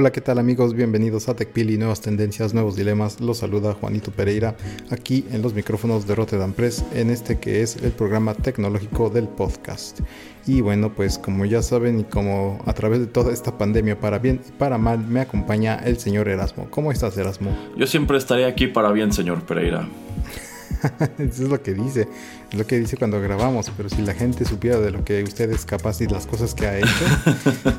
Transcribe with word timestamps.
Hola, 0.00 0.12
¿qué 0.12 0.20
tal 0.20 0.38
amigos? 0.38 0.74
Bienvenidos 0.74 1.28
a 1.28 1.34
TechPili, 1.34 1.76
nuevas 1.76 2.00
tendencias, 2.00 2.54
nuevos 2.54 2.76
dilemas. 2.76 3.20
Los 3.20 3.38
saluda 3.38 3.74
Juanito 3.74 4.12
Pereira 4.12 4.54
aquí 4.90 5.24
en 5.32 5.42
los 5.42 5.54
micrófonos 5.54 6.06
de 6.06 6.14
Rotterdam 6.14 6.52
Press 6.52 6.84
en 6.94 7.10
este 7.10 7.40
que 7.40 7.62
es 7.62 7.74
el 7.74 7.90
programa 7.90 8.34
tecnológico 8.34 9.10
del 9.10 9.26
podcast. 9.26 9.98
Y 10.46 10.60
bueno, 10.60 10.94
pues 10.94 11.18
como 11.18 11.46
ya 11.46 11.62
saben 11.62 11.98
y 11.98 12.04
como 12.04 12.62
a 12.64 12.74
través 12.74 13.00
de 13.00 13.06
toda 13.08 13.32
esta 13.32 13.58
pandemia 13.58 13.98
para 13.98 14.20
bien 14.20 14.40
y 14.48 14.52
para 14.52 14.78
mal 14.78 15.00
me 15.00 15.18
acompaña 15.20 15.80
el 15.84 15.98
señor 15.98 16.28
Erasmo. 16.28 16.68
¿Cómo 16.70 16.92
estás 16.92 17.18
Erasmo? 17.18 17.50
Yo 17.76 17.88
siempre 17.88 18.18
estaré 18.18 18.44
aquí 18.44 18.68
para 18.68 18.92
bien, 18.92 19.12
señor 19.12 19.42
Pereira. 19.46 19.88
Eso 21.18 21.42
es 21.42 21.48
lo 21.48 21.60
que 21.60 21.74
dice, 21.74 22.06
lo 22.52 22.66
que 22.66 22.78
dice 22.78 22.96
cuando 22.96 23.20
grabamos, 23.20 23.70
pero 23.76 23.88
si 23.90 24.00
la 24.02 24.14
gente 24.14 24.44
supiera 24.44 24.78
de 24.78 24.90
lo 24.90 25.04
que 25.04 25.22
usted 25.22 25.50
es 25.50 25.66
capaz 25.66 26.00
y 26.00 26.06
las 26.06 26.26
cosas 26.26 26.54
que 26.54 26.66
ha 26.66 26.78
hecho, 26.78 26.88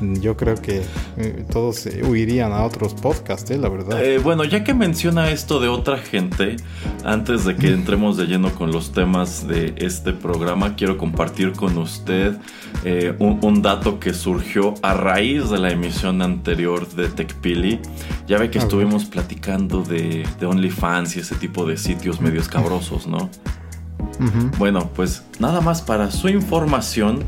yo 0.20 0.36
creo 0.36 0.54
que 0.54 0.82
eh, 1.16 1.44
todos 1.50 1.86
eh, 1.86 2.02
huirían 2.04 2.52
a 2.52 2.62
otros 2.64 2.94
podcasts, 2.94 3.50
eh, 3.50 3.58
la 3.58 3.68
verdad. 3.68 4.00
bueno, 4.22 4.44
ya 4.44 4.62
que 4.62 4.72
menciona 4.72 5.30
esto 5.30 5.58
de 5.58 5.68
otra 5.68 5.98
gente, 5.98 6.56
antes 7.04 7.44
de 7.44 7.56
que 7.56 7.72
entremos 7.72 8.16
de 8.16 8.26
lleno 8.26 8.54
con 8.54 8.70
los 8.70 8.92
temas 8.92 9.48
de 9.48 9.74
este 9.76 10.12
programa, 10.12 10.76
quiero 10.76 10.96
compartir 10.96 11.52
con 11.52 11.76
usted 11.78 12.36
un, 13.18 13.60
dato 13.62 13.98
que 14.00 14.14
surgió 14.14 14.74
a 14.82 14.94
raíz 14.94 15.50
de 15.50 15.58
la 15.58 15.70
emisión 15.70 16.22
anterior 16.22 16.88
de 16.88 17.08
TechPili. 17.08 17.80
Ya 18.26 18.38
ve 18.38 18.50
que 18.50 18.58
estuvimos 18.58 19.04
platicando 19.04 19.82
de, 19.82 20.26
de 20.38 20.46
OnlyFans 20.46 21.16
y 21.16 21.20
ese 21.20 21.34
tipo 21.34 21.66
de 21.66 21.76
sitios 21.76 22.20
medios 22.20 22.48
cabrosos, 22.48 23.06
¿no? 23.06 23.28
Bueno, 24.58 24.90
pues 24.94 25.24
nada 25.38 25.60
más 25.60 25.82
para 25.82 26.10
su 26.10 26.28
información, 26.28 27.22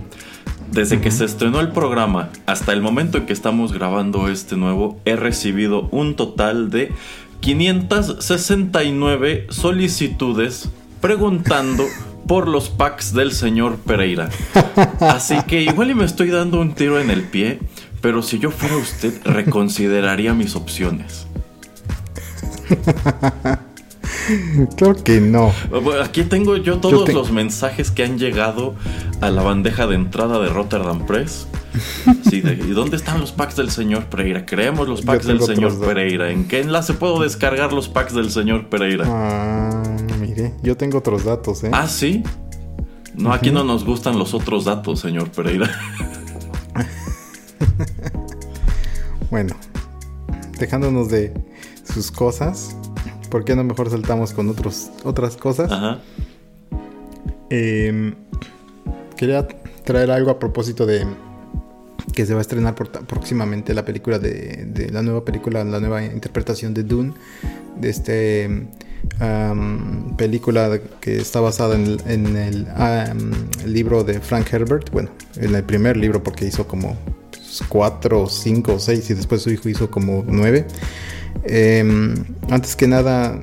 desde 0.71 1.01
que 1.01 1.11
se 1.11 1.25
estrenó 1.25 1.61
el 1.61 1.69
programa 1.69 2.31
hasta 2.47 2.73
el 2.73 2.81
momento 2.81 3.19
en 3.19 3.27
que 3.27 3.33
estamos 3.33 3.73
grabando 3.73 4.29
este 4.29 4.57
nuevo, 4.57 5.01
he 5.05 5.17
recibido 5.17 5.89
un 5.91 6.17
total 6.17 6.71
de 6.71 6.93
569 7.41 9.47
solicitudes 9.51 10.71
preguntando 11.01 11.85
por 12.27 12.49
los 12.49 12.71
packs 12.71 13.13
del 13.13 13.33
señor 13.33 13.77
Pereira. 13.79 14.31
Así 15.01 15.37
que 15.47 15.63
igual 15.63 15.91
y 15.91 15.95
me 15.95 16.05
estoy 16.05 16.31
dando 16.31 16.61
un 16.61 16.75
tiro 16.75 17.01
en 17.01 17.11
el 17.11 17.23
pie, 17.23 17.59
pero 18.01 18.23
si 18.23 18.39
yo 18.39 18.51
fuera 18.51 18.77
usted, 18.77 19.21
reconsideraría 19.25 20.33
mis 20.33 20.57
opciones. 20.57 21.27
Creo 24.77 24.95
que 24.95 25.21
no. 25.21 25.53
Aquí 26.03 26.25
tengo 26.25 26.57
yo 26.57 26.79
todos 26.79 27.13
los 27.13 27.33
mensajes 27.33 27.91
que 27.91 28.05
han 28.05 28.19
llegado 28.19 28.75
a 29.21 29.31
la 29.31 29.43
bandeja 29.43 29.87
de 29.87 29.97
entrada 29.97 30.39
de 30.39 30.49
Rotterdam 30.49 31.07
Press. 31.07 31.47
¿Y 32.31 32.41
dónde 32.41 32.97
están 32.97 33.21
los 33.21 33.33
packs 33.33 33.57
del 33.57 33.71
señor 33.71 34.07
Pereira? 34.07 34.45
Creemos 34.45 34.89
los 34.89 35.03
packs 35.03 35.27
del 35.27 35.41
señor 35.41 35.79
Pereira. 35.79 36.31
¿En 36.31 36.47
qué 36.47 36.61
enlace 36.61 36.95
puedo 36.95 37.21
descargar 37.21 37.73
los 37.73 37.89
packs 37.89 38.15
del 38.15 38.31
señor 38.31 38.69
Pereira? 38.69 39.05
Ah, 39.09 39.83
mire, 40.21 40.55
yo 40.63 40.77
tengo 40.77 40.99
otros 40.99 41.25
datos, 41.25 41.65
¿eh? 41.65 41.71
Ah, 41.73 41.89
sí. 41.89 42.23
No, 43.15 43.33
aquí 43.33 43.51
no 43.51 43.65
nos 43.65 43.85
gustan 43.85 44.19
los 44.19 44.35
otros 44.35 44.65
datos, 44.65 45.01
señor 45.01 45.31
Pereira. 45.31 45.71
bueno, 49.31 49.55
dejándonos 50.59 51.11
de 51.11 51.33
sus 51.85 52.11
cosas, 52.11 52.77
¿por 53.33 53.47
qué 53.47 53.57
no 53.57 53.65
mejor 53.65 53.89
saltamos 53.89 54.35
con 54.35 54.51
otros, 54.51 54.91
otras 55.05 55.39
cosas? 55.39 55.73
Ajá. 55.73 56.03
Em, 57.49 58.15
quería 59.17 59.49
traer 59.85 60.11
algo 60.11 60.31
a 60.31 60.39
propósito 60.39 60.85
de 60.85 61.07
que 62.13 62.27
se 62.27 62.35
va 62.35 62.41
a 62.41 62.43
estrenar 62.43 62.75
próximamente 62.75 63.73
la 63.73 63.87
película 63.87 64.19
de, 64.19 64.91
la 64.93 65.01
nueva 65.01 65.25
película, 65.25 65.65
la 65.65 65.81
nueva 65.81 66.05
interpretación 66.05 66.75
de 66.75 66.83
Dune, 66.83 67.15
de 67.81 67.89
este 67.89 68.69
película 70.17 70.79
que 71.01 71.17
está 71.17 71.41
basada 71.41 71.75
en, 71.75 72.37
el 72.37 72.67
libro 73.65 74.05
de 74.05 74.21
Frank 74.21 74.53
Herbert, 74.53 74.91
bueno, 74.91 75.09
en 75.37 75.55
el 75.55 75.65
primer 75.65 75.97
libro 75.97 76.23
porque 76.23 76.45
hizo 76.45 76.69
como 76.69 76.99
cuatro, 77.69 78.29
cinco, 78.29 78.79
seis 78.79 79.09
y 79.09 79.15
después 79.15 79.41
su 79.41 79.51
hijo 79.51 79.71
hizo 79.71 79.91
como 79.91 80.23
nueve. 80.27 80.67
Em, 81.45 82.15
antes 82.51 82.77
que 82.77 82.87
nada, 82.87 83.43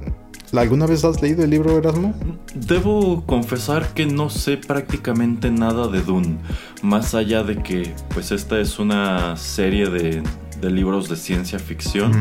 ¿alguna 0.54 0.86
vez 0.86 1.04
has 1.04 1.22
leído 1.22 1.44
el 1.44 1.50
libro 1.50 1.78
Erasmo? 1.78 2.14
Debo 2.56 3.24
confesar 3.26 3.94
que 3.94 4.06
no 4.06 4.30
sé 4.30 4.58
prácticamente 4.58 5.52
nada 5.52 5.88
de 5.88 6.02
Dune, 6.02 6.38
más 6.82 7.14
allá 7.14 7.44
de 7.44 7.62
que 7.62 7.94
pues 8.14 8.32
esta 8.32 8.60
es 8.60 8.80
una 8.80 9.36
serie 9.38 9.90
de, 9.90 10.24
libros 10.62 11.10
de 11.10 11.16
ciencia 11.16 11.60
ficción. 11.60 12.12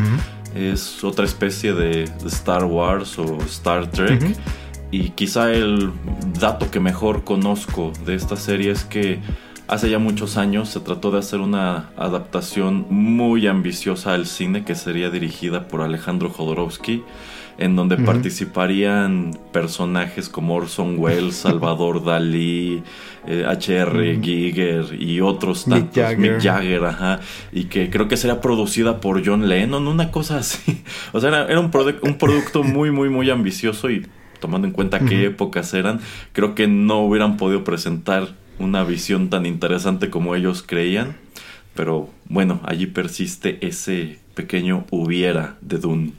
Es 0.54 1.04
otra 1.04 1.24
especie 1.24 1.72
de, 1.72 2.04
Star 2.26 2.64
Wars 2.64 3.18
o 3.18 3.38
Star 3.46 3.90
Trek. 3.90 4.36
Y 4.90 5.10
quizá 5.10 5.52
el 5.52 5.92
dato 6.40 6.70
que 6.70 6.80
mejor 6.80 7.22
conozco 7.22 7.92
de 8.06 8.14
esta 8.14 8.36
serie 8.36 8.70
es 8.70 8.84
que 8.84 9.20
Hace 9.68 9.90
ya 9.90 9.98
muchos 9.98 10.38
años 10.38 10.70
se 10.70 10.80
trató 10.80 11.10
de 11.10 11.18
hacer 11.18 11.40
una 11.40 11.90
adaptación 11.98 12.86
muy 12.88 13.46
ambiciosa 13.46 14.14
al 14.14 14.24
cine 14.24 14.64
que 14.64 14.74
sería 14.74 15.10
dirigida 15.10 15.68
por 15.68 15.82
Alejandro 15.82 16.30
Jodorowsky, 16.30 17.04
en 17.58 17.76
donde 17.76 17.98
participarían 17.98 19.38
personajes 19.52 20.30
como 20.30 20.54
Orson 20.54 20.94
Welles, 20.98 21.36
Salvador 21.42 22.02
Dalí, 22.02 22.82
H.R. 23.26 24.18
Giger 24.22 24.86
y 24.98 25.20
otros 25.20 25.66
tantos, 25.66 26.16
Mick 26.16 26.40
Jagger, 26.40 26.86
ajá, 26.86 27.20
y 27.52 27.64
que 27.64 27.90
creo 27.90 28.08
que 28.08 28.16
sería 28.16 28.40
producida 28.40 29.02
por 29.02 29.22
John 29.22 29.50
Lennon, 29.50 29.86
una 29.86 30.10
cosa 30.10 30.38
así. 30.38 30.82
O 31.12 31.20
sea, 31.20 31.28
era, 31.28 31.60
un, 31.60 31.70
un 32.02 32.16
producto 32.16 32.62
muy, 32.62 32.90
muy, 32.90 33.10
muy 33.10 33.28
ambicioso 33.28 33.90
y 33.90 34.06
tomando 34.40 34.66
en 34.66 34.72
cuenta 34.72 35.00
qué 35.00 35.26
épocas 35.26 35.74
eran, 35.74 36.00
creo 36.32 36.54
que 36.54 36.68
no 36.68 37.00
hubieran 37.00 37.36
podido 37.36 37.64
presentar 37.64 38.28
una 38.58 38.84
visión 38.84 39.30
tan 39.30 39.46
interesante 39.46 40.10
como 40.10 40.34
ellos 40.34 40.62
creían. 40.66 41.16
Pero 41.74 42.10
bueno, 42.28 42.60
allí 42.64 42.86
persiste 42.86 43.64
ese 43.66 44.18
pequeño 44.34 44.84
hubiera 44.90 45.56
de 45.60 45.78
Dune. 45.78 46.12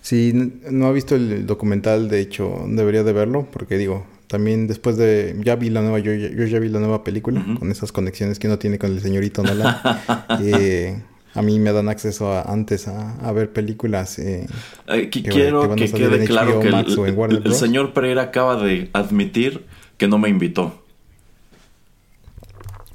Si 0.00 0.32
no 0.70 0.86
ha 0.86 0.92
visto 0.92 1.14
el 1.14 1.46
documental, 1.46 2.08
de 2.08 2.20
hecho, 2.20 2.64
debería 2.66 3.04
de 3.04 3.12
verlo, 3.12 3.46
porque 3.52 3.78
digo, 3.78 4.06
también 4.26 4.66
después 4.66 4.96
de, 4.96 5.36
ya 5.44 5.56
vi 5.56 5.70
la 5.70 5.82
nueva, 5.82 5.98
yo, 5.98 6.12
ya 6.12 6.58
vi 6.58 6.68
la 6.68 6.80
nueva 6.80 7.04
película, 7.04 7.44
con 7.58 7.70
esas 7.70 7.92
conexiones 7.92 8.38
que 8.38 8.46
uno 8.46 8.58
tiene 8.58 8.78
con 8.78 8.90
el 8.90 9.00
señorito 9.00 9.42
Nolan. 9.42 9.76
eh, 10.40 11.02
a 11.34 11.42
mí 11.42 11.58
me 11.58 11.72
dan 11.72 11.88
acceso 11.88 12.42
antes 12.46 12.88
a, 12.88 13.32
ver 13.32 13.52
películas. 13.52 14.18
Eh, 14.18 14.46
eh 14.88 15.08
quiero 15.10 15.74
que 15.74 15.90
quede 15.90 16.24
claro 16.24 16.60
que 16.60 16.68
el 16.68 17.54
señor 17.54 17.92
Pereira 17.92 18.22
acaba 18.22 18.62
de 18.62 18.90
admitir 18.92 19.64
que 19.96 20.08
no 20.08 20.18
me 20.18 20.28
invitó. 20.28 20.81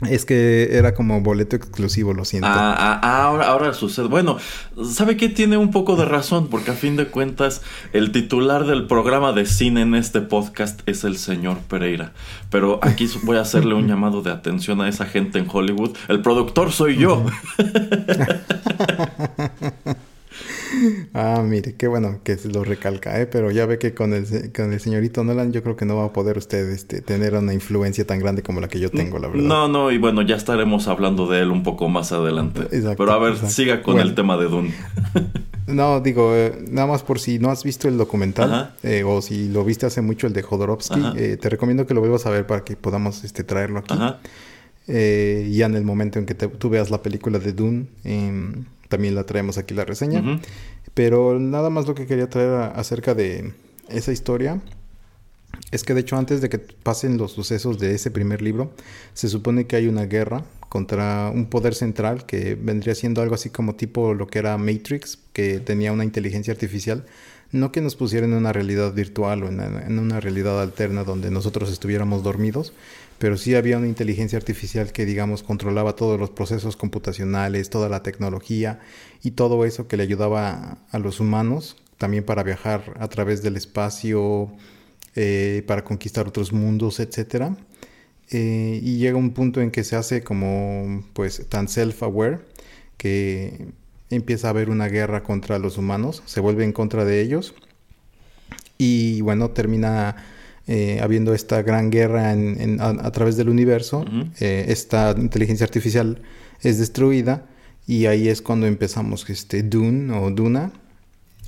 Es 0.05 0.25
que 0.25 0.77
era 0.77 0.93
como 0.93 1.21
boleto 1.21 1.55
exclusivo, 1.55 2.13
lo 2.13 2.23
siento. 2.23 2.47
Ah, 2.47 2.75
ah, 2.77 2.99
ah, 3.01 3.23
ahora, 3.23 3.47
ahora 3.47 3.73
sucede. 3.73 4.07
Bueno, 4.07 4.37
¿sabe 4.83 5.17
qué? 5.17 5.27
Tiene 5.27 5.57
un 5.57 5.71
poco 5.71 5.95
de 5.95 6.05
razón, 6.05 6.49
porque 6.49 6.71
a 6.71 6.75
fin 6.75 6.97
de 6.97 7.07
cuentas, 7.07 7.63
el 7.93 8.11
titular 8.11 8.65
del 8.65 8.85
programa 8.85 9.33
de 9.33 9.47
cine 9.47 9.81
en 9.81 9.95
este 9.95 10.21
podcast 10.21 10.81
es 10.85 11.03
el 11.03 11.17
señor 11.17 11.57
Pereira. 11.67 12.13
Pero 12.51 12.79
aquí 12.83 13.09
voy 13.23 13.37
a 13.37 13.41
hacerle 13.41 13.73
un 13.73 13.87
llamado 13.87 14.21
de 14.21 14.31
atención 14.31 14.81
a 14.81 14.89
esa 14.89 15.05
gente 15.05 15.39
en 15.39 15.47
Hollywood. 15.51 15.97
El 16.09 16.21
productor 16.21 16.71
soy 16.71 16.97
yo. 16.97 17.25
ah, 21.13 21.43
mire, 21.45 21.75
qué 21.75 21.87
bueno 21.87 22.19
que 22.23 22.37
se 22.37 22.49
lo 22.49 22.63
recalca, 22.63 23.19
¿eh? 23.19 23.27
pero 23.27 23.51
ya 23.51 23.65
ve 23.65 23.79
que 23.79 23.93
con 23.93 24.13
el, 24.13 24.25
con 24.53 24.73
el 24.73 24.79
señorito 24.79 25.23
Nolan 25.23 25.51
yo 25.51 25.63
creo 25.63 25.75
que 25.75 25.85
no 25.85 25.95
va 25.95 26.05
a 26.05 26.13
poder 26.13 26.37
usted 26.37 26.69
este, 26.69 27.01
tener 27.01 27.33
una 27.35 27.53
influencia 27.53 28.05
tan 28.05 28.19
grande 28.19 28.43
como 28.43 28.61
la 28.61 28.67
que 28.67 28.79
yo 28.79 28.89
tengo, 28.89 29.19
la 29.19 29.27
verdad. 29.27 29.43
No, 29.43 29.67
no, 29.67 29.91
y 29.91 29.97
bueno, 29.97 30.21
ya 30.21 30.35
estaremos 30.35 30.87
hablando 30.87 31.27
de 31.27 31.41
él 31.41 31.51
un 31.51 31.63
poco 31.63 31.89
más 31.89 32.11
adelante. 32.11 32.61
Exacto, 32.71 32.97
pero 32.97 33.11
a 33.11 33.19
ver, 33.19 33.37
siga 33.37 33.81
con 33.81 33.99
el 33.99 34.15
tema 34.15 34.37
de 34.37 34.45
Dune. 34.45 34.73
no, 35.67 35.99
digo, 35.99 36.33
eh, 36.35 36.65
nada 36.69 36.87
más 36.87 37.03
por 37.03 37.19
si 37.19 37.39
no 37.39 37.49
has 37.49 37.63
visto 37.63 37.87
el 37.87 37.97
documental 37.97 38.75
eh, 38.83 39.03
o 39.05 39.21
si 39.21 39.49
lo 39.49 39.63
viste 39.63 39.85
hace 39.85 40.01
mucho 40.01 40.27
el 40.27 40.33
de 40.33 40.41
Jodorowsky, 40.41 41.01
eh, 41.15 41.37
te 41.37 41.49
recomiendo 41.49 41.85
que 41.85 41.93
lo 41.93 41.99
vuelvas 41.99 42.25
a 42.25 42.29
ver 42.29 42.47
para 42.47 42.63
que 42.63 42.75
podamos 42.75 43.23
este, 43.23 43.43
traerlo 43.43 43.79
aquí. 43.79 43.93
Ajá. 43.93 44.19
ya 44.87 45.65
en 45.65 45.75
el 45.75 45.83
momento 45.83 46.19
en 46.19 46.25
que 46.25 46.33
tú 46.33 46.69
veas 46.69 46.89
la 46.89 47.01
película 47.01 47.39
de 47.39 47.53
Dune, 47.53 47.87
em, 48.03 48.65
también 48.87 49.15
la 49.15 49.25
traemos 49.25 49.57
aquí 49.57 49.73
la 49.73 49.85
reseña. 49.85 50.39
Pero 50.93 51.39
nada 51.39 51.69
más 51.69 51.87
lo 51.87 51.95
que 51.95 52.07
quería 52.07 52.29
traer 52.29 52.71
acerca 52.75 53.13
de 53.13 53.53
esa 53.89 54.11
historia 54.11 54.61
es 55.71 55.83
que 55.83 55.93
de 55.93 56.01
hecho 56.01 56.17
antes 56.17 56.41
de 56.41 56.49
que 56.49 56.59
pasen 56.59 57.17
los 57.17 57.31
sucesos 57.31 57.79
de 57.79 57.93
ese 57.93 58.11
primer 58.11 58.41
libro, 58.41 58.73
se 59.13 59.27
supone 59.29 59.67
que 59.67 59.75
hay 59.75 59.87
una 59.87 60.05
guerra 60.05 60.43
contra 60.69 61.31
un 61.33 61.47
poder 61.47 61.73
central 61.73 62.25
que 62.25 62.55
vendría 62.55 62.95
siendo 62.95 63.21
algo 63.21 63.35
así 63.35 63.49
como 63.49 63.75
tipo 63.75 64.13
lo 64.13 64.27
que 64.27 64.39
era 64.39 64.57
Matrix, 64.57 65.19
que 65.33 65.59
tenía 65.59 65.91
una 65.91 66.03
inteligencia 66.03 66.53
artificial, 66.53 67.05
no 67.51 67.71
que 67.71 67.81
nos 67.81 67.95
pusiera 67.95 68.25
en 68.25 68.33
una 68.33 68.51
realidad 68.51 68.93
virtual 68.93 69.43
o 69.43 69.47
en 69.47 69.99
una 69.99 70.19
realidad 70.19 70.61
alterna 70.61 71.03
donde 71.03 71.31
nosotros 71.31 71.71
estuviéramos 71.71 72.23
dormidos, 72.23 72.73
pero 73.19 73.37
sí 73.37 73.55
había 73.55 73.77
una 73.77 73.87
inteligencia 73.87 74.37
artificial 74.37 74.91
que, 74.91 75.05
digamos, 75.05 75.43
controlaba 75.43 75.95
todos 75.95 76.19
los 76.19 76.29
procesos 76.29 76.75
computacionales, 76.75 77.69
toda 77.69 77.89
la 77.89 78.03
tecnología 78.03 78.79
y 79.23 79.31
todo 79.31 79.65
eso 79.65 79.87
que 79.87 79.97
le 79.97 80.03
ayudaba 80.03 80.77
a 80.91 80.99
los 80.99 81.19
humanos 81.19 81.77
también 81.97 82.23
para 82.23 82.43
viajar 82.43 82.93
a 82.99 83.07
través 83.07 83.41
del 83.41 83.57
espacio, 83.57 84.51
eh, 85.15 85.63
para 85.67 85.83
conquistar 85.83 86.27
otros 86.27 86.53
mundos, 86.53 86.99
etc. 86.99 87.53
Eh, 88.29 88.79
y 88.83 88.97
llega 88.97 89.17
un 89.17 89.31
punto 89.31 89.61
en 89.61 89.71
que 89.71 89.83
se 89.83 89.95
hace 89.95 90.23
como, 90.23 91.03
pues, 91.13 91.47
tan 91.49 91.67
self-aware 91.67 92.41
que 92.97 93.67
empieza 94.09 94.47
a 94.47 94.49
haber 94.51 94.69
una 94.69 94.87
guerra 94.87 95.23
contra 95.23 95.59
los 95.59 95.77
humanos, 95.77 96.23
se 96.25 96.39
vuelve 96.39 96.63
en 96.63 96.71
contra 96.71 97.03
de 97.03 97.21
ellos 97.21 97.55
y, 98.77 99.21
bueno, 99.21 99.49
termina 99.51 100.15
eh, 100.69 100.99
habiendo 101.01 101.33
esta 101.33 101.61
gran 101.61 101.89
guerra 101.89 102.35
a, 102.79 103.11
través 103.11 103.37
del 103.37 103.47
universo, 103.47 104.03
eh, 104.41 104.65
esta 104.67 105.15
inteligencia 105.17 105.63
artificial 105.63 106.19
es 106.61 106.77
destruida 106.77 107.45
y 107.87 108.07
ahí 108.07 108.27
es 108.27 108.41
cuando 108.41 108.67
empezamos 108.67 109.29
este 109.29 109.63
Dune 109.63 110.13
o 110.13 110.29
Duna 110.29 110.73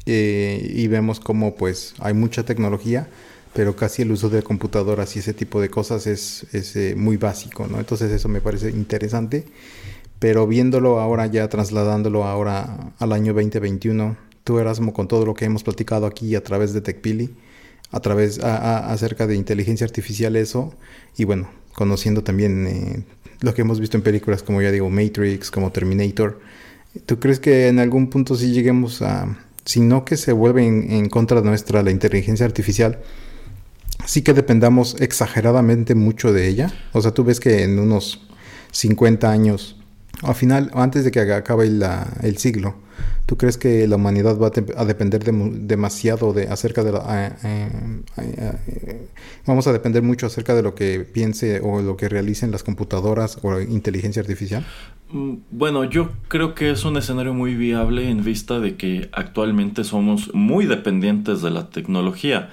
eh, 0.05 0.71
y 0.73 0.87
vemos 0.87 1.19
como 1.19 1.55
pues 1.55 1.95
hay 1.99 2.13
mucha 2.13 2.45
tecnología, 2.45 3.09
pero 3.53 3.75
casi 3.75 4.03
el 4.03 4.11
uso 4.13 4.29
de 4.29 4.41
computadoras 4.41 5.13
y 5.17 5.19
ese 5.19 5.33
tipo 5.33 5.59
de 5.59 5.69
cosas 5.69 6.07
es, 6.07 6.45
muy 6.95 7.17
básico, 7.17 7.67
¿no? 7.67 7.77
Entonces 7.77 8.11
eso 8.11 8.29
me 8.29 8.39
parece 8.39 8.69
interesante, 8.69 9.43
pero 10.19 10.47
viéndolo 10.47 11.01
ahora 11.01 11.27
ya, 11.27 11.49
trasladándolo 11.49 12.23
ahora 12.23 12.93
al 12.99 13.11
año 13.11 13.33
2021, 13.33 14.15
tú 14.45 14.59
Erasmo, 14.59 14.93
con 14.93 15.09
todo 15.09 15.25
lo 15.25 15.33
que 15.33 15.43
hemos 15.43 15.63
platicado 15.63 16.05
aquí 16.05 16.35
a 16.35 16.43
través 16.43 16.71
de 16.71 16.79
TechPili, 16.79 17.31
a 17.91 17.99
través 17.99 18.39
acerca 18.39 19.27
de 19.27 19.35
inteligencia 19.35 19.85
artificial 19.85 20.35
eso 20.35 20.73
y 21.17 21.23
bueno 21.23 21.49
conociendo 21.73 22.23
también 22.23 22.67
eh, 22.67 23.03
lo 23.41 23.53
que 23.53 23.61
hemos 23.61 23.79
visto 23.79 23.97
en 23.97 24.03
películas 24.03 24.43
como 24.43 24.61
ya 24.61 24.71
digo 24.71 24.89
Matrix 24.89 25.49
como 25.49 25.71
Terminator 25.71 26.39
¿tú 27.05 27.19
crees 27.19 27.39
que 27.39 27.67
en 27.67 27.79
algún 27.79 28.09
punto 28.09 28.35
sí 28.35 28.51
lleguemos 28.51 29.01
a 29.01 29.37
si 29.65 29.81
no 29.81 30.05
que 30.05 30.17
se 30.17 30.33
vuelve 30.33 30.65
en, 30.65 30.91
en 30.91 31.09
contra 31.09 31.41
nuestra 31.41 31.81
la 31.81 31.91
inteligencia 31.91 32.45
artificial 32.45 32.99
sí 34.05 34.21
que 34.21 34.33
dependamos 34.33 34.95
exageradamente 34.99 35.95
mucho 35.95 36.31
de 36.31 36.47
ella 36.47 36.71
o 36.93 37.01
sea 37.01 37.11
tú 37.11 37.23
ves 37.23 37.39
que 37.39 37.63
en 37.63 37.79
unos 37.79 38.27
50 38.71 39.31
años 39.31 39.77
al 40.21 40.35
final 40.35 40.69
antes 40.75 41.03
de 41.03 41.11
que 41.11 41.21
acabe 41.21 41.65
el 41.65 42.37
siglo 42.37 42.75
¿Tú 43.25 43.37
crees 43.37 43.57
que 43.57 43.87
la 43.87 43.97
humanidad 43.97 44.39
va 44.39 44.47
a, 44.47 44.85
depender 44.85 45.23
demasiado 45.23 46.33
de 46.33 46.47
acerca 46.47 46.83
de 46.83 46.91
la, 46.91 47.37
vamos 49.45 49.67
a 49.67 49.73
depender 49.73 50.01
mucho 50.01 50.25
acerca 50.25 50.55
de 50.55 50.63
lo 50.63 50.73
que 50.73 51.01
piense 51.01 51.59
o 51.63 51.81
lo 51.81 51.95
que 51.95 52.09
realicen 52.09 52.51
las 52.51 52.63
computadoras 52.63 53.37
o 53.43 53.59
inteligencia 53.61 54.21
artificial? 54.21 54.65
Mm, 55.11 55.35
bueno, 55.51 55.83
yo 55.83 56.11
creo 56.27 56.55
que 56.55 56.71
es 56.71 56.85
un 56.85 56.97
escenario 56.97 57.33
muy 57.33 57.55
viable 57.55 58.09
en 58.09 58.23
vista 58.23 58.59
de 58.59 58.75
que 58.75 59.09
actualmente 59.11 59.83
somos 59.83 60.33
muy 60.33 60.65
dependientes 60.65 61.41
de 61.41 61.51
la 61.51 61.69
tecnología, 61.69 62.49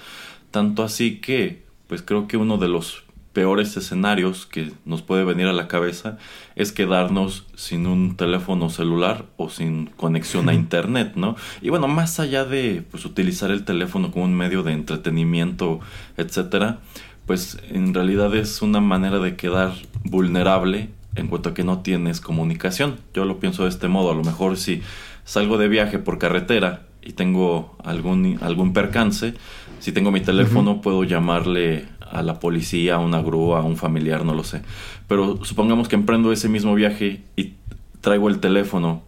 tanto 0.50 0.82
así 0.82 1.20
que 1.20 1.64
pues 1.86 2.02
creo 2.02 2.26
que 2.26 2.36
uno 2.36 2.58
de 2.58 2.68
los 2.68 3.05
peores 3.36 3.76
escenarios 3.76 4.46
que 4.46 4.72
nos 4.86 5.02
puede 5.02 5.22
venir 5.22 5.46
a 5.46 5.52
la 5.52 5.68
cabeza 5.68 6.16
es 6.54 6.72
quedarnos 6.72 7.44
sin 7.54 7.86
un 7.86 8.16
teléfono 8.16 8.70
celular 8.70 9.26
o 9.36 9.50
sin 9.50 9.88
conexión 9.88 10.48
a 10.48 10.54
internet, 10.54 11.12
¿no? 11.16 11.36
Y 11.60 11.68
bueno, 11.68 11.86
más 11.86 12.18
allá 12.18 12.46
de 12.46 12.82
pues, 12.90 13.04
utilizar 13.04 13.50
el 13.50 13.66
teléfono 13.66 14.10
como 14.10 14.24
un 14.24 14.34
medio 14.34 14.62
de 14.62 14.72
entretenimiento, 14.72 15.80
etcétera, 16.16 16.78
pues 17.26 17.58
en 17.68 17.92
realidad 17.92 18.34
es 18.34 18.62
una 18.62 18.80
manera 18.80 19.18
de 19.18 19.36
quedar 19.36 19.74
vulnerable 20.02 20.88
en 21.14 21.26
cuanto 21.26 21.50
a 21.50 21.54
que 21.54 21.62
no 21.62 21.80
tienes 21.80 22.22
comunicación. 22.22 22.96
Yo 23.12 23.26
lo 23.26 23.38
pienso 23.38 23.64
de 23.64 23.68
este 23.68 23.88
modo, 23.88 24.12
a 24.12 24.14
lo 24.14 24.24
mejor 24.24 24.56
si 24.56 24.80
salgo 25.24 25.58
de 25.58 25.68
viaje 25.68 25.98
por 25.98 26.16
carretera 26.16 26.86
y 27.02 27.12
tengo 27.12 27.76
algún, 27.84 28.38
algún 28.40 28.72
percance, 28.72 29.34
si 29.78 29.92
tengo 29.92 30.10
mi 30.10 30.22
teléfono 30.22 30.80
puedo 30.80 31.04
llamarle 31.04 31.84
a 32.10 32.22
la 32.22 32.40
policía, 32.40 32.96
a 32.96 32.98
una 32.98 33.20
grúa, 33.20 33.60
a 33.60 33.62
un 33.62 33.76
familiar, 33.76 34.24
no 34.24 34.34
lo 34.34 34.44
sé. 34.44 34.62
Pero 35.08 35.44
supongamos 35.44 35.88
que 35.88 35.96
emprendo 35.96 36.32
ese 36.32 36.48
mismo 36.48 36.74
viaje 36.74 37.22
y 37.36 37.54
traigo 38.00 38.28
el 38.28 38.38
teléfono 38.38 39.02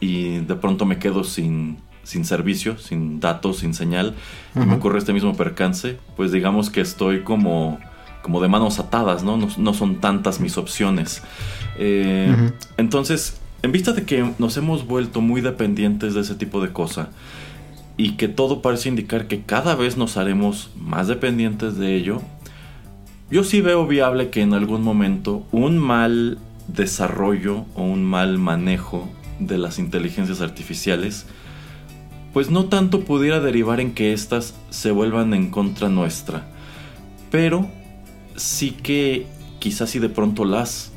y 0.00 0.38
de 0.38 0.54
pronto 0.56 0.86
me 0.86 0.98
quedo 0.98 1.24
sin, 1.24 1.78
sin 2.02 2.24
servicio, 2.24 2.78
sin 2.78 3.20
datos, 3.20 3.58
sin 3.58 3.74
señal, 3.74 4.14
y 4.54 4.60
me 4.60 4.74
ocurre 4.74 4.98
este 4.98 5.12
mismo 5.12 5.36
percance, 5.36 5.98
pues 6.16 6.30
digamos 6.32 6.70
que 6.70 6.80
estoy 6.80 7.22
como, 7.22 7.78
como 8.22 8.40
de 8.40 8.48
manos 8.48 8.78
atadas, 8.78 9.24
¿no? 9.24 9.36
No, 9.36 9.74
son 9.74 10.00
tantas 10.00 10.40
mis 10.40 10.58
opciones. 10.58 11.22
Eh, 11.78 12.52
entonces, 12.76 13.40
en 13.62 13.72
vista 13.72 13.92
de 13.92 14.04
que 14.04 14.30
nos 14.38 14.56
hemos 14.56 14.86
vuelto 14.86 15.20
muy 15.20 15.40
dependientes 15.40 16.14
de 16.14 16.20
ese 16.20 16.34
tipo 16.34 16.60
de 16.60 16.72
cosa, 16.72 17.08
y 17.96 18.12
que 18.12 18.28
todo 18.28 18.60
parece 18.60 18.88
indicar 18.88 19.28
que 19.28 19.42
cada 19.42 19.74
vez 19.76 19.96
nos 19.96 20.16
haremos 20.16 20.70
más 20.76 21.06
dependientes 21.06 21.76
de 21.76 21.94
ello, 21.94 22.22
yo 23.30 23.44
sí 23.44 23.60
veo 23.60 23.86
viable 23.86 24.30
que 24.30 24.42
en 24.42 24.54
algún 24.54 24.82
momento 24.82 25.46
un 25.50 25.78
mal 25.78 26.38
desarrollo 26.68 27.64
o 27.74 27.82
un 27.82 28.04
mal 28.04 28.38
manejo 28.38 29.08
de 29.38 29.58
las 29.58 29.78
inteligencias 29.78 30.40
artificiales, 30.40 31.26
pues 32.32 32.50
no 32.50 32.66
tanto 32.66 33.00
pudiera 33.00 33.40
derivar 33.40 33.80
en 33.80 33.94
que 33.94 34.12
éstas 34.12 34.54
se 34.70 34.90
vuelvan 34.90 35.34
en 35.34 35.50
contra 35.50 35.88
nuestra, 35.88 36.46
pero 37.30 37.68
sí 38.36 38.70
que 38.70 39.26
quizás 39.58 39.90
si 39.90 39.98
de 39.98 40.08
pronto 40.08 40.44
las 40.44 40.92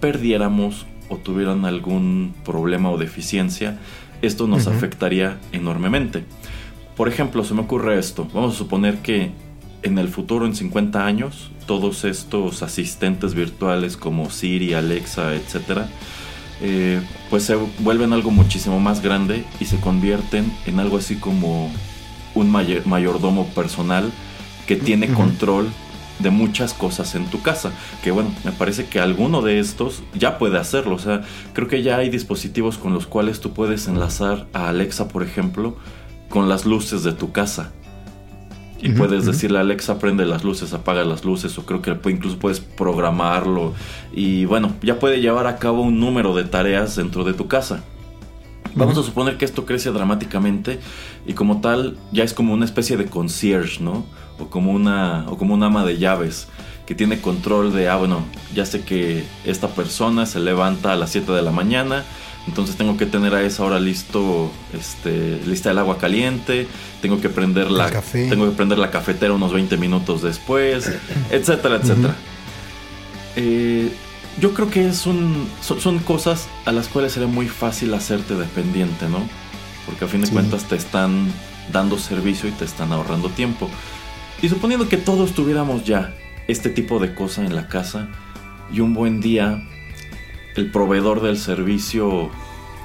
perdiéramos 0.00 0.86
o 1.08 1.16
tuvieran 1.16 1.64
algún 1.64 2.34
problema 2.44 2.90
o 2.90 2.98
deficiencia, 2.98 3.78
esto 4.22 4.46
nos 4.46 4.66
afectaría 4.66 5.38
enormemente. 5.52 6.24
Por 6.96 7.08
ejemplo, 7.08 7.44
se 7.44 7.54
me 7.54 7.60
ocurre 7.60 7.98
esto, 7.98 8.26
vamos 8.34 8.54
a 8.54 8.58
suponer 8.58 8.98
que 8.98 9.30
en 9.82 9.98
el 9.98 10.08
futuro, 10.08 10.46
en 10.46 10.54
50 10.54 11.04
años, 11.04 11.50
todos 11.66 12.04
estos 12.04 12.62
asistentes 12.62 13.34
virtuales 13.34 13.96
como 13.96 14.30
Siri, 14.30 14.74
Alexa, 14.74 15.34
etc., 15.34 15.82
eh, 16.60 17.00
pues 17.30 17.44
se 17.44 17.54
vuelven 17.54 18.12
algo 18.12 18.32
muchísimo 18.32 18.80
más 18.80 19.00
grande 19.00 19.44
y 19.60 19.66
se 19.66 19.78
convierten 19.78 20.52
en 20.66 20.80
algo 20.80 20.96
así 20.96 21.14
como 21.16 21.70
un 22.34 22.50
mayordomo 22.50 23.46
personal 23.54 24.10
que 24.66 24.76
tiene 24.76 25.08
control 25.12 25.68
de 26.18 26.30
muchas 26.30 26.74
cosas 26.74 27.14
en 27.14 27.26
tu 27.26 27.42
casa. 27.42 27.72
Que 28.02 28.10
bueno, 28.10 28.30
me 28.44 28.52
parece 28.52 28.86
que 28.86 29.00
alguno 29.00 29.40
de 29.42 29.60
estos 29.60 30.02
ya 30.14 30.38
puede 30.38 30.58
hacerlo. 30.58 30.96
O 30.96 30.98
sea, 30.98 31.22
creo 31.52 31.68
que 31.68 31.82
ya 31.82 31.96
hay 31.96 32.10
dispositivos 32.10 32.76
con 32.78 32.92
los 32.92 33.06
cuales 33.06 33.40
tú 33.40 33.52
puedes 33.52 33.86
enlazar 33.86 34.46
a 34.52 34.68
Alexa, 34.68 35.08
por 35.08 35.22
ejemplo, 35.22 35.76
con 36.28 36.48
las 36.48 36.66
luces 36.66 37.02
de 37.02 37.12
tu 37.12 37.32
casa. 37.32 37.72
Y 38.80 38.90
puedes 38.90 39.26
decirle 39.26 39.58
a 39.58 39.62
Alexa, 39.62 39.98
prende 39.98 40.24
las 40.24 40.44
luces, 40.44 40.72
apaga 40.72 41.04
las 41.04 41.24
luces, 41.24 41.58
o 41.58 41.66
creo 41.66 41.82
que 41.82 41.90
incluso 42.10 42.38
puedes 42.38 42.60
programarlo. 42.60 43.74
Y 44.12 44.44
bueno, 44.44 44.72
ya 44.82 45.00
puede 45.00 45.20
llevar 45.20 45.48
a 45.48 45.56
cabo 45.56 45.82
un 45.82 45.98
número 45.98 46.34
de 46.34 46.44
tareas 46.44 46.94
dentro 46.94 47.24
de 47.24 47.34
tu 47.34 47.48
casa. 47.48 47.82
Vamos 48.74 48.96
a 48.96 49.02
suponer 49.02 49.36
que 49.36 49.44
esto 49.44 49.64
crece 49.64 49.90
dramáticamente 49.90 50.78
y 51.26 51.32
como 51.32 51.60
tal 51.60 51.96
ya 52.12 52.22
es 52.22 52.32
como 52.32 52.54
una 52.54 52.64
especie 52.64 52.96
de 52.96 53.06
concierge, 53.06 53.82
¿no? 53.82 54.06
O 54.38 54.48
como 54.48 54.70
una, 54.70 55.24
o 55.28 55.36
como 55.36 55.54
una 55.54 55.66
ama 55.66 55.84
de 55.84 55.98
llaves 55.98 56.46
que 56.86 56.94
tiene 56.94 57.20
control 57.20 57.74
de, 57.74 57.88
ah, 57.88 57.96
bueno, 57.96 58.22
ya 58.54 58.64
sé 58.64 58.82
que 58.82 59.24
esta 59.44 59.68
persona 59.68 60.26
se 60.26 60.40
levanta 60.40 60.92
a 60.92 60.96
las 60.96 61.10
7 61.10 61.32
de 61.32 61.42
la 61.42 61.50
mañana, 61.50 62.04
Entonces 62.46 62.76
tengo 62.76 62.96
que 62.96 63.04
tener 63.04 63.34
a 63.34 63.42
esa 63.42 63.64
hora 63.64 63.78
listo, 63.78 64.50
este, 64.72 65.38
lista 65.46 65.70
el 65.70 65.78
agua 65.78 65.98
caliente, 65.98 66.66
tengo 67.02 67.20
que 67.20 67.28
prender 67.28 67.70
la, 67.70 67.90
tengo 67.90 68.48
que 68.48 68.56
prender 68.56 68.78
la 68.78 68.90
cafetera 68.90 69.34
unos 69.34 69.52
20 69.52 69.76
minutos 69.76 70.22
después, 70.22 70.90
etcétera, 71.30 71.76
etcétera. 71.76 72.16
Eh, 73.36 73.90
yo 74.40 74.54
creo 74.54 74.70
que 74.70 74.88
es 74.88 75.06
un, 75.06 75.48
son, 75.60 75.98
cosas 75.98 76.48
a 76.64 76.72
las 76.72 76.88
cuales 76.88 77.12
sería 77.12 77.28
muy 77.28 77.48
fácil 77.48 77.92
hacerte 77.94 78.34
dependiente, 78.34 79.08
¿no? 79.08 79.28
Porque 79.84 80.04
a 80.04 80.08
fin 80.08 80.22
de 80.22 80.28
cuentas 80.28 80.64
te 80.64 80.76
están 80.76 81.32
dando 81.72 81.98
servicio 81.98 82.48
y 82.48 82.52
te 82.52 82.64
están 82.64 82.92
ahorrando 82.92 83.30
tiempo. 83.30 83.68
Y 84.40 84.48
suponiendo 84.48 84.88
que 84.88 84.96
todos 84.96 85.32
tuviéramos 85.32 85.84
ya 85.84 86.14
este 86.46 86.70
tipo 86.70 86.98
de 86.98 87.14
cosa 87.14 87.44
en 87.44 87.54
la 87.54 87.68
casa 87.68 88.08
y 88.72 88.80
un 88.80 88.94
buen 88.94 89.20
día 89.20 89.62
el 90.56 90.70
proveedor 90.70 91.22
del 91.22 91.38
servicio 91.38 92.30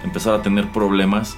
empezara 0.03 0.37
a 0.37 0.41
tener 0.41 0.71
problemas 0.71 1.37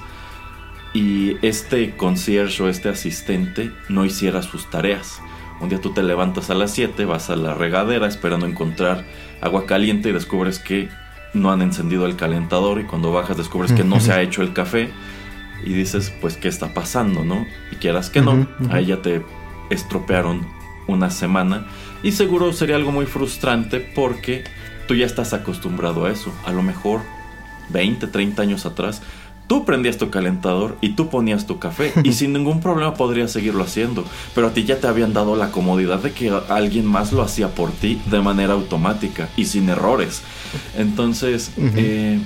y 0.92 1.36
este 1.46 1.96
concierge 1.96 2.62
o 2.62 2.68
este 2.68 2.88
asistente 2.88 3.70
no 3.88 4.04
hiciera 4.04 4.42
sus 4.42 4.70
tareas. 4.70 5.20
Un 5.60 5.68
día 5.68 5.80
tú 5.80 5.90
te 5.90 6.02
levantas 6.02 6.50
a 6.50 6.54
las 6.54 6.72
7, 6.72 7.04
vas 7.04 7.30
a 7.30 7.36
la 7.36 7.54
regadera 7.54 8.06
esperando 8.06 8.46
encontrar 8.46 9.04
agua 9.40 9.66
caliente 9.66 10.10
y 10.10 10.12
descubres 10.12 10.58
que 10.58 10.88
no 11.34 11.50
han 11.50 11.62
encendido 11.62 12.06
el 12.06 12.16
calentador 12.16 12.80
y 12.80 12.84
cuando 12.84 13.12
bajas 13.12 13.36
descubres 13.36 13.72
que 13.72 13.84
no 13.84 14.00
se 14.00 14.12
ha 14.12 14.22
hecho 14.22 14.42
el 14.42 14.52
café 14.52 14.90
y 15.64 15.72
dices, 15.72 16.12
pues, 16.20 16.36
¿qué 16.36 16.48
está 16.48 16.74
pasando, 16.74 17.24
no? 17.24 17.46
Y 17.72 17.76
quieras 17.76 18.10
que 18.10 18.20
no, 18.20 18.46
ahí 18.70 18.86
ya 18.86 19.02
te 19.02 19.22
estropearon 19.70 20.46
una 20.86 21.10
semana 21.10 21.66
y 22.02 22.12
seguro 22.12 22.52
sería 22.52 22.76
algo 22.76 22.92
muy 22.92 23.06
frustrante 23.06 23.80
porque 23.80 24.44
tú 24.86 24.94
ya 24.94 25.06
estás 25.06 25.32
acostumbrado 25.32 26.06
a 26.06 26.10
eso. 26.10 26.32
A 26.44 26.52
lo 26.52 26.62
mejor 26.62 27.00
20, 27.70 28.06
30 28.06 28.42
años 28.42 28.66
atrás, 28.66 29.02
tú 29.46 29.64
prendías 29.64 29.96
tu 29.96 30.10
calentador 30.10 30.76
y 30.80 30.90
tú 30.90 31.08
ponías 31.08 31.46
tu 31.46 31.58
café 31.58 31.92
y 32.04 32.12
sin 32.12 32.32
ningún 32.32 32.60
problema 32.60 32.94
podrías 32.94 33.30
seguirlo 33.32 33.64
haciendo. 33.64 34.04
Pero 34.34 34.48
a 34.48 34.50
ti 34.52 34.64
ya 34.64 34.78
te 34.78 34.86
habían 34.86 35.12
dado 35.12 35.36
la 35.36 35.50
comodidad 35.50 35.98
de 35.98 36.12
que 36.12 36.30
alguien 36.48 36.86
más 36.86 37.12
lo 37.12 37.22
hacía 37.22 37.48
por 37.48 37.70
ti 37.70 38.00
de 38.06 38.20
manera 38.20 38.54
automática 38.54 39.28
y 39.36 39.46
sin 39.46 39.68
errores. 39.68 40.22
Entonces, 40.76 41.52
eh, 41.58 42.20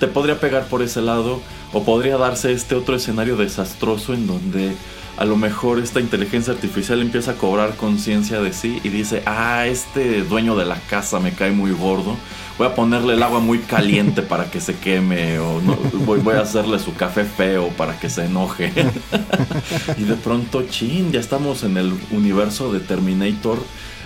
te 0.00 0.06
podría 0.08 0.40
pegar 0.40 0.66
por 0.66 0.82
ese 0.82 1.00
lado 1.00 1.40
o 1.72 1.82
podría 1.82 2.16
darse 2.16 2.52
este 2.52 2.74
otro 2.74 2.94
escenario 2.96 3.36
desastroso 3.36 4.14
en 4.14 4.26
donde 4.26 4.72
a 5.16 5.24
lo 5.24 5.36
mejor 5.36 5.78
esta 5.78 6.00
inteligencia 6.00 6.52
artificial 6.52 7.00
empieza 7.00 7.32
a 7.32 7.34
cobrar 7.34 7.76
conciencia 7.76 8.40
de 8.40 8.52
sí 8.52 8.80
y 8.82 8.88
dice, 8.88 9.22
ah, 9.26 9.66
este 9.66 10.22
dueño 10.22 10.56
de 10.56 10.64
la 10.64 10.76
casa 10.76 11.20
me 11.20 11.32
cae 11.32 11.52
muy 11.52 11.70
gordo, 11.70 12.16
voy 12.58 12.66
a 12.66 12.74
ponerle 12.74 13.14
el 13.14 13.22
agua 13.22 13.40
muy 13.40 13.60
caliente 13.60 14.22
para 14.22 14.50
que 14.50 14.60
se 14.60 14.76
queme 14.76 15.38
o 15.38 15.60
voy, 16.04 16.20
voy, 16.20 16.34
a 16.34 16.40
hacerle 16.40 16.78
su 16.78 16.94
café 16.94 17.24
feo 17.24 17.68
para 17.68 17.98
que 17.98 18.10
se 18.10 18.24
enoje. 18.24 18.72
y 19.96 20.02
de 20.02 20.14
pronto, 20.14 20.64
chin, 20.68 21.12
ya 21.12 21.20
estamos 21.20 21.62
en 21.62 21.76
el 21.76 21.94
universo 22.10 22.72
de 22.72 22.80
Terminator 22.80 23.58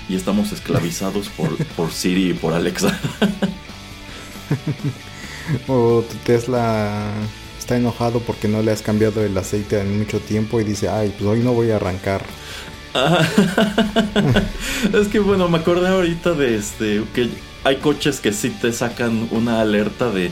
y 0.08 0.16
estamos 0.16 0.52
esclavizados 0.52 1.28
por, 1.30 1.56
por 1.68 1.90
Siri 1.90 2.30
y 2.30 2.34
por 2.34 2.52
Alexa. 2.52 2.98
o 5.68 6.02
tu 6.02 6.16
Tesla 6.24 7.12
está 7.68 7.76
enojado 7.76 8.20
porque 8.20 8.48
no 8.48 8.62
le 8.62 8.72
has 8.72 8.80
cambiado 8.80 9.22
el 9.22 9.36
aceite 9.36 9.78
en 9.78 9.98
mucho 9.98 10.20
tiempo 10.20 10.58
y 10.58 10.64
dice, 10.64 10.88
ay, 10.88 11.12
pues 11.18 11.28
hoy 11.28 11.40
no 11.40 11.52
voy 11.52 11.70
a 11.70 11.76
arrancar. 11.76 12.24
es 14.98 15.08
que 15.08 15.18
bueno, 15.18 15.50
me 15.50 15.58
acordé 15.58 15.88
ahorita 15.88 16.32
de 16.32 16.56
este 16.56 17.02
que 17.14 17.28
hay 17.64 17.76
coches 17.76 18.20
que 18.20 18.32
sí 18.32 18.48
te 18.48 18.72
sacan 18.72 19.28
una 19.32 19.60
alerta 19.60 20.10
de 20.10 20.30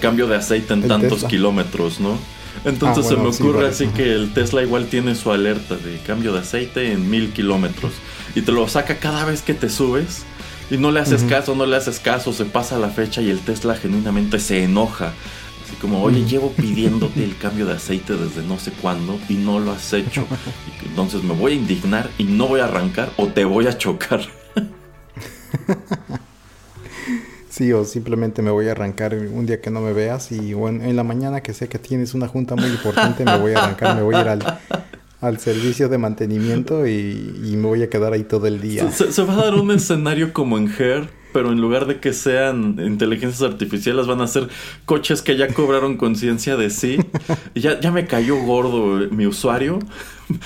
cambio 0.00 0.26
de 0.26 0.34
aceite 0.34 0.74
en 0.74 0.88
tantos 0.88 1.22
kilómetros, 1.22 2.00
¿no? 2.00 2.18
Entonces 2.64 3.06
ah, 3.06 3.08
se 3.10 3.16
me 3.16 3.28
ocurre 3.28 3.68
así 3.68 3.86
que 3.86 4.12
el 4.12 4.34
Tesla 4.34 4.62
igual 4.62 4.86
tiene 4.86 5.14
su 5.14 5.30
alerta 5.30 5.76
de 5.76 6.00
cambio 6.04 6.32
de 6.32 6.40
aceite 6.40 6.90
en 6.90 7.08
mil 7.08 7.32
kilómetros 7.32 7.92
y 8.34 8.42
te 8.42 8.50
lo 8.50 8.66
saca 8.66 8.96
cada 8.96 9.24
vez 9.24 9.42
que 9.42 9.54
te 9.54 9.68
subes 9.68 10.24
y 10.68 10.78
no 10.78 10.90
le 10.90 10.98
haces 10.98 11.22
caso, 11.22 11.54
no 11.54 11.64
le 11.64 11.76
haces 11.76 12.00
caso, 12.00 12.32
se 12.32 12.44
pasa 12.44 12.76
la 12.76 12.88
fecha 12.88 13.22
y 13.22 13.30
el 13.30 13.38
Tesla 13.38 13.76
genuinamente 13.76 14.40
se 14.40 14.64
enoja 14.64 15.12
como, 15.76 16.02
oye, 16.02 16.24
llevo 16.24 16.50
pidiéndote 16.52 17.24
el 17.24 17.36
cambio 17.36 17.66
de 17.66 17.74
aceite 17.74 18.14
desde 18.14 18.42
no 18.42 18.58
sé 18.58 18.72
cuándo 18.72 19.18
y 19.28 19.34
no 19.34 19.58
lo 19.58 19.72
has 19.72 19.92
hecho. 19.92 20.26
Entonces 20.84 21.22
me 21.22 21.34
voy 21.34 21.52
a 21.52 21.54
indignar 21.56 22.10
y 22.18 22.24
no 22.24 22.48
voy 22.48 22.60
a 22.60 22.64
arrancar 22.64 23.10
o 23.16 23.28
te 23.28 23.44
voy 23.44 23.66
a 23.66 23.76
chocar. 23.76 24.20
Sí, 27.52 27.70
o 27.70 27.84
simplemente 27.84 28.40
me 28.40 28.50
voy 28.50 28.68
a 28.68 28.70
arrancar 28.70 29.14
un 29.14 29.44
día 29.44 29.60
que 29.60 29.68
no 29.68 29.82
me 29.82 29.92
veas 29.92 30.32
y 30.32 30.54
bueno, 30.54 30.84
en 30.84 30.96
la 30.96 31.04
mañana 31.04 31.42
que 31.42 31.52
sé 31.52 31.68
que 31.68 31.78
tienes 31.78 32.14
una 32.14 32.26
junta 32.26 32.56
muy 32.56 32.70
importante 32.70 33.26
me 33.26 33.36
voy 33.36 33.52
a 33.52 33.62
arrancar, 33.62 33.94
me 33.94 34.00
voy 34.00 34.14
a 34.14 34.20
ir 34.22 34.28
al, 35.20 35.38
servicio 35.38 35.90
de 35.90 35.98
mantenimiento 35.98 36.86
y, 36.86 37.54
me 37.54 37.66
voy 37.66 37.82
a 37.82 37.90
quedar 37.90 38.14
ahí 38.14 38.24
todo 38.24 38.46
el 38.46 38.62
día. 38.62 38.90
Se, 38.90 39.12
se 39.12 39.22
va 39.22 39.34
a 39.34 39.36
dar 39.36 39.54
un 39.56 39.70
escenario 39.70 40.32
como 40.32 40.56
en 40.56 40.72
Her 40.78 41.21
pero 41.32 41.52
en 41.52 41.60
lugar 41.60 41.86
de 41.86 42.00
que 42.00 42.12
sean 42.12 42.76
inteligencias 42.78 43.42
artificiales, 43.42 44.06
van 44.06 44.20
a 44.20 44.26
ser 44.26 44.48
coches 44.84 45.22
que 45.22 45.36
ya 45.36 45.48
cobraron 45.48 45.96
conciencia 45.96 46.56
de 46.56 46.70
sí. 46.70 46.98
Ya, 47.54 47.80
ya 47.80 47.90
me 47.90 48.06
cayó 48.06 48.36
gordo 48.36 49.08
mi 49.10 49.26
usuario. 49.26 49.78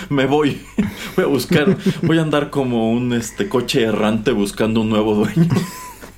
Me 0.08 0.26
voy. 0.26 0.60
Voy 1.16 1.24
a 1.24 1.28
buscar. 1.28 1.76
Voy 2.02 2.18
a 2.18 2.22
andar 2.22 2.50
como 2.50 2.90
un 2.90 3.12
este 3.12 3.48
coche 3.48 3.82
errante 3.82 4.32
buscando 4.32 4.80
un 4.80 4.90
nuevo 4.90 5.14
dueño. 5.14 5.48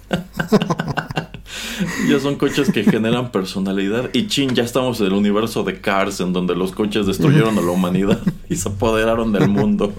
ya 2.08 2.20
son 2.20 2.37
coches 2.37 2.70
que 2.70 2.84
generan 2.84 3.30
personalidad. 3.30 4.10
Y 4.12 4.28
chin, 4.28 4.54
ya 4.54 4.62
estamos 4.62 5.00
en 5.00 5.06
el 5.06 5.12
universo 5.12 5.64
de 5.64 5.80
Cars, 5.80 6.20
en 6.20 6.32
donde 6.32 6.54
los 6.54 6.72
coches 6.72 7.06
destruyeron 7.06 7.58
a 7.58 7.60
la 7.60 7.70
humanidad 7.70 8.20
y 8.48 8.56
se 8.56 8.68
apoderaron 8.68 9.32
del 9.32 9.48
mundo. 9.48 9.92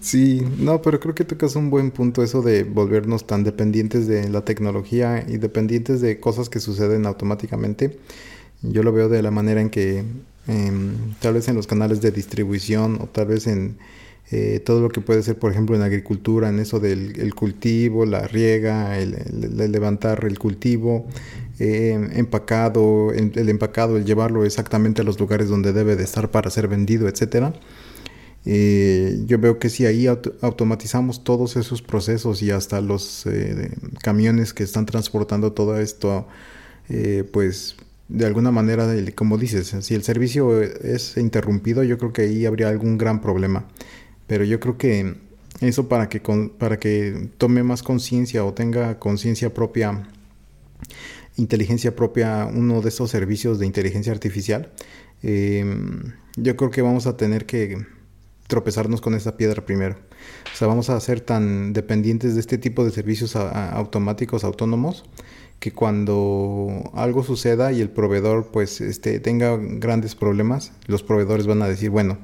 Sí, 0.00 0.42
no, 0.58 0.82
pero 0.82 1.00
creo 1.00 1.14
que 1.14 1.24
tocas 1.24 1.56
un 1.56 1.70
buen 1.70 1.90
punto 1.90 2.22
eso 2.22 2.42
de 2.42 2.64
volvernos 2.64 3.26
tan 3.26 3.44
dependientes 3.44 4.06
de 4.06 4.28
la 4.28 4.44
tecnología 4.44 5.24
y 5.26 5.38
dependientes 5.38 6.00
de 6.00 6.20
cosas 6.20 6.48
que 6.48 6.60
suceden 6.60 7.06
automáticamente. 7.06 7.98
Yo 8.62 8.82
lo 8.82 8.92
veo 8.92 9.08
de 9.08 9.22
la 9.22 9.30
manera 9.30 9.60
en 9.60 9.70
que 9.70 10.04
em, 10.46 11.14
tal 11.20 11.34
vez 11.34 11.48
en 11.48 11.56
los 11.56 11.66
canales 11.66 12.00
de 12.00 12.10
distribución 12.10 12.98
o 13.00 13.06
tal 13.06 13.26
vez 13.26 13.46
en 13.46 13.76
eh, 14.30 14.60
todo 14.64 14.80
lo 14.80 14.88
que 14.88 15.00
puede 15.00 15.22
ser, 15.22 15.38
por 15.38 15.52
ejemplo, 15.52 15.76
en 15.76 15.82
agricultura, 15.82 16.48
en 16.48 16.58
eso 16.58 16.80
del 16.80 17.34
cultivo, 17.34 18.06
la 18.06 18.26
riega, 18.26 18.98
el, 18.98 19.16
levantar 19.72 20.24
el 20.24 20.38
cultivo, 20.38 21.06
eh, 21.58 22.08
empacado, 22.14 23.12
el, 23.12 23.32
el, 23.34 23.48
empacado, 23.48 23.96
el 23.96 24.04
llevarlo 24.04 24.44
exactamente 24.44 25.02
a 25.02 25.04
los 25.04 25.20
lugares 25.20 25.48
donde 25.48 25.72
debe 25.72 25.96
de 25.96 26.04
estar 26.04 26.30
para 26.30 26.50
ser 26.50 26.68
vendido, 26.68 27.08
etcétera 27.08 27.52
eh, 28.44 29.22
yo 29.26 29.38
veo 29.38 29.58
que 29.58 29.70
si 29.70 29.86
ahí 29.86 30.06
automatizamos 30.06 31.22
todos 31.22 31.56
esos 31.56 31.80
procesos 31.80 32.42
y 32.42 32.50
hasta 32.50 32.80
los 32.80 33.24
eh, 33.26 33.70
camiones 34.02 34.52
que 34.52 34.64
están 34.64 34.86
transportando 34.86 35.52
todo 35.52 35.78
esto, 35.78 36.26
eh, 36.88 37.24
pues 37.32 37.76
de 38.08 38.26
alguna 38.26 38.50
manera, 38.50 38.92
como 39.14 39.38
dices, 39.38 39.74
si 39.80 39.94
el 39.94 40.02
servicio 40.02 40.60
es 40.62 41.16
interrumpido, 41.16 41.82
yo 41.84 41.98
creo 41.98 42.12
que 42.12 42.22
ahí 42.22 42.44
habría 42.44 42.68
algún 42.68 42.98
gran 42.98 43.20
problema. 43.20 43.68
Pero 44.26 44.44
yo 44.44 44.60
creo 44.60 44.76
que 44.76 45.14
eso 45.60 45.88
para 45.88 46.08
que, 46.08 46.20
para 46.58 46.78
que 46.78 47.30
tome 47.38 47.62
más 47.62 47.82
conciencia 47.82 48.44
o 48.44 48.52
tenga 48.52 48.98
conciencia 48.98 49.54
propia, 49.54 50.08
inteligencia 51.36 51.94
propia, 51.94 52.46
uno 52.52 52.82
de 52.82 52.88
estos 52.88 53.10
servicios 53.10 53.58
de 53.58 53.66
inteligencia 53.66 54.12
artificial, 54.12 54.70
yo 55.22 56.56
creo 56.56 56.70
que 56.70 56.82
vamos 56.82 57.06
a 57.06 57.16
tener 57.16 57.46
que 57.46 57.86
tropezarnos 58.46 59.00
con 59.00 59.14
esa 59.14 59.36
piedra 59.36 59.64
primero. 59.64 59.96
O 60.52 60.56
sea, 60.56 60.68
vamos 60.68 60.90
a 60.90 61.00
ser 61.00 61.20
tan 61.20 61.72
dependientes 61.72 62.34
de 62.34 62.40
este 62.40 62.58
tipo 62.58 62.84
de 62.84 62.90
servicios 62.90 63.36
automáticos, 63.36 64.44
autónomos, 64.44 65.04
que 65.58 65.72
cuando 65.72 66.90
algo 66.92 67.22
suceda 67.22 67.70
y 67.72 67.80
el 67.80 67.88
proveedor 67.88 68.48
pues 68.52 68.80
este, 68.80 69.20
tenga 69.20 69.56
grandes 69.56 70.16
problemas, 70.16 70.72
los 70.86 71.04
proveedores 71.04 71.46
van 71.46 71.62
a 71.62 71.68
decir, 71.68 71.90
bueno, 71.90 72.18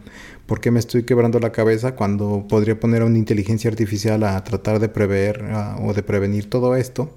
¿por 0.46 0.60
qué 0.60 0.72
me 0.72 0.80
estoy 0.80 1.04
quebrando 1.04 1.38
la 1.38 1.52
cabeza 1.52 1.94
cuando 1.94 2.46
podría 2.48 2.80
poner 2.80 3.02
a 3.02 3.04
una 3.04 3.16
inteligencia 3.16 3.70
artificial 3.70 4.24
a 4.24 4.42
tratar 4.42 4.80
de 4.80 4.88
prever 4.88 5.44
o 5.80 5.94
de 5.94 6.02
prevenir 6.02 6.50
todo 6.50 6.74
esto? 6.74 7.10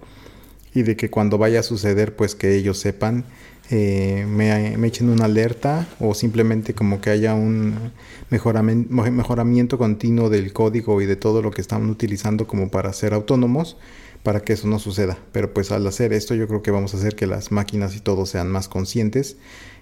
Y 0.73 0.83
de 0.83 0.95
que 0.95 1.09
cuando 1.09 1.37
vaya 1.37 1.59
a 1.59 1.63
suceder 1.63 2.15
pues 2.15 2.35
que 2.35 2.55
ellos 2.55 2.77
sepan 2.77 3.25
eh, 3.73 4.25
me, 4.27 4.85
echen 4.85 5.09
una 5.09 5.25
alerta 5.25 5.87
o 6.01 6.13
simplemente 6.13 6.73
como 6.73 6.99
que 6.99 7.09
haya 7.09 7.35
un 7.35 7.93
mejoramiento, 8.29 8.93
mejoramiento 8.93 9.77
continuo 9.77 10.29
del 10.29 10.51
código 10.51 11.01
y 11.01 11.05
de 11.05 11.15
todo 11.15 11.41
lo 11.41 11.51
que 11.51 11.61
están 11.61 11.89
utilizando 11.89 12.47
como 12.47 12.69
para 12.69 12.91
ser 12.91 13.13
autónomos 13.13 13.77
para 14.23 14.41
que 14.41 14.53
eso 14.53 14.67
no 14.67 14.77
suceda. 14.77 15.17
Pero 15.31 15.53
pues 15.53 15.71
al 15.71 15.87
hacer 15.87 16.11
esto 16.11 16.35
yo 16.35 16.49
creo 16.49 16.61
que 16.61 16.71
vamos 16.71 16.93
a 16.93 16.97
hacer 16.97 17.15
que 17.15 17.27
las 17.27 17.53
máquinas 17.53 17.95
y 17.95 18.01
todo 18.01 18.25
sean 18.25 18.51
más 18.51 18.67
conscientes 18.67 19.37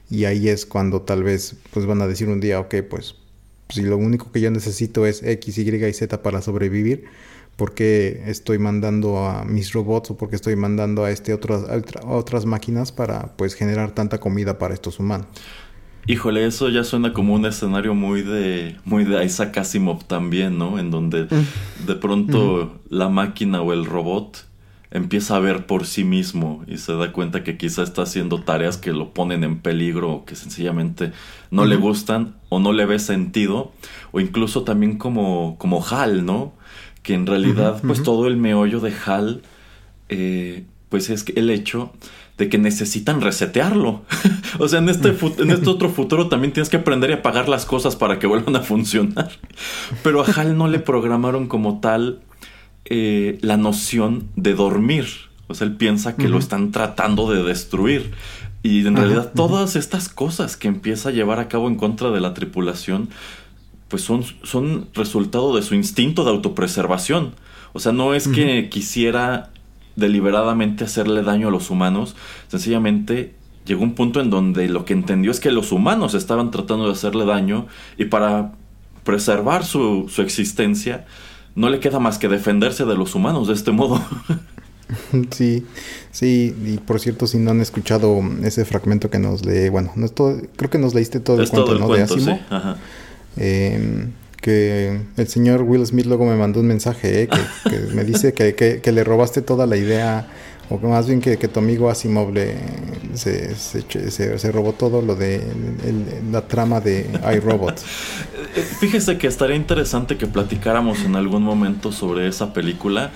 y 0.08 0.26
ahí 0.26 0.50
es 0.50 0.68
cuando 0.68 1.02
tal 1.02 1.24
vez 1.24 1.56
pues 1.72 1.88
van 1.88 2.02
a 2.04 2.08
decir 2.08 2.30
un 2.30 2.40
día, 2.40 2.60
ok, 2.60 2.76
pues 2.88 3.16
si 3.70 3.82
lo 3.82 3.98
único 3.98 4.32
que 4.32 4.42
yo 4.42 4.52
necesito 4.52 5.06
es 5.06 5.24
X, 5.24 5.58
Y 5.58 5.62
y 5.62 5.94
Z 5.94 6.22
para 6.22 6.42
sobrevivir, 6.42 7.06
¿Por 7.60 7.74
qué 7.74 8.24
estoy 8.26 8.58
mandando 8.58 9.18
a 9.18 9.44
mis 9.44 9.74
robots 9.74 10.12
o 10.12 10.18
por 10.18 10.30
qué 10.30 10.38
estoy 10.38 10.56
mandando 10.56 11.04
a, 11.04 11.12
este 11.12 11.34
otras, 11.34 11.66
a 11.70 12.08
otras 12.08 12.46
máquinas 12.46 12.94
para 12.94 13.36
pues 13.36 13.54
generar 13.54 13.92
tanta 13.92 14.22
comida 14.22 14.58
para 14.58 14.74
estos 14.74 14.98
humanos? 14.98 15.28
Híjole, 16.08 16.46
eso 16.46 16.70
ya 16.70 16.86
suena 16.86 17.12
como 17.12 17.34
un 17.34 17.46
escenario 17.46 17.94
muy 17.96 18.22
de 18.22 18.78
muy 18.86 19.04
de 19.04 19.26
Isaac 19.26 19.58
Asimov 19.58 20.06
también, 20.06 20.58
¿no? 20.58 20.80
En 20.80 20.90
donde 20.90 21.24
mm. 21.24 21.86
de 21.86 21.96
pronto 21.96 22.80
la 22.88 23.10
máquina 23.10 23.62
o 23.62 23.74
el 23.74 23.84
robot 23.84 24.46
empieza 24.92 25.36
a 25.36 25.40
ver 25.40 25.66
por 25.66 25.86
sí 25.86 26.06
mismo 26.06 26.64
y 26.66 26.78
se 26.78 26.94
da 26.94 27.12
cuenta 27.12 27.44
que 27.44 27.58
quizá 27.58 27.84
está 27.84 28.04
haciendo 28.04 28.42
tareas 28.42 28.78
que 28.78 28.94
lo 28.94 29.14
ponen 29.14 29.44
en 29.44 29.60
peligro 29.60 30.14
o 30.14 30.26
que 30.26 30.38
sencillamente 30.38 31.12
no 31.52 31.66
le 31.66 31.76
gustan 31.76 32.38
o 32.48 32.60
no 32.60 32.72
le 32.72 32.86
ve 32.86 33.00
sentido 33.00 33.74
o 34.14 34.22
incluso 34.22 34.64
también 34.64 34.98
como 34.98 35.58
como 35.60 35.86
Hal, 35.86 36.26
¿no? 36.26 36.54
Que 37.04 37.14
en 37.14 37.26
realidad 37.26 37.82
pues 37.82 38.04
todo 38.04 38.28
el 38.28 38.38
meollo 38.38 38.80
de 38.80 38.94
Hal 39.06 39.42
eh, 40.10 40.66
pues 40.90 41.10
es 41.10 41.26
el 41.36 41.50
hecho 41.50 41.94
de 42.38 42.50
que 42.50 42.58
necesitan 42.58 43.22
resetearlo. 43.22 44.04
o 44.60 44.68
sea, 44.68 44.80
en 44.80 44.90
este, 44.90 45.10
en 45.10 45.52
este 45.52 45.70
otro 45.70 45.90
futuro 45.90 46.30
también 46.30 46.54
tienes 46.54 46.70
que 46.70 46.78
aprender 46.78 47.12
a 47.12 47.16
apagar 47.16 47.50
las 47.50 47.66
cosas 47.66 47.96
para 47.96 48.18
que 48.18 48.28
vuelvan 48.28 48.56
a 48.56 48.62
funcionar. 48.62 49.30
Pero 50.04 50.24
a 50.24 50.26
Hal 50.26 50.58
no 50.58 50.68
le 50.68 50.80
programaron 50.80 51.48
como 51.48 51.80
tal 51.80 52.22
eh, 52.86 53.38
la 53.42 53.58
noción 53.58 54.30
de 54.36 54.54
dormir. 54.54 55.06
O 55.48 55.54
sea, 55.54 55.68
él 55.68 55.76
piensa 55.76 56.16
que 56.16 56.30
lo 56.30 56.38
están 56.38 56.72
tratando 56.72 57.32
de 57.32 57.44
destruir. 57.44 58.12
Y 58.62 58.86
en 58.86 58.96
realidad 58.96 59.32
todas 59.34 59.76
estas 59.76 60.10
cosas 60.10 60.58
que 60.58 60.68
empieza 60.68 61.10
a 61.10 61.12
llevar 61.12 61.40
a 61.40 61.48
cabo 61.48 61.68
en 61.68 61.76
contra 61.76 62.12
de 62.12 62.20
la 62.20 62.34
tripulación, 62.34 63.10
pues 63.90 64.04
son, 64.04 64.24
son 64.44 64.88
resultado 64.94 65.56
de 65.56 65.62
su 65.62 65.76
instinto 65.76 66.24
de 66.24 66.30
autopreservación. 66.30 67.34
O 67.74 67.80
sea, 67.80 67.92
no 67.92 68.14
es 68.14 68.28
que 68.28 68.70
quisiera 68.70 69.52
deliberadamente 69.96 70.86
hacerle 70.86 71.24
daño 71.24 71.50
a 71.50 71.52
los 71.52 71.70
humanos, 71.70 72.16
sencillamente 72.48 73.36
llegó 73.66 73.84
un 73.84 73.94
punto 73.94 74.22
en 74.22 74.30
donde 74.30 74.70
lo 74.70 74.86
que 74.86 74.94
entendió 74.94 75.32
es 75.32 75.40
que 75.40 75.52
los 75.52 75.72
humanos 75.72 76.14
estaban 76.14 76.50
tratando 76.52 76.86
de 76.86 76.94
hacerle 76.94 77.26
daño 77.26 77.68
y 77.98 78.06
para 78.06 78.54
preservar 79.04 79.66
su, 79.66 80.08
su 80.10 80.22
existencia, 80.22 81.06
no 81.56 81.70
le 81.70 81.80
queda 81.80 82.00
más 82.00 82.18
que 82.18 82.28
defenderse 82.28 82.86
de 82.86 82.96
los 82.96 83.14
humanos 83.16 83.48
de 83.48 83.54
este 83.54 83.72
modo. 83.72 84.02
Sí, 85.30 85.68
sí, 86.10 86.56
y 86.66 86.78
por 86.78 87.00
cierto, 87.00 87.28
si 87.28 87.38
no 87.38 87.52
han 87.52 87.62
escuchado 87.62 88.22
ese 88.44 88.66
fragmento 88.66 89.12
que 89.12 89.20
nos 89.20 89.46
lee, 89.46 89.70
bueno, 89.70 89.92
no 89.96 90.06
es 90.06 90.14
creo 90.56 90.70
que 90.72 90.80
nos 90.80 90.96
leíste 90.96 91.20
todo 91.20 91.40
el 91.40 91.48
cuento, 91.48 91.78
¿no? 91.78 91.94
de 91.94 92.02
Asimo. 92.02 92.40
Em, 93.38 94.12
que 94.42 95.02
el 95.18 95.28
señor 95.28 95.64
Will 95.64 95.86
Smith 95.86 96.06
luego 96.06 96.26
me 96.26 96.36
mandó 96.36 96.62
un 96.62 96.68
mensaje, 96.68 97.24
¿eh? 97.24 97.28
que, 97.28 97.94
me 97.94 98.04
dice 98.04 98.34
que, 98.34 98.92
le 98.92 99.04
robaste 99.04 99.42
toda 99.42 99.66
la 99.66 99.76
idea, 99.76 100.28
o 100.70 100.78
más 100.78 101.08
bien 101.08 101.20
que, 101.20 101.36
tu 101.36 101.60
amigo 101.60 101.90
Asimov 101.90 102.32
le, 102.32 102.56
se, 103.16 103.56
se, 103.56 104.52
robó 104.52 104.74
todo 104.74 105.02
lo 105.02 105.16
de 105.16 105.42
la 106.32 106.48
trama 106.48 106.80
de 106.80 107.10
iRobot. 107.36 107.80
Eh, 108.56 108.62
fíjese 108.80 109.18
que 109.18 109.28
estaría 109.28 109.56
interesante 109.56 110.18
que 110.18 110.28
platicáramos 110.28 111.04
en 111.04 111.16
algún 111.16 111.44
momento 111.44 111.92
sobre 111.92 112.28
esa 112.28 112.54
película. 112.54 113.12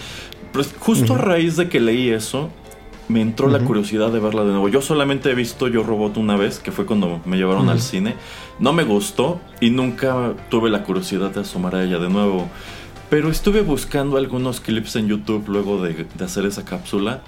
Pues 0.52 0.70
justo 0.78 1.16
a 1.16 1.18
raíz 1.18 1.56
de 1.56 1.68
que 1.68 1.80
leí 1.80 2.10
eso, 2.10 2.52
me 3.08 3.22
entró 3.22 3.48
la 3.48 3.60
curiosidad 3.60 4.12
de 4.12 4.20
verla 4.20 4.44
de 4.44 4.52
nuevo. 4.52 4.70
Yo 4.70 4.82
solamente 4.82 5.30
he 5.30 5.36
visto 5.36 5.68
Yo 5.68 5.84
Robot 5.84 6.18
una 6.18 6.36
vez, 6.36 6.60
que 6.60 6.72
fue 6.72 6.86
cuando 6.86 7.22
me 7.26 7.38
llevaron 7.38 7.70
al 7.70 7.82
cine. 7.82 8.16
No 8.60 8.74
me 8.74 8.84
gustó 8.84 9.42
y 9.60 9.70
nunca 9.70 10.34
tuve 10.50 10.70
la 10.70 10.84
curiosidad 10.84 11.32
de 11.32 11.42
asomar 11.42 11.76
a 11.76 11.84
ella 11.84 12.00
de 12.00 12.10
nuevo. 12.10 12.48
Pero 13.10 13.30
estuve 13.30 13.62
buscando 13.62 14.18
algunos 14.18 14.60
clips 14.60 14.96
en 14.96 15.08
YouTube 15.08 15.48
luego 15.48 15.82
de, 15.82 16.08
hacer 16.24 16.46
esa 16.46 16.66
cápsula. 16.66 17.22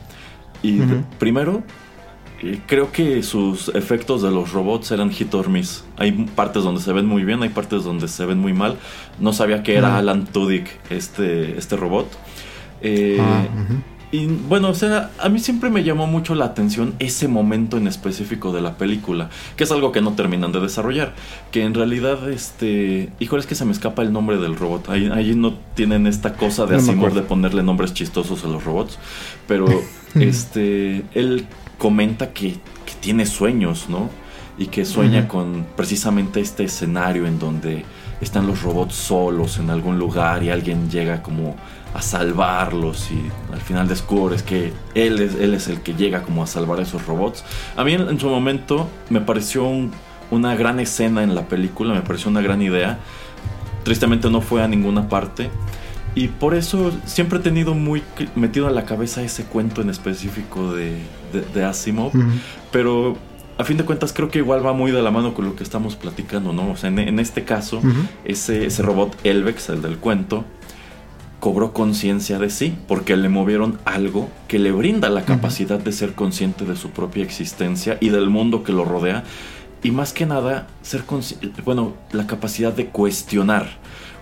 Y 0.63 0.79
primero, 1.20 1.63
eh, 2.41 2.60
creo 2.65 2.91
que 2.91 3.22
sus 3.22 3.70
efectos 3.70 4.22
de 4.22 4.32
los 4.32 4.51
robots 4.51 4.91
eran 4.91 5.12
hit 5.12 5.34
or 5.34 5.50
miss. 5.50 5.84
Hay 5.98 6.12
partes 6.12 6.63
donde 6.63 6.82
se 6.82 6.91
ven 6.91 7.05
muy 7.05 7.24
bien, 7.24 7.44
hay 7.44 7.50
partes 7.50 7.84
donde 7.84 8.08
se 8.08 8.25
ven 8.25 8.39
muy 8.39 8.53
mal. 8.53 8.77
No 9.20 9.34
sabía 9.34 9.62
que 9.62 9.75
era 9.75 9.98
Alan 9.98 10.25
Tudyk 10.25 10.67
este, 10.89 11.58
este 11.58 11.75
robot. 11.75 12.08
Eh, 12.82 13.17
ah, 13.20 13.46
y 14.15 14.27
bueno, 14.27 14.69
o 14.69 14.74
sea, 14.74 15.12
a 15.19 15.27
mí 15.27 15.39
siempre 15.39 15.70
me 15.70 15.83
llamó 15.83 16.07
mucho 16.07 16.35
la 16.35 16.46
atención 16.46 16.96
ese 17.00 17.27
momento 17.27 17.75
en 17.75 17.85
específico 17.85 18.53
de 18.53 18.61
la 18.61 18.77
película, 18.77 19.29
que 19.57 19.66
es 19.66 19.72
algo 19.72 19.92
que 19.92 20.01
no 20.01 20.13
terminan 20.13 20.53
de 20.53 20.61
desarrollar, 20.61 21.13
que 21.51 21.63
en 21.63 21.74
realidad, 21.74 22.29
este, 22.29 23.09
híjole, 23.20 23.42
es 23.42 23.48
que 23.48 23.55
se 23.55 23.66
me 23.66 23.74
escapa 23.74 24.03
el 24.03 24.13
nombre 24.13 24.37
del 24.37 24.55
robot, 24.55 24.87
ahí, 24.87 25.33
no 25.35 25.55
tienen 25.74 26.07
esta 26.07 26.35
cosa 26.35 26.66
de 26.66 26.77
Asimov 26.77 27.13
de 27.13 27.24
ponerle 27.24 27.61
nombres 27.61 27.94
chistosos 27.94 28.46
a 28.46 28.48
los 28.48 28.63
robots, 28.63 28.98
pero 29.50 29.66
este, 30.16 31.03
él 31.13 31.46
comenta 31.77 32.31
que, 32.31 32.51
que 32.85 32.94
tiene 33.01 33.25
sueños, 33.25 33.87
¿no? 33.89 34.09
Y 34.57 34.68
que 34.68 34.85
sueña 34.85 35.27
con 35.27 35.66
precisamente 35.75 36.39
este 36.39 36.63
escenario 36.63 37.27
en 37.27 37.37
donde 37.37 37.83
están 38.22 38.48
los 38.48 38.61
robots 38.61 38.96
solos 38.96 39.57
en 39.57 39.70
algún 39.70 40.00
lugar 40.00 40.42
y 40.44 40.50
alguien 40.50 40.89
llega 40.89 41.22
como 41.22 41.57
a 41.96 42.01
salvarlos 42.01 43.10
y 43.10 43.31
al 43.53 43.62
final 43.62 43.88
descubres 43.88 44.44
que 44.44 44.74
él 44.96 45.22
es, 45.22 45.36
él 45.36 45.53
es 45.53 45.70
el 45.70 45.79
que 45.79 45.94
llega 45.94 46.24
como 46.24 46.44
a 46.44 46.48
salvar 46.48 46.79
a 46.79 46.81
esos 46.84 47.05
robots. 47.05 47.46
A 47.77 47.86
mí 47.86 47.94
en, 47.94 48.20
su 48.20 48.27
momento 48.27 48.90
me 49.10 49.22
pareció 49.22 49.66
una 50.29 50.55
gran 50.55 50.81
escena 50.81 51.24
en 51.24 51.36
la 51.36 51.48
película, 51.48 51.94
me 51.94 52.01
pareció 52.01 52.29
una 52.29 52.42
gran 52.42 52.62
idea. 52.62 53.00
Tristemente 53.84 54.29
no 54.29 54.42
fue 54.42 54.62
a 54.62 54.68
ninguna 54.68 55.08
parte. 55.08 55.50
Y 56.16 56.27
por 56.27 56.53
eso 56.53 56.92
siempre 57.05 57.40
he 57.40 57.42
tenido 57.42 57.74
muy 57.74 58.03
metido 58.36 58.68
a 58.68 58.72
la 58.72 58.84
cabeza 58.84 59.22
ese 59.22 59.46
cuento 59.46 59.81
en 59.81 59.90
específico 59.90 60.74
de, 60.74 60.98
de, 61.53 61.64
Asimov. 61.64 62.12
Pero 62.72 63.18
a 63.58 63.64
fin 63.64 63.77
de 63.77 63.86
cuentas 63.86 64.12
creo 64.12 64.29
que 64.29 64.40
igual 64.40 64.66
va 64.66 64.74
muy 64.74 64.92
de 64.92 65.01
la 65.01 65.12
mano 65.12 65.34
con 65.34 65.46
lo 65.46 65.55
que 65.55 65.64
estamos 65.64 65.96
platicando, 65.96 66.51
¿no? 66.51 66.72
O 66.72 66.75
sea, 66.75 66.90
en, 66.90 67.20
este 67.20 67.46
caso, 67.46 67.81
ese, 68.25 68.66
ese 68.66 68.81
robot 68.81 69.16
Elvex, 69.24 69.70
el 69.70 69.81
del 69.81 69.98
cuento, 69.98 70.44
cobró 71.39 71.74
conciencia 71.74 72.39
de 72.39 72.50
sí, 72.50 72.75
porque 72.87 73.15
le 73.17 73.29
movieron 73.29 73.79
algo 73.85 74.29
que 74.48 74.59
le 74.59 74.71
brinda 74.71 75.09
la 75.09 75.25
capacidad 75.25 75.79
de 75.79 75.91
ser 75.91 76.13
consciente 76.13 76.65
de 76.65 76.75
su 76.75 76.89
propia 76.89 77.24
existencia 77.24 77.98
y 78.01 78.09
del 78.09 78.29
mundo 78.29 78.63
que 78.63 78.74
lo 78.74 78.85
rodea, 78.85 79.24
y 79.83 79.91
más 79.91 80.13
que 80.13 80.25
nada, 80.25 80.67
ser 80.81 81.03
bueno, 81.63 81.93
la 82.11 82.25
capacidad 82.25 82.74
de 82.74 82.87
cuestionar. 82.87 83.67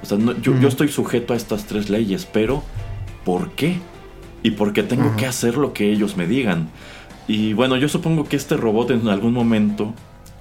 O 0.01 0.05
sea, 0.05 0.17
yo, 0.17 0.59
yo, 0.59 0.67
estoy 0.67 0.89
sujeto 0.89 1.33
a 1.33 1.37
estas 1.37 1.65
tres 1.65 1.89
leyes, 1.89 2.27
pero 2.31 2.63
¿por 3.23 3.51
qué? 3.51 3.77
Y 4.41 4.51
porque 4.51 4.83
tengo 4.83 5.15
que 5.15 5.25
hacer 5.25 5.55
lo 5.55 5.71
que 5.71 5.89
ellos 5.89 6.17
me 6.17 6.27
digan. 6.27 6.67
Y 7.29 7.53
bueno, 7.53 7.77
yo 7.77 7.87
supongo 7.87 8.25
que 8.25 8.35
este 8.35 8.57
robot 8.57 8.91
en 8.91 9.07
algún 9.07 9.31
momento, 9.31 9.93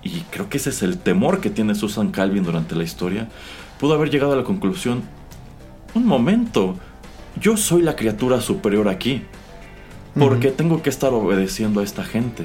y 0.03 0.23
creo 0.31 0.49
que 0.49 0.57
ese 0.57 0.71
es 0.71 0.83
el 0.83 0.99
temor 0.99 1.41
que 1.41 1.51
tiene 1.51 1.77
Susan 1.77 2.11
Calvin 2.11 2.43
durante 2.43 2.75
la 2.75 2.83
historia, 2.83 3.29
pudo 3.79 3.95
haber 3.95 4.11
llegado 4.11 4.33
a 4.33 4.37
la 4.37 4.43
conclusión, 4.43 5.03
un 5.95 6.07
momento, 6.07 6.77
yo 7.41 7.57
soy 7.57 7.83
la 7.83 7.97
criatura 7.97 8.41
superior 8.41 8.89
aquí. 8.89 9.23
¿Por 10.19 10.41
qué 10.41 10.51
tengo 10.51 10.83
que 10.83 10.91
estar 10.91 11.13
obedeciendo 11.15 11.81
a 11.81 11.85
esta 11.85 12.05
gente? 12.05 12.45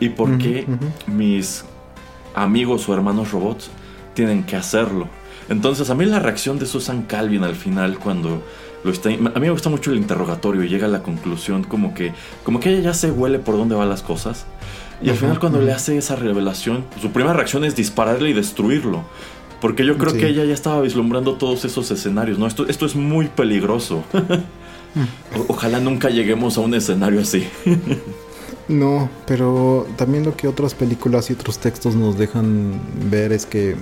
¿Y 0.00 0.10
por 0.10 0.38
qué 0.38 0.66
mis 1.06 1.64
amigos 2.34 2.88
o 2.88 2.94
hermanos 2.94 3.32
robots 3.32 3.70
tienen 4.14 4.44
que 4.44 4.56
hacerlo? 4.56 5.08
Entonces 5.48 5.90
a 5.90 5.94
mí 5.94 6.04
la 6.04 6.18
reacción 6.18 6.58
de 6.58 6.66
Susan 6.66 7.02
Calvin 7.02 7.42
al 7.42 7.56
final 7.56 7.98
cuando 7.98 8.42
lo 8.84 8.90
está... 8.90 9.08
A 9.08 9.12
mí 9.12 9.40
me 9.40 9.50
gusta 9.50 9.68
mucho 9.68 9.90
el 9.90 9.96
interrogatorio 9.96 10.62
y 10.62 10.68
llega 10.68 10.86
a 10.86 10.90
la 10.90 11.02
conclusión 11.02 11.64
como 11.64 11.94
que, 11.94 12.12
como 12.44 12.60
que 12.60 12.70
ella 12.70 12.80
ya 12.80 12.94
se 12.94 13.10
huele 13.10 13.38
por 13.38 13.56
dónde 13.56 13.74
van 13.74 13.88
las 13.88 14.02
cosas. 14.02 14.46
Y 15.02 15.08
al 15.08 15.16
final 15.16 15.38
cuando 15.38 15.60
le 15.60 15.72
hace 15.72 15.96
esa 15.96 16.16
revelación, 16.16 16.84
su 17.00 17.10
primera 17.10 17.34
reacción 17.34 17.64
es 17.64 17.74
dispararle 17.74 18.30
y 18.30 18.32
destruirlo. 18.34 19.04
Porque 19.60 19.84
yo 19.84 19.98
creo 19.98 20.12
que 20.14 20.28
ella 20.28 20.44
ya 20.44 20.54
estaba 20.54 20.80
vislumbrando 20.80 21.34
todos 21.34 21.64
esos 21.64 21.90
escenarios, 21.90 22.38
¿no? 22.38 22.46
Esto, 22.46 22.66
esto 22.68 22.86
es 22.86 22.96
muy 22.96 23.28
peligroso. 23.28 24.04
ojalá 25.48 25.80
nunca 25.80 26.08
lleguemos 26.08 26.56
a 26.56 26.60
un 26.60 26.74
escenario 26.74 27.20
así. 27.20 27.46
no, 28.68 29.10
pero 29.26 29.86
también 29.96 30.24
lo 30.24 30.36
que 30.36 30.48
otras 30.48 30.74
películas 30.74 31.30
y 31.30 31.34
otros 31.34 31.58
textos 31.58 31.94
nos 31.94 32.18
dejan 32.18 32.80
ver 33.10 33.32
es 33.32 33.46
que 33.46 33.76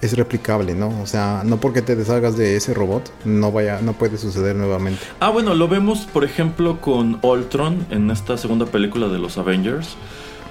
es 0.00 0.16
replicable, 0.16 0.74
¿no? 0.74 1.00
O 1.00 1.06
sea, 1.06 1.42
no 1.44 1.58
porque 1.58 1.80
te 1.80 1.94
deshagas 1.94 2.36
de 2.36 2.56
ese 2.56 2.74
robot, 2.74 3.12
no 3.24 3.52
vaya, 3.52 3.80
no 3.80 3.92
puede 3.92 4.18
suceder 4.18 4.56
nuevamente. 4.56 5.00
Ah, 5.20 5.30
bueno, 5.30 5.54
lo 5.54 5.68
vemos, 5.68 6.08
por 6.12 6.24
ejemplo, 6.24 6.80
con 6.80 7.20
Ultron 7.22 7.86
en 7.90 8.10
esta 8.10 8.36
segunda 8.36 8.66
película 8.66 9.08
de 9.08 9.18
los 9.18 9.38
Avengers 9.38 9.96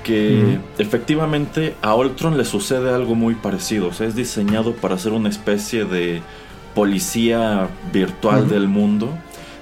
que 0.04 0.60
efectivamente 0.78 1.76
a 1.82 1.96
Ultron 1.96 2.38
le 2.38 2.46
sucede 2.46 2.94
algo 2.94 3.16
muy 3.16 3.36
parecido. 3.36 3.88
O 3.88 3.94
sea, 3.94 4.08
es 4.08 4.16
diseñado 4.16 4.74
para 4.74 4.98
ser 4.98 5.14
una 5.14 5.30
especie 5.30 5.86
de 5.86 6.22
policía 6.74 7.70
virtual 7.92 8.50
del 8.50 8.68
mundo, 8.68 9.10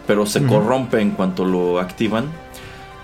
pero 0.08 0.25
se 0.25 0.43
corrompe 0.43 1.02
en 1.02 1.12
cuanto 1.12 1.45
lo 1.45 1.80
activan. 1.80 2.25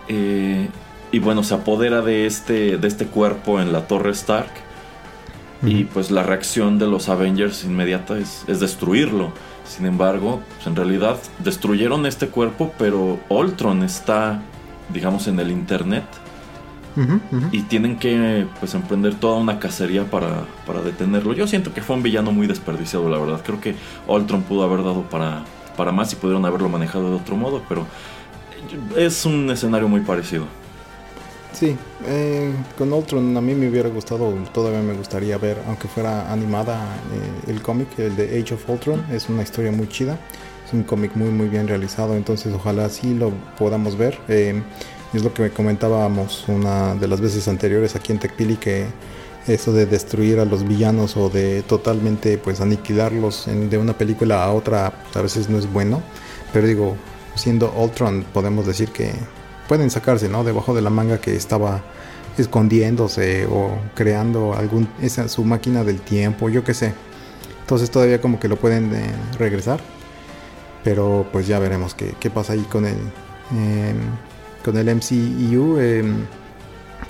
Eh, 0.07 0.67
y 1.11 1.19
bueno, 1.19 1.43
se 1.43 1.53
apodera 1.53 2.01
de 2.01 2.25
este, 2.25 2.77
de 2.77 2.87
este 2.87 3.05
cuerpo 3.05 3.59
en 3.59 3.71
la 3.71 3.87
torre 3.87 4.11
Stark. 4.11 4.51
Y 5.63 5.85
pues 5.85 6.11
la 6.11 6.21
reacción 6.21 6.77
de 6.77 6.85
los 6.85 7.09
Avengers 7.09 7.63
inmediata 7.63 8.17
es, 8.19 8.45
destruirlo. 8.59 9.31
Sin 9.65 9.87
embargo, 9.87 10.41
pues, 10.55 10.67
en 10.67 10.75
realidad 10.75 11.17
destruyeron 11.39 12.05
este 12.05 12.27
cuerpo, 12.27 12.71
pero 12.77 13.19
Ultron 13.29 13.81
está, 13.81 14.41
digamos, 14.93 15.27
en 15.27 15.39
el 15.39 15.49
Internet. 15.51 16.03
Y 17.51 17.63
tienen 17.63 17.97
que 17.97 18.47
pues 18.59 18.73
emprender 18.73 19.15
toda 19.15 19.37
una 19.37 19.59
cacería 19.59 20.05
para, 20.09 20.45
para, 20.65 20.81
detenerlo. 20.81 21.33
Yo 21.33 21.47
siento 21.47 21.73
que 21.73 21.81
fue 21.81 21.95
un 21.95 22.03
villano 22.03 22.31
muy 22.31 22.47
desperdiciado, 22.47 23.09
la 23.09 23.17
verdad. 23.17 23.41
Creo 23.45 23.59
que 23.59 23.75
Ultron 24.07 24.43
pudo 24.43 24.63
haber 24.63 24.83
dado 24.83 25.03
para, 25.03 25.43
para 25.75 25.91
más 25.91 26.13
y 26.13 26.15
pudieron 26.15 26.45
haberlo 26.45 26.69
manejado 26.69 27.09
de 27.09 27.15
otro 27.17 27.35
modo, 27.35 27.61
pero 27.67 27.85
es 28.95 29.25
un 29.25 29.49
escenario 29.49 29.87
muy 29.87 30.01
parecido. 30.01 30.45
Sí, 31.53 31.77
eh, 32.05 32.51
con 32.77 32.91
Ultron 32.91 33.37
a 33.37 33.39
mí 33.39 33.55
me 33.55 33.69
hubiera 33.69 33.87
gustado, 33.87 34.33
todavía 34.53 34.81
me 34.81 34.93
gustaría 34.93 35.37
ver, 35.37 35.57
aunque 35.67 35.87
fuera 35.87 36.29
animada 36.29 36.75
eh, 37.13 37.51
el 37.51 37.61
cómic, 37.61 37.97
el 37.97 38.17
de 38.17 38.41
Age 38.41 38.55
of 38.55 38.69
Ultron, 38.69 39.05
es 39.09 39.29
una 39.29 39.41
historia 39.41 39.71
muy 39.71 39.87
chida, 39.87 40.19
es 40.67 40.73
un 40.73 40.83
cómic 40.83 41.15
muy 41.15 41.29
muy 41.29 41.47
bien 41.47 41.69
realizado, 41.69 42.15
entonces 42.15 42.53
ojalá 42.53 42.89
sí 42.89 43.13
lo 43.13 43.31
podamos 43.57 43.97
ver. 43.97 44.19
Eh, 44.27 44.61
es 45.15 45.23
lo 45.23 45.33
que 45.33 45.49
comentábamos 45.51 46.45
una 46.47 46.95
de 46.95 47.07
las 47.07 47.21
veces 47.21 47.47
anteriores 47.47 47.95
aquí 47.95 48.11
en 48.11 48.19
TechPili 48.19 48.57
que 48.57 48.85
eso 49.47 49.73
de 49.73 49.85
destruir 49.85 50.39
a 50.39 50.45
los 50.45 50.67
villanos 50.67 51.17
o 51.17 51.29
de 51.29 51.61
totalmente 51.61 52.37
pues 52.37 52.61
aniquilarlos 52.61 53.45
de 53.45 53.77
una 53.77 53.97
película 53.97 54.43
a 54.43 54.51
otra 54.51 54.93
a 55.13 55.21
veces 55.21 55.49
no 55.49 55.59
es 55.59 55.71
bueno, 55.71 56.01
pero 56.51 56.67
digo, 56.67 56.95
siendo 57.35 57.71
Ultron 57.71 58.25
podemos 58.33 58.65
decir 58.65 58.89
que 58.89 59.13
pueden 59.67 59.91
sacarse, 59.91 60.29
¿no? 60.29 60.43
Debajo 60.43 60.73
de 60.73 60.81
la 60.81 60.89
manga 60.89 61.19
que 61.19 61.35
estaba 61.35 61.83
escondiéndose 62.37 63.45
o 63.45 63.77
creando 63.93 64.53
algún 64.53 64.87
esa 65.01 65.27
su 65.27 65.43
máquina 65.43 65.83
del 65.83 66.01
tiempo, 66.01 66.49
yo 66.49 66.63
qué 66.63 66.73
sé. 66.73 66.93
Entonces 67.61 67.89
todavía 67.89 68.21
como 68.21 68.39
que 68.39 68.47
lo 68.47 68.57
pueden 68.57 68.93
eh, 68.93 69.11
regresar. 69.39 69.79
Pero 70.83 71.25
pues 71.31 71.47
ya 71.47 71.57
veremos 71.57 71.95
qué, 71.95 72.13
qué 72.19 72.29
pasa 72.29 72.53
ahí 72.53 72.61
con 72.69 72.85
em, 72.85 72.95
con 74.65 74.77
el 74.77 74.87
MCU 74.95 75.79
em, 75.79 76.25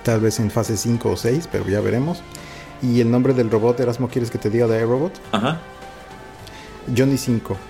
tal 0.04 0.20
vez 0.20 0.41
en 0.41 0.52
fase 0.52 0.76
5 0.76 1.10
o 1.10 1.15
6, 1.15 1.48
pero 1.50 1.65
ya 1.70 1.80
veremos. 1.80 2.22
Y 2.82 3.00
el 3.00 3.10
nombre 3.10 3.34
del 3.34 3.50
robot, 3.50 3.80
Erasmo, 3.80 4.10
¿quieres 4.10 4.30
que 4.30 4.38
te 4.38 4.50
diga 4.50 4.68
de 4.68 4.84
robot? 4.86 5.13
Ajá. 5.32 5.58
Johnny 6.96 7.18
5. 7.18 7.58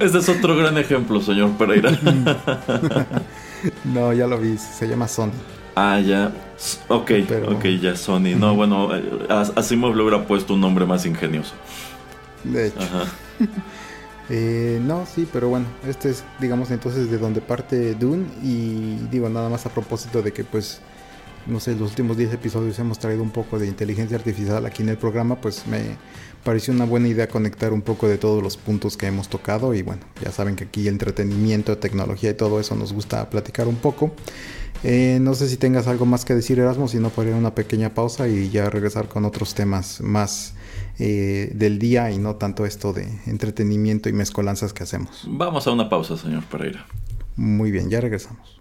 Este 0.00 0.18
es 0.18 0.28
otro 0.28 0.56
gran 0.56 0.76
ejemplo, 0.76 1.22
señor 1.22 1.52
Pereira. 1.52 1.92
no, 3.84 4.12
ya 4.12 4.26
lo 4.26 4.36
vi, 4.36 4.58
se 4.58 4.86
llama 4.86 5.08
Sony. 5.08 5.30
Ah, 5.74 6.00
ya. 6.00 6.32
Ok, 6.88 7.12
ok, 7.48 7.64
ya 7.80 7.96
Sony. 7.96 8.34
No, 8.36 8.54
bueno, 8.54 8.94
eh, 8.94 9.02
así 9.54 9.76
me 9.76 9.88
hubiera 9.88 10.26
puesto 10.26 10.54
un 10.54 10.60
nombre 10.60 10.84
más 10.84 11.06
ingenioso. 11.06 11.54
De 12.44 12.66
hecho. 12.66 12.80
Ajá. 12.80 13.04
Eh, 14.28 14.80
no, 14.82 15.06
sí, 15.06 15.28
pero 15.32 15.48
bueno, 15.48 15.66
este 15.86 16.10
es, 16.10 16.24
digamos, 16.40 16.70
entonces 16.70 17.10
de 17.10 17.18
donde 17.18 17.40
parte 17.40 17.94
Dune. 17.94 18.26
Y 18.42 18.96
digo, 19.10 19.28
nada 19.28 19.48
más 19.48 19.66
a 19.66 19.70
propósito 19.70 20.22
de 20.22 20.32
que, 20.32 20.44
pues, 20.44 20.80
no 21.46 21.60
sé, 21.60 21.74
los 21.76 21.90
últimos 21.90 22.16
10 22.16 22.34
episodios 22.34 22.78
hemos 22.78 22.98
traído 22.98 23.22
un 23.22 23.30
poco 23.30 23.58
de 23.58 23.66
inteligencia 23.66 24.16
artificial 24.16 24.66
aquí 24.66 24.82
en 24.82 24.88
el 24.88 24.98
programa, 24.98 25.40
pues 25.40 25.66
me 25.66 25.96
pareció 26.44 26.74
una 26.74 26.84
buena 26.84 27.08
idea 27.08 27.28
conectar 27.28 27.72
un 27.72 27.82
poco 27.82 28.08
de 28.08 28.18
todos 28.18 28.42
los 28.42 28.56
puntos 28.56 28.96
que 28.96 29.06
hemos 29.06 29.28
tocado. 29.28 29.74
Y 29.74 29.82
bueno, 29.82 30.02
ya 30.22 30.32
saben 30.32 30.56
que 30.56 30.64
aquí 30.64 30.88
entretenimiento, 30.88 31.78
tecnología 31.78 32.30
y 32.30 32.34
todo 32.34 32.60
eso 32.60 32.74
nos 32.74 32.92
gusta 32.92 33.30
platicar 33.30 33.68
un 33.68 33.76
poco. 33.76 34.12
Eh, 34.84 35.18
no 35.20 35.34
sé 35.34 35.48
si 35.48 35.56
tengas 35.56 35.86
algo 35.86 36.06
más 36.06 36.24
que 36.24 36.34
decir, 36.34 36.58
Erasmo, 36.58 36.88
si 36.88 36.98
no, 36.98 37.10
podría 37.10 37.34
una 37.34 37.54
pequeña 37.54 37.94
pausa 37.94 38.28
y 38.28 38.50
ya 38.50 38.68
regresar 38.70 39.08
con 39.08 39.24
otros 39.24 39.54
temas 39.54 40.00
más 40.00 40.54
eh, 40.98 41.50
del 41.54 41.78
día 41.78 42.10
y 42.10 42.18
no 42.18 42.36
tanto 42.36 42.64
esto 42.64 42.92
de 42.92 43.06
entretenimiento 43.26 44.08
y 44.08 44.12
mezcolanzas 44.12 44.72
que 44.72 44.82
hacemos. 44.82 45.24
Vamos 45.28 45.66
a 45.66 45.72
una 45.72 45.88
pausa, 45.88 46.16
señor 46.16 46.44
Pereira. 46.44 46.86
Muy 47.36 47.70
bien, 47.70 47.90
ya 47.90 48.00
regresamos. 48.00 48.55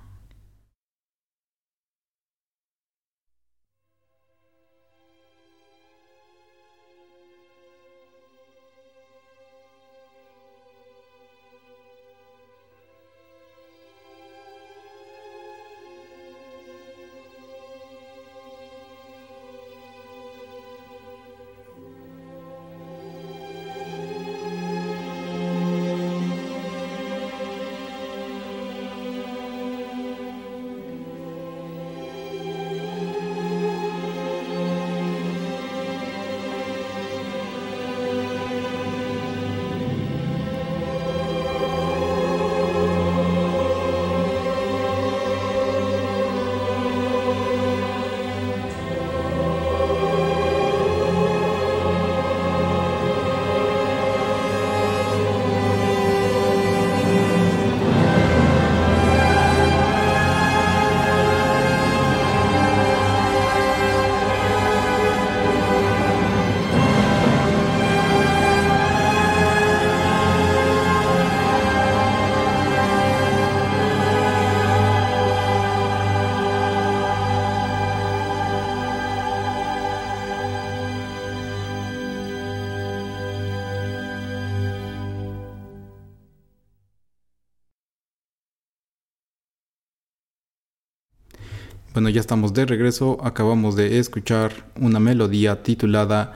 Bueno, 92.05 92.13
ya 92.13 92.21
estamos 92.21 92.53
de 92.53 92.67
regreso. 92.67 93.17
Acabamos 93.23 93.75
de 93.75 93.97
escuchar 93.97 94.51
una 94.79 94.99
melodía 94.99 95.63
titulada 95.63 96.35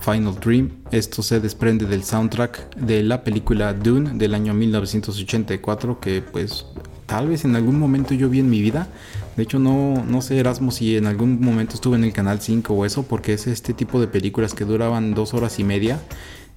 Final 0.00 0.36
Dream. 0.38 0.70
Esto 0.92 1.24
se 1.24 1.40
desprende 1.40 1.84
del 1.86 2.04
soundtrack 2.04 2.76
de 2.76 3.02
la 3.02 3.24
película 3.24 3.74
Dune 3.74 4.12
del 4.14 4.34
año 4.34 4.54
1984 4.54 5.98
que 5.98 6.22
pues 6.22 6.64
tal 7.06 7.26
vez 7.26 7.44
en 7.44 7.56
algún 7.56 7.76
momento 7.76 8.14
yo 8.14 8.28
vi 8.28 8.38
en 8.38 8.50
mi 8.50 8.62
vida. 8.62 8.86
De 9.36 9.42
hecho 9.42 9.58
no, 9.58 10.04
no 10.06 10.22
sé 10.22 10.38
Erasmo 10.38 10.70
si 10.70 10.96
en 10.96 11.08
algún 11.08 11.40
momento 11.40 11.74
estuve 11.74 11.96
en 11.96 12.04
el 12.04 12.12
canal 12.12 12.40
5 12.40 12.72
o 12.72 12.84
eso 12.84 13.02
porque 13.02 13.32
es 13.32 13.48
este 13.48 13.74
tipo 13.74 14.00
de 14.00 14.06
películas 14.06 14.54
que 14.54 14.64
duraban 14.64 15.14
dos 15.14 15.34
horas 15.34 15.58
y 15.58 15.64
media. 15.64 15.98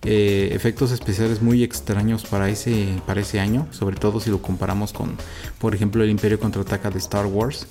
Eh, 0.06 0.50
efectos 0.52 0.92
especiales 0.92 1.42
muy 1.42 1.64
extraños 1.64 2.26
para 2.26 2.50
ese, 2.50 2.88
para 3.06 3.22
ese 3.22 3.40
año, 3.40 3.68
sobre 3.72 3.96
todo 3.96 4.20
si 4.20 4.30
lo 4.30 4.42
comparamos 4.42 4.92
con, 4.92 5.16
por 5.60 5.74
ejemplo, 5.74 6.04
el 6.04 6.10
Imperio 6.10 6.40
contraataca 6.40 6.90
de 6.90 6.98
Star 7.00 7.26
Wars. 7.26 7.68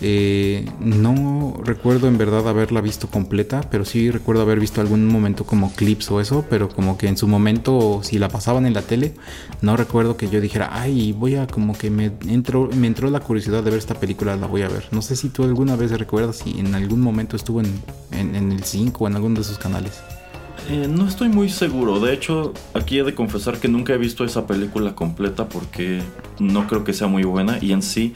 Eh, 0.00 0.64
no 0.80 1.54
recuerdo 1.64 2.08
en 2.08 2.18
verdad 2.18 2.48
haberla 2.48 2.80
visto 2.80 3.08
completa, 3.08 3.62
pero 3.70 3.84
sí 3.84 4.10
recuerdo 4.10 4.42
haber 4.42 4.60
visto 4.60 4.80
algún 4.80 5.06
momento 5.06 5.44
como 5.44 5.72
clips 5.72 6.10
o 6.10 6.20
eso, 6.20 6.44
pero 6.48 6.68
como 6.68 6.96
que 6.98 7.08
en 7.08 7.16
su 7.16 7.26
momento, 7.26 8.00
si 8.02 8.18
la 8.18 8.28
pasaban 8.28 8.64
en 8.64 8.74
la 8.74 8.82
tele, 8.82 9.14
no 9.60 9.76
recuerdo 9.76 10.16
que 10.16 10.28
yo 10.28 10.40
dijera, 10.40 10.70
ay, 10.72 11.12
voy 11.12 11.34
a 11.34 11.46
como 11.48 11.76
que 11.76 11.90
me 11.90 12.12
entró, 12.28 12.68
me 12.74 12.86
entró 12.86 13.10
la 13.10 13.20
curiosidad 13.20 13.62
de 13.64 13.70
ver 13.70 13.78
esta 13.78 13.98
película, 13.98 14.36
la 14.36 14.46
voy 14.46 14.62
a 14.62 14.68
ver. 14.68 14.86
No 14.92 15.02
sé 15.02 15.16
si 15.16 15.28
tú 15.30 15.42
alguna 15.42 15.74
vez 15.74 15.90
recuerdas 15.90 16.36
si 16.36 16.60
en 16.60 16.74
algún 16.74 17.00
momento 17.00 17.36
estuvo 17.36 17.60
en, 17.60 17.82
en 18.12 18.52
el 18.52 18.62
5 18.62 19.04
o 19.04 19.08
en 19.08 19.16
alguno 19.16 19.38
de 19.38 19.44
sus 19.44 19.58
canales. 19.58 20.00
Eh, 20.70 20.86
no 20.88 21.08
estoy 21.08 21.28
muy 21.28 21.48
seguro. 21.48 21.98
De 22.00 22.12
hecho, 22.12 22.52
aquí 22.74 22.98
he 22.98 23.04
de 23.04 23.14
confesar 23.14 23.58
que 23.58 23.68
nunca 23.68 23.92
he 23.94 23.98
visto 23.98 24.24
esa 24.24 24.46
película 24.46 24.94
completa 24.94 25.48
porque 25.48 26.00
no 26.38 26.66
creo 26.66 26.84
que 26.84 26.92
sea 26.92 27.08
muy 27.08 27.24
buena 27.24 27.58
y 27.60 27.72
en 27.72 27.82
sí 27.82 28.14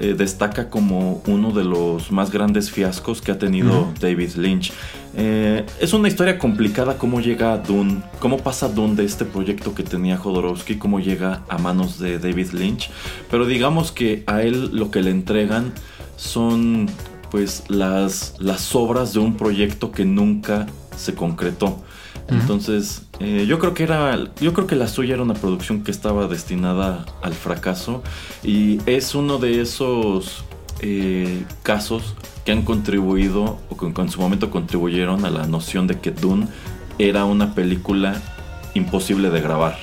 eh, 0.00 0.14
destaca 0.16 0.70
como 0.70 1.22
uno 1.26 1.52
de 1.52 1.62
los 1.62 2.10
más 2.10 2.32
grandes 2.32 2.70
fiascos 2.70 3.22
que 3.22 3.30
ha 3.30 3.38
tenido 3.38 3.92
David 4.00 4.32
Lynch. 4.36 4.72
Eh, 5.16 5.64
es 5.80 5.92
una 5.92 6.08
historia 6.08 6.38
complicada 6.38 6.98
cómo 6.98 7.20
llega 7.20 7.52
a 7.52 7.58
Dune, 7.58 8.02
cómo 8.18 8.38
pasa 8.38 8.68
Dune 8.68 8.96
de 8.96 9.04
este 9.04 9.24
proyecto 9.24 9.72
que 9.72 9.84
tenía 9.84 10.16
Jodorowsky, 10.16 10.76
cómo 10.76 10.98
llega 10.98 11.42
a 11.48 11.58
manos 11.58 12.00
de 12.00 12.18
David 12.18 12.50
Lynch. 12.52 12.90
Pero 13.30 13.46
digamos 13.46 13.92
que 13.92 14.24
a 14.26 14.42
él 14.42 14.70
lo 14.72 14.90
que 14.90 15.00
le 15.00 15.10
entregan 15.10 15.72
son 16.16 16.90
pues 17.30 17.64
las, 17.68 18.34
las 18.38 18.74
obras 18.74 19.12
de 19.12 19.20
un 19.20 19.36
proyecto 19.36 19.92
que 19.92 20.04
nunca 20.04 20.66
se 20.96 21.14
concretó. 21.14 21.82
Entonces, 22.28 23.02
eh, 23.20 23.44
yo 23.46 23.58
creo 23.58 23.74
que 23.74 23.82
era, 23.82 24.18
yo 24.40 24.54
creo 24.54 24.66
que 24.66 24.76
la 24.76 24.88
suya 24.88 25.14
era 25.14 25.22
una 25.22 25.34
producción 25.34 25.82
que 25.82 25.90
estaba 25.90 26.26
destinada 26.26 27.04
al 27.22 27.34
fracaso 27.34 28.02
y 28.42 28.80
es 28.86 29.14
uno 29.14 29.38
de 29.38 29.60
esos 29.60 30.44
eh, 30.80 31.44
casos 31.62 32.14
que 32.44 32.52
han 32.52 32.62
contribuido 32.62 33.58
o 33.68 33.76
que 33.76 33.86
en 34.00 34.08
su 34.08 34.20
momento 34.20 34.50
contribuyeron 34.50 35.24
a 35.24 35.30
la 35.30 35.46
noción 35.46 35.86
de 35.86 35.98
que 35.98 36.12
Dune 36.12 36.48
era 36.98 37.24
una 37.24 37.54
película 37.54 38.20
imposible 38.74 39.30
de 39.30 39.40
grabar. 39.40 39.76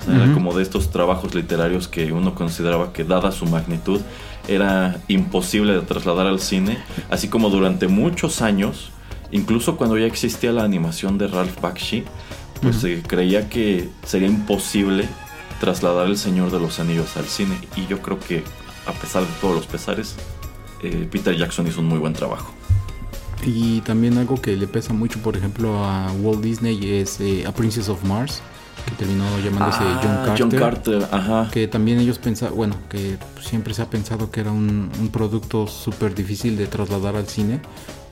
O 0.00 0.04
sea, 0.04 0.24
era 0.24 0.32
como 0.32 0.54
de 0.54 0.62
estos 0.62 0.90
trabajos 0.90 1.34
literarios 1.34 1.88
que 1.88 2.12
uno 2.12 2.34
consideraba 2.34 2.92
que 2.92 3.02
dada 3.02 3.32
su 3.32 3.44
magnitud 3.46 4.00
era 4.48 5.00
imposible 5.08 5.72
de 5.74 5.80
trasladar 5.80 6.26
al 6.26 6.40
cine, 6.40 6.78
así 7.10 7.28
como 7.28 7.50
durante 7.50 7.88
muchos 7.88 8.42
años, 8.42 8.90
incluso 9.30 9.76
cuando 9.76 9.96
ya 9.98 10.06
existía 10.06 10.52
la 10.52 10.64
animación 10.64 11.18
de 11.18 11.28
Ralph 11.28 11.60
Bakshi, 11.60 12.04
pues 12.62 12.76
se 12.76 13.02
creía 13.02 13.48
que 13.48 13.88
sería 14.04 14.28
imposible 14.28 15.06
trasladar 15.60 16.06
El 16.06 16.16
Señor 16.18 16.50
de 16.50 16.58
los 16.60 16.80
Anillos 16.80 17.16
al 17.16 17.26
cine 17.26 17.58
y 17.76 17.86
yo 17.86 18.00
creo 18.00 18.18
que 18.18 18.42
a 18.86 18.92
pesar 18.92 19.22
de 19.22 19.32
todos 19.40 19.54
los 19.54 19.66
pesares, 19.66 20.16
eh, 20.82 21.08
Peter 21.10 21.36
Jackson 21.36 21.66
hizo 21.66 21.80
un 21.80 21.88
muy 21.88 21.98
buen 21.98 22.12
trabajo. 22.12 22.52
Y 23.44 23.80
también 23.82 24.16
algo 24.18 24.40
que 24.40 24.56
le 24.56 24.66
pesa 24.66 24.92
mucho, 24.92 25.18
por 25.20 25.36
ejemplo, 25.36 25.84
a 25.84 26.10
Walt 26.20 26.40
Disney 26.40 26.98
es 26.98 27.20
eh, 27.20 27.44
A 27.46 27.52
Princess 27.52 27.88
of 27.88 28.02
Mars, 28.04 28.40
que 28.86 28.92
terminó 28.92 29.24
llamándose 29.40 29.78
Ah, 29.82 30.00
John 30.02 30.24
Carter. 30.24 30.38
John 30.38 30.50
Carter, 30.50 31.08
ajá. 31.10 31.50
Que 31.52 31.68
también 31.68 31.98
ellos 31.98 32.18
pensaban, 32.18 32.56
bueno, 32.56 32.76
que 32.88 33.18
siempre 33.40 33.74
se 33.74 33.82
ha 33.82 33.90
pensado 33.90 34.30
que 34.30 34.40
era 34.40 34.52
un, 34.52 34.90
un 34.98 35.08
producto 35.10 35.66
súper 35.66 36.14
difícil 36.14 36.56
de 36.56 36.66
trasladar 36.66 37.16
al 37.16 37.26
cine. 37.28 37.60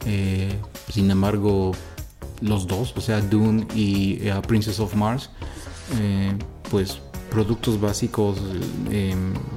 Eh, 0.06 0.52
sin 0.92 1.10
embargo, 1.10 1.72
los 2.40 2.66
dos, 2.66 2.92
o 2.96 3.00
sea, 3.00 3.20
Dune 3.20 3.66
y 3.74 4.18
eh, 4.26 4.34
Princess 4.46 4.80
of 4.80 4.94
Mars, 4.94 5.30
eh, 6.00 6.32
pues 6.70 6.98
productos 7.30 7.80
básicos 7.80 8.38
eh, 8.90 9.14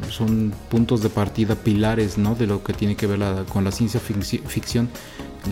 son 0.09 0.53
puntos 0.69 1.01
de 1.03 1.09
partida, 1.09 1.55
pilares, 1.55 2.17
¿no? 2.17 2.33
De 2.33 2.47
lo 2.47 2.63
que 2.63 2.73
tiene 2.73 2.95
que 2.95 3.05
ver 3.07 3.19
la- 3.19 3.43
con 3.45 3.63
la 3.63 3.71
ciencia 3.71 3.99
ficci- 4.01 4.41
ficción, 4.43 4.89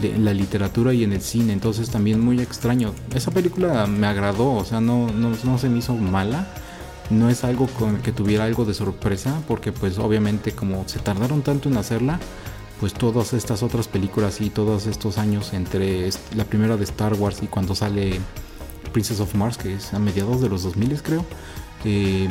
en 0.02 0.26
la 0.26 0.34
literatura 0.34 0.94
y 0.94 1.04
en 1.04 1.14
el 1.14 1.22
cine. 1.22 1.54
Entonces 1.54 1.90
también 1.90 2.20
muy 2.20 2.42
extraño. 2.42 2.94
Esa 3.14 3.32
película 3.32 3.86
me 3.88 4.08
agradó, 4.08 4.54
o 4.54 4.66
sea, 4.66 4.82
no, 4.82 5.08
no, 5.12 5.32
no 5.44 5.58
se 5.58 5.70
me 5.70 5.78
hizo 5.80 5.94
mala. 5.96 6.48
No 7.12 7.30
es 7.30 7.44
algo 7.44 7.68
con 7.68 7.98
que 7.98 8.12
tuviera 8.12 8.46
algo 8.46 8.66
de 8.66 8.74
sorpresa, 8.74 9.40
porque 9.48 9.72
pues 9.72 10.00
obviamente 10.00 10.54
como 10.54 10.84
se 10.88 10.98
tardaron 11.00 11.44
tanto 11.44 11.70
en 11.70 11.78
hacerla, 11.78 12.20
pues 12.80 12.94
todas 12.94 13.34
estas 13.34 13.64
otras 13.64 13.88
películas 13.88 14.42
y 14.42 14.50
todos 14.50 14.86
estos 14.88 15.18
años 15.18 15.54
entre 15.54 16.10
la 16.36 16.44
primera 16.46 16.78
de 16.78 16.84
Star 16.84 17.14
Wars 17.14 17.40
y 17.42 17.48
cuando 17.48 17.74
sale 17.76 18.20
Princess 18.92 19.20
of 19.20 19.34
Mars, 19.36 19.58
que 19.58 19.76
es 19.76 19.94
a 19.94 20.00
mediados 20.00 20.42
de 20.42 20.50
los 20.50 20.64
2000 20.64 21.02
creo, 21.02 21.26
eh, 21.86 22.28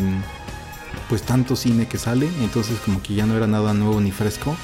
pues 1.09 1.23
tanto 1.23 1.57
cine 1.57 1.87
que 1.87 1.99
sale, 1.99 2.29
entonces 2.41 2.79
como 2.85 3.03
que 3.03 3.15
ya 3.15 3.27
no 3.27 3.37
era 3.37 3.47
nada 3.47 3.75
nuevo 3.75 4.01
ni 4.01 4.11
fresco, 4.13 4.57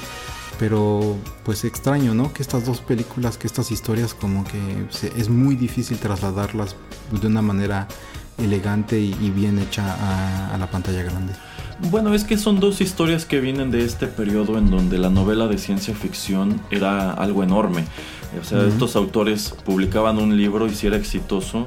pero 0.59 1.17
pues 1.43 1.63
extraño, 1.65 2.13
¿no? 2.13 2.31
Que 2.33 2.41
estas 2.43 2.65
dos 2.65 2.81
películas, 2.81 3.37
que 3.37 3.47
estas 3.47 3.71
historias 3.71 4.13
como 4.13 4.43
que 4.43 4.85
se- 4.89 5.11
es 5.19 5.29
muy 5.29 5.55
difícil 5.55 5.97
trasladarlas 5.97 6.75
de 7.19 7.27
una 7.27 7.41
manera 7.41 7.87
elegante 8.37 8.99
y, 8.99 9.13
bien 9.31 9.59
hecha 9.59 10.53
a 10.53 10.57
la 10.57 10.69
pantalla 10.69 11.03
grande. 11.03 11.33
Bueno, 11.89 12.13
es 12.13 12.23
que 12.23 12.37
son 12.37 12.59
dos 12.59 12.79
historias 12.79 13.25
que 13.25 13.39
vienen 13.39 13.71
de 13.71 13.83
este 13.83 14.07
periodo 14.07 14.57
en 14.57 14.69
donde 14.69 14.97
la 14.97 15.09
novela 15.09 15.47
de 15.47 15.57
ciencia 15.57 15.95
ficción 15.95 16.61
era 16.69 17.11
algo 17.11 17.43
enorme. 17.43 17.85
O 18.39 18.45
sea, 18.45 18.63
estos 18.65 18.95
autores 18.95 19.53
publicaban 19.65 20.17
un 20.17 20.37
libro 20.37 20.67
y 20.67 20.75
si 20.75 20.87
era 20.87 20.95
exitoso, 20.95 21.65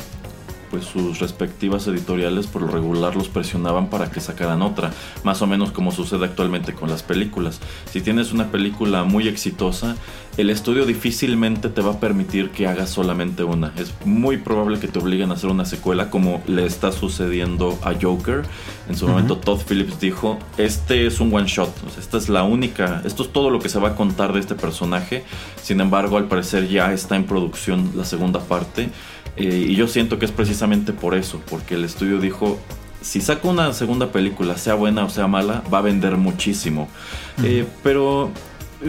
pues 0.74 0.86
sus 0.86 1.20
respectivas 1.20 1.86
editoriales 1.86 2.48
por 2.48 2.62
lo 2.62 2.66
regular 2.66 3.14
los 3.14 3.28
presionaban 3.28 3.90
para 3.90 4.10
que 4.10 4.20
sacaran 4.20 4.60
otra, 4.60 4.92
más 5.22 5.40
o 5.40 5.46
menos 5.46 5.70
como 5.70 5.92
sucede 5.92 6.24
actualmente 6.24 6.74
con 6.74 6.90
las 6.90 7.04
películas. 7.04 7.60
Si 7.92 8.00
tienes 8.00 8.32
una 8.32 8.50
película 8.50 9.04
muy 9.04 9.28
exitosa, 9.28 9.94
el 10.36 10.50
estudio 10.50 10.84
difícilmente 10.84 11.68
te 11.68 11.80
va 11.80 11.92
a 11.92 12.00
permitir 12.00 12.50
que 12.50 12.66
hagas 12.66 12.90
solamente 12.90 13.44
una. 13.44 13.72
Es 13.76 13.94
muy 14.04 14.38
probable 14.38 14.80
que 14.80 14.88
te 14.88 14.98
obliguen 14.98 15.30
a 15.30 15.34
hacer 15.34 15.48
una 15.48 15.64
secuela 15.64 16.10
como 16.10 16.42
le 16.48 16.66
está 16.66 16.90
sucediendo 16.90 17.78
a 17.84 17.92
Joker. 17.94 18.42
En 18.88 18.96
su 18.96 19.06
momento 19.06 19.36
Todd 19.36 19.60
Phillips 19.60 20.00
dijo, 20.00 20.40
este 20.58 21.06
es 21.06 21.20
un 21.20 21.32
one 21.32 21.46
shot, 21.46 21.72
o 21.86 21.90
sea, 21.90 22.00
esta 22.00 22.18
es 22.18 22.28
la 22.28 22.42
única, 22.42 23.00
esto 23.04 23.22
es 23.22 23.32
todo 23.32 23.48
lo 23.50 23.60
que 23.60 23.68
se 23.68 23.78
va 23.78 23.90
a 23.90 23.94
contar 23.94 24.32
de 24.32 24.40
este 24.40 24.56
personaje. 24.56 25.22
Sin 25.62 25.80
embargo, 25.80 26.16
al 26.16 26.26
parecer 26.26 26.68
ya 26.68 26.92
está 26.92 27.14
en 27.14 27.26
producción 27.26 27.92
la 27.94 28.04
segunda 28.04 28.40
parte. 28.40 28.88
Eh, 29.36 29.66
y 29.68 29.74
yo 29.74 29.88
siento 29.88 30.18
que 30.18 30.26
es 30.26 30.32
precisamente 30.32 30.92
por 30.92 31.14
eso, 31.14 31.40
porque 31.48 31.74
el 31.74 31.84
estudio 31.84 32.20
dijo, 32.20 32.58
si 33.00 33.20
saco 33.20 33.50
una 33.50 33.72
segunda 33.72 34.12
película, 34.12 34.56
sea 34.56 34.74
buena 34.74 35.04
o 35.04 35.10
sea 35.10 35.26
mala, 35.26 35.62
va 35.72 35.78
a 35.78 35.82
vender 35.82 36.16
muchísimo. 36.16 36.88
Eh, 37.42 37.66
pero 37.82 38.30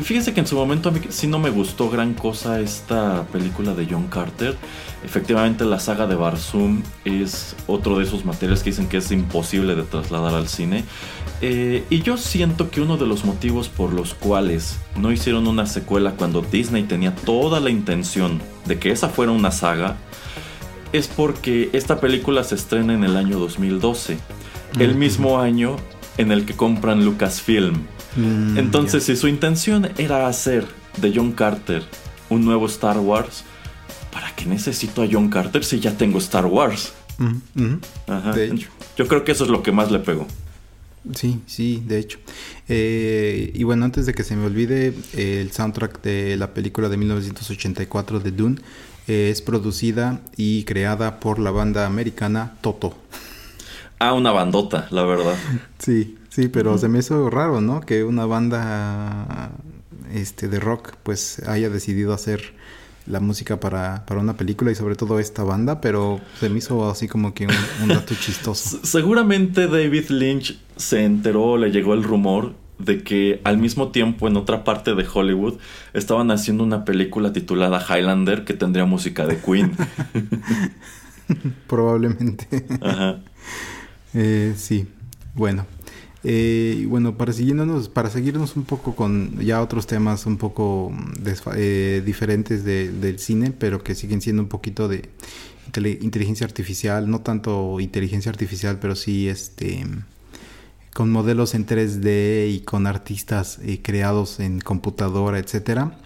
fíjense 0.02 0.34
que 0.34 0.40
en 0.40 0.48
su 0.48 0.56
momento 0.56 0.90
a 0.90 0.92
mí 0.92 1.02
sí 1.10 1.28
no 1.28 1.40
me 1.40 1.50
gustó 1.50 1.90
gran 1.90 2.14
cosa 2.14 2.60
esta 2.60 3.24
película 3.32 3.74
de 3.74 3.88
John 3.90 4.08
Carter. 4.08 4.56
Efectivamente 5.04 5.66
la 5.66 5.80
saga 5.80 6.08
de 6.08 6.16
Barsum 6.16 6.84
es 7.04 7.56
otro 7.68 7.98
de 7.98 8.06
esos 8.06 8.26
materiales 8.26 8.64
que 8.64 8.70
dicen 8.70 8.88
que 8.88 8.98
es 8.98 9.12
imposible 9.12 9.76
de 9.76 9.84
trasladar 9.84 10.34
al 10.34 10.48
cine. 10.48 10.84
Eh, 11.48 11.84
y 11.92 12.02
yo 12.02 12.18
siento 12.18 12.72
que 12.72 12.82
uno 12.82 12.98
de 12.98 13.06
los 13.06 13.24
motivos 13.24 13.70
por 13.70 13.94
los 13.94 14.16
cuales 14.16 14.80
no 14.96 15.12
hicieron 15.12 15.46
una 15.48 15.68
secuela 15.68 16.14
cuando 16.14 16.42
Disney 16.42 16.84
tenía 16.84 17.14
toda 17.14 17.60
la 17.60 17.70
intención 17.70 18.42
de 18.66 18.80
que 18.80 18.90
esa 18.92 19.10
fuera 19.10 19.32
una 19.32 19.52
saga 19.52 19.98
es 20.92 21.08
porque 21.08 21.70
esta 21.74 22.00
película 22.00 22.44
se 22.44 22.56
estrena 22.56 22.94
en 22.96 23.04
el 23.04 23.16
año 23.16 23.38
2012, 23.38 24.18
el 24.80 24.90
Ujú. 24.92 24.98
mismo 25.00 25.40
año 25.40 25.76
en 26.18 26.32
el 26.32 26.46
que 26.46 26.54
compran 26.56 27.06
Lucasfilm. 27.06 27.76
Mm, 28.16 28.58
Entonces, 28.58 29.04
si 29.04 29.16
su 29.16 29.28
intención 29.28 29.90
era 29.98 30.28
hacer 30.28 30.66
de 30.98 31.12
John 31.14 31.34
Carter 31.34 31.84
un 32.30 32.44
nuevo 32.44 32.66
Star 32.66 32.98
Wars, 32.98 33.44
¿para 34.12 34.34
qué 34.36 34.46
necesito 34.48 35.04
a 35.04 35.08
John 35.12 35.30
Carter 35.30 35.64
si 35.64 35.80
ya 35.80 35.96
tengo 35.96 36.18
Star 36.18 36.46
Wars? 36.48 36.94
Ajá. 38.08 38.42
Hecho. 38.42 38.70
Yo 38.98 39.08
creo 39.08 39.24
que 39.24 39.34
eso 39.34 39.44
es 39.44 39.50
lo 39.52 39.62
que 39.62 39.72
más 39.72 39.92
le 39.92 40.00
pegó. 40.00 40.26
Sí, 41.14 41.42
sí, 41.46 41.84
de 41.86 42.00
hecho. 42.00 42.20
Eh, 42.68 43.52
y 43.54 43.64
bueno, 43.64 43.86
antes 43.86 44.06
de 44.06 44.14
que 44.14 44.24
se 44.24 44.36
me 44.36 44.46
olvide, 44.46 44.94
eh, 45.14 45.40
el 45.42 45.52
soundtrack 45.52 46.02
de 46.02 46.36
la 46.38 46.54
película 46.54 46.90
de 46.90 46.98
1984 46.98 48.20
de 48.20 48.32
Dune 48.32 48.62
eh, 49.08 49.30
es 49.32 49.42
producida 49.42 50.22
y 50.36 50.64
creada 50.64 51.20
por 51.20 51.40
la 51.40 51.52
banda 51.52 51.86
americana 51.86 52.58
Toto. 52.62 52.98
Ah, 54.00 54.14
una 54.14 54.32
bandota, 54.32 54.88
la 54.92 55.04
verdad. 55.04 55.36
Sí, 55.78 56.18
sí, 56.30 56.48
pero 56.48 56.78
se 56.78 56.88
me 56.88 57.00
hizo 57.00 57.30
raro, 57.30 57.62
¿no? 57.62 57.82
Que 57.82 58.04
una 58.04 58.26
banda 58.26 59.52
este, 60.14 60.48
de 60.48 60.60
rock 60.60 60.96
pues 61.04 61.40
haya 61.48 61.70
decidido 61.70 62.14
hacer 62.14 62.54
la 63.08 63.20
música 63.20 63.60
para, 63.60 64.06
para 64.06 64.20
una 64.20 64.36
película 64.36 64.72
y 64.72 64.76
sobre 64.76 64.96
todo 64.96 65.20
esta 65.20 65.44
banda, 65.44 65.82
pero 65.82 66.20
se 66.40 66.50
me 66.50 66.58
hizo 66.58 66.90
así 66.90 67.08
como 67.08 67.34
que 67.34 67.48
un, 67.48 67.54
un 67.84 67.90
dato 67.90 68.16
chistoso. 68.20 68.80
Seguramente 68.84 69.68
David 69.68 70.10
Lynch 70.10 70.60
se 70.76 71.04
enteró, 71.04 71.58
le 71.58 71.72
llegó 71.72 71.94
el 71.94 72.04
rumor 72.04 72.54
de 72.80 73.04
que 73.04 73.42
al 73.44 73.58
mismo 73.58 73.90
tiempo 73.90 74.28
en 74.28 74.38
otra 74.38 74.64
parte 74.64 74.96
de 74.96 75.06
Hollywood 75.12 75.56
estaban 75.94 76.32
haciendo 76.32 76.64
una 76.64 76.84
película 76.84 77.32
titulada 77.32 77.84
Highlander 77.88 78.44
que 78.44 78.54
tendría 78.54 78.86
música 78.86 79.26
de 79.26 79.38
Queen. 79.38 79.72
Probablemente. 81.68 82.66
Ajá. 82.82 83.20
Eh, 84.14 84.54
sí, 84.58 84.88
bueno. 85.34 85.66
Eh, 86.28 86.80
y 86.80 86.86
bueno, 86.86 87.18
para 87.18 87.32
seguirnos, 87.34 87.88
para 87.88 88.10
seguirnos 88.10 88.56
un 88.56 88.64
poco 88.64 88.96
con 88.96 89.40
ya 89.40 89.62
otros 89.62 89.86
temas 89.86 90.26
un 90.26 90.38
poco 90.38 90.92
desfa- 91.22 91.54
eh, 91.56 92.02
diferentes 92.04 92.64
de- 92.64 92.92
del 92.92 93.20
cine, 93.20 93.52
pero 93.52 93.84
que 93.84 93.94
siguen 93.94 94.22
siendo 94.22 94.42
un 94.42 94.50
poquito 94.50 94.88
de 94.88 95.08
inteligencia 96.02 96.46
artificial, 96.46 97.10
no 97.10 97.20
tanto 97.22 97.80
inteligencia 97.80 98.32
artificial, 98.32 98.80
pero 98.80 98.96
sí 98.96 99.28
este 99.28 99.86
con 100.94 101.12
modelos 101.12 101.54
en 101.56 101.66
3D 101.66 102.48
y 102.50 102.62
con 102.62 102.88
artistas 102.88 103.60
eh, 103.62 103.82
creados 103.84 104.40
en 104.40 104.62
computadora, 104.62 105.38
etcétera. 105.40 105.98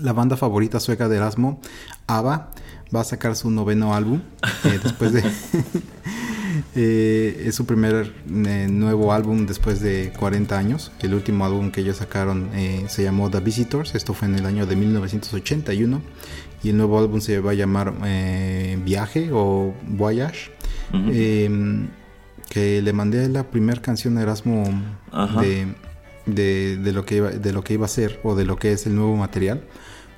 La 0.00 0.12
banda 0.14 0.36
favorita 0.36 0.80
sueca 0.80 1.08
de 1.08 1.18
Erasmo, 1.18 1.60
ABBA, 2.06 2.50
va 2.94 3.00
a 3.00 3.04
sacar 3.04 3.36
su 3.36 3.50
noveno 3.50 3.94
álbum 3.94 4.22
después 4.82 5.12
de 5.12 5.22
Eh, 6.76 7.44
es 7.46 7.54
su 7.54 7.66
primer 7.66 8.12
eh, 8.28 8.66
nuevo 8.68 9.12
álbum 9.12 9.46
después 9.46 9.80
de 9.80 10.12
40 10.18 10.58
años. 10.58 10.92
El 11.00 11.14
último 11.14 11.44
álbum 11.44 11.70
que 11.70 11.82
ellos 11.82 11.98
sacaron 11.98 12.50
eh, 12.54 12.84
se 12.88 13.04
llamó 13.04 13.30
The 13.30 13.40
Visitors. 13.40 13.94
Esto 13.94 14.14
fue 14.14 14.28
en 14.28 14.34
el 14.36 14.46
año 14.46 14.66
de 14.66 14.74
1981. 14.76 16.02
Y 16.62 16.70
el 16.70 16.76
nuevo 16.76 16.98
álbum 16.98 17.20
se 17.20 17.40
va 17.40 17.52
a 17.52 17.54
llamar 17.54 17.92
Viaje 18.84 19.30
o 19.32 19.74
Voyage. 19.86 20.50
Eh, 20.92 21.86
que 22.48 22.82
le 22.82 22.92
mandé 22.92 23.28
la 23.28 23.44
primera 23.44 23.80
canción 23.80 24.16
a 24.16 24.22
Erasmo 24.22 24.64
de, 26.26 26.76
de 26.76 26.92
lo 26.92 27.04
que 27.04 27.16
iba, 27.16 27.30
de 27.30 27.52
lo 27.52 27.64
que 27.64 27.74
iba 27.74 27.86
a 27.86 27.88
ser 27.88 28.20
o 28.22 28.34
de 28.34 28.44
lo 28.44 28.56
que 28.56 28.72
es 28.72 28.86
el 28.86 28.94
nuevo 28.94 29.16
material. 29.16 29.62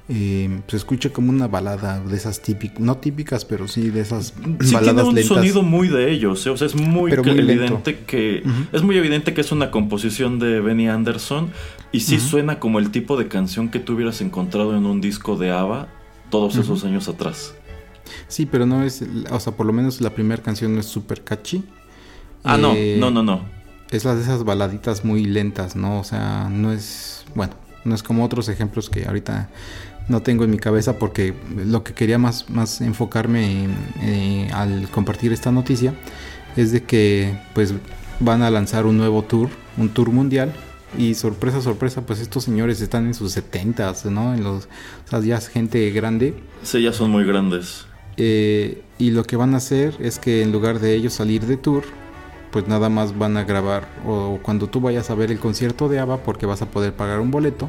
Eh, 0.08 0.60
se 0.68 0.76
escucha 0.76 1.10
como 1.10 1.30
una 1.30 1.48
balada 1.48 2.00
de 2.00 2.16
esas 2.16 2.40
típicas, 2.40 2.78
no 2.80 2.96
típicas, 2.98 3.44
pero 3.44 3.66
sí 3.66 3.90
de 3.90 4.00
esas 4.00 4.34
sí, 4.60 4.74
baladas 4.74 5.06
tiene 5.06 5.08
un 5.08 5.14
lentas. 5.14 5.26
sonido 5.26 5.62
muy 5.62 5.88
de 5.88 6.12
ellos, 6.12 6.46
¿eh? 6.46 6.50
o 6.50 6.56
sea, 6.56 6.66
es 6.68 6.76
muy, 6.76 7.10
Pero 7.10 7.24
muy 7.24 7.38
evidente 7.38 7.98
que 8.06 8.42
es 8.72 8.82
muy 8.82 8.96
evidente 8.96 9.34
que 9.34 9.40
es 9.40 9.50
una 9.52 9.70
composición 9.70 10.38
de 10.38 10.60
Benny 10.60 10.88
Anderson 10.88 11.50
y 11.92 12.00
sí 12.00 12.20
suena 12.20 12.60
como 12.60 12.78
el 12.78 12.90
tipo 12.90 13.16
de 13.16 13.26
canción 13.28 13.68
que 13.68 13.80
tú 13.80 13.94
hubieras 13.94 14.20
encontrado 14.20 14.76
en 14.76 14.86
un 14.86 15.00
disco 15.00 15.36
de 15.36 15.50
ABBA 15.50 15.88
todos 16.30 16.56
esos 16.56 16.84
años 16.84 17.08
atrás. 17.08 17.54
Sí, 18.28 18.46
pero 18.46 18.66
no 18.66 18.82
es, 18.84 19.04
o 19.30 19.40
sea, 19.40 19.52
por 19.56 19.66
lo 19.66 19.72
menos 19.72 20.00
la 20.00 20.10
primera 20.10 20.42
canción 20.42 20.72
no 20.74 20.80
es 20.80 20.86
súper 20.86 21.24
catchy. 21.24 21.64
Ah, 22.44 22.56
no, 22.56 22.72
Eh, 22.74 22.96
no, 23.00 23.10
no, 23.10 23.22
no. 23.22 23.40
Es 23.90 24.04
las 24.04 24.16
de 24.16 24.22
esas 24.22 24.44
baladitas 24.44 25.04
muy 25.04 25.24
lentas, 25.24 25.74
¿no? 25.76 25.98
O 26.00 26.04
sea, 26.04 26.48
no 26.50 26.72
es, 26.72 27.24
bueno, 27.34 27.54
no 27.84 27.94
es 27.94 28.02
como 28.02 28.24
otros 28.24 28.48
ejemplos 28.48 28.90
que 28.90 29.06
ahorita 29.06 29.48
no 30.08 30.22
tengo 30.22 30.44
en 30.44 30.50
mi 30.50 30.58
cabeza 30.58 30.98
porque 30.98 31.34
lo 31.56 31.82
que 31.84 31.92
quería 31.94 32.18
más, 32.18 32.48
más 32.50 32.80
enfocarme 32.80 33.64
en, 33.64 33.76
eh, 34.02 34.50
al 34.52 34.88
compartir 34.90 35.32
esta 35.32 35.50
noticia 35.52 35.94
es 36.56 36.72
de 36.72 36.84
que 36.84 37.38
pues 37.54 37.74
van 38.20 38.42
a 38.42 38.50
lanzar 38.50 38.86
un 38.86 38.96
nuevo 38.96 39.22
tour, 39.22 39.50
un 39.76 39.88
tour 39.90 40.10
mundial 40.10 40.54
y 40.96 41.14
sorpresa, 41.14 41.60
sorpresa, 41.60 42.06
pues 42.06 42.20
estos 42.20 42.44
señores 42.44 42.80
están 42.80 43.06
en 43.06 43.14
sus 43.14 43.32
setentas, 43.32 44.06
¿no? 44.06 44.32
En 44.34 44.42
los, 44.44 44.64
o 44.64 45.08
sea, 45.08 45.20
ya 45.20 45.36
es 45.36 45.48
gente 45.48 45.90
grande 45.90 46.34
Sí, 46.62 46.82
ya 46.82 46.92
son 46.92 47.10
muy 47.10 47.24
grandes. 47.24 47.86
eh, 48.16 48.82
y 48.98 49.10
lo 49.10 49.24
que 49.24 49.36
van 49.36 49.52
a 49.54 49.58
hacer 49.58 49.94
es 50.00 50.18
que 50.18 50.42
en 50.42 50.52
lugar 50.52 50.78
de 50.80 50.94
ellos 50.94 51.12
salir 51.12 51.44
de 51.46 51.58
tour, 51.58 51.84
pues 52.50 52.66
nada 52.68 52.88
más 52.88 53.18
van 53.18 53.36
a 53.36 53.44
grabar. 53.44 53.88
O 54.06 54.38
cuando 54.42 54.68
tú 54.70 54.80
vayas 54.80 55.10
a 55.10 55.14
ver 55.14 55.30
el 55.30 55.38
concierto 55.38 55.88
de 55.90 55.98
ABBA, 55.98 56.22
porque 56.22 56.46
vas 56.46 56.62
a 56.62 56.70
poder 56.70 56.94
pagar 56.94 57.20
un 57.20 57.30
boleto, 57.30 57.68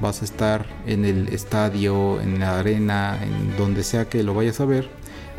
vas 0.00 0.22
a 0.22 0.24
estar 0.24 0.66
en 0.86 1.04
el 1.04 1.28
estadio, 1.28 2.20
en 2.20 2.40
la 2.40 2.58
arena, 2.58 3.18
en 3.22 3.56
donde 3.56 3.82
sea 3.82 4.08
que 4.08 4.22
lo 4.22 4.34
vayas 4.34 4.60
a 4.60 4.64
ver. 4.64 4.88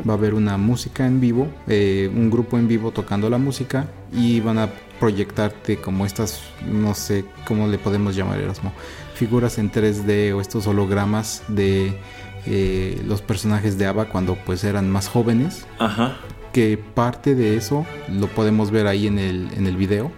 Va 0.08 0.14
a 0.14 0.16
haber 0.16 0.32
una 0.34 0.56
música 0.56 1.06
en 1.06 1.20
vivo, 1.20 1.46
eh, 1.68 2.10
un 2.14 2.30
grupo 2.30 2.58
en 2.58 2.68
vivo 2.68 2.90
tocando 2.90 3.28
la 3.28 3.36
música 3.36 3.86
y 4.12 4.40
van 4.40 4.58
a 4.58 4.70
proyectarte 4.98 5.76
como 5.76 6.06
estas, 6.06 6.40
no 6.66 6.94
sé 6.94 7.24
cómo 7.46 7.66
le 7.66 7.78
podemos 7.78 8.16
llamar, 8.16 8.40
Erasmo, 8.40 8.72
figuras 9.14 9.58
en 9.58 9.70
3D 9.70 10.34
o 10.34 10.40
estos 10.40 10.66
hologramas 10.66 11.42
de 11.48 11.98
eh, 12.46 13.02
los 13.06 13.20
personajes 13.20 13.76
de 13.76 13.86
ABBA 13.86 14.06
cuando 14.06 14.34
pues 14.34 14.64
eran 14.64 14.90
más 14.90 15.08
jóvenes 15.08 15.66
Ajá. 15.78 16.16
que 16.54 16.78
parte 16.78 17.34
de 17.34 17.56
eso 17.56 17.84
lo 18.08 18.28
podemos 18.28 18.70
ver 18.70 18.86
ahí 18.86 19.06
en 19.06 19.18
el, 19.18 19.48
en 19.54 19.66
el 19.66 19.76
video. 19.76 20.10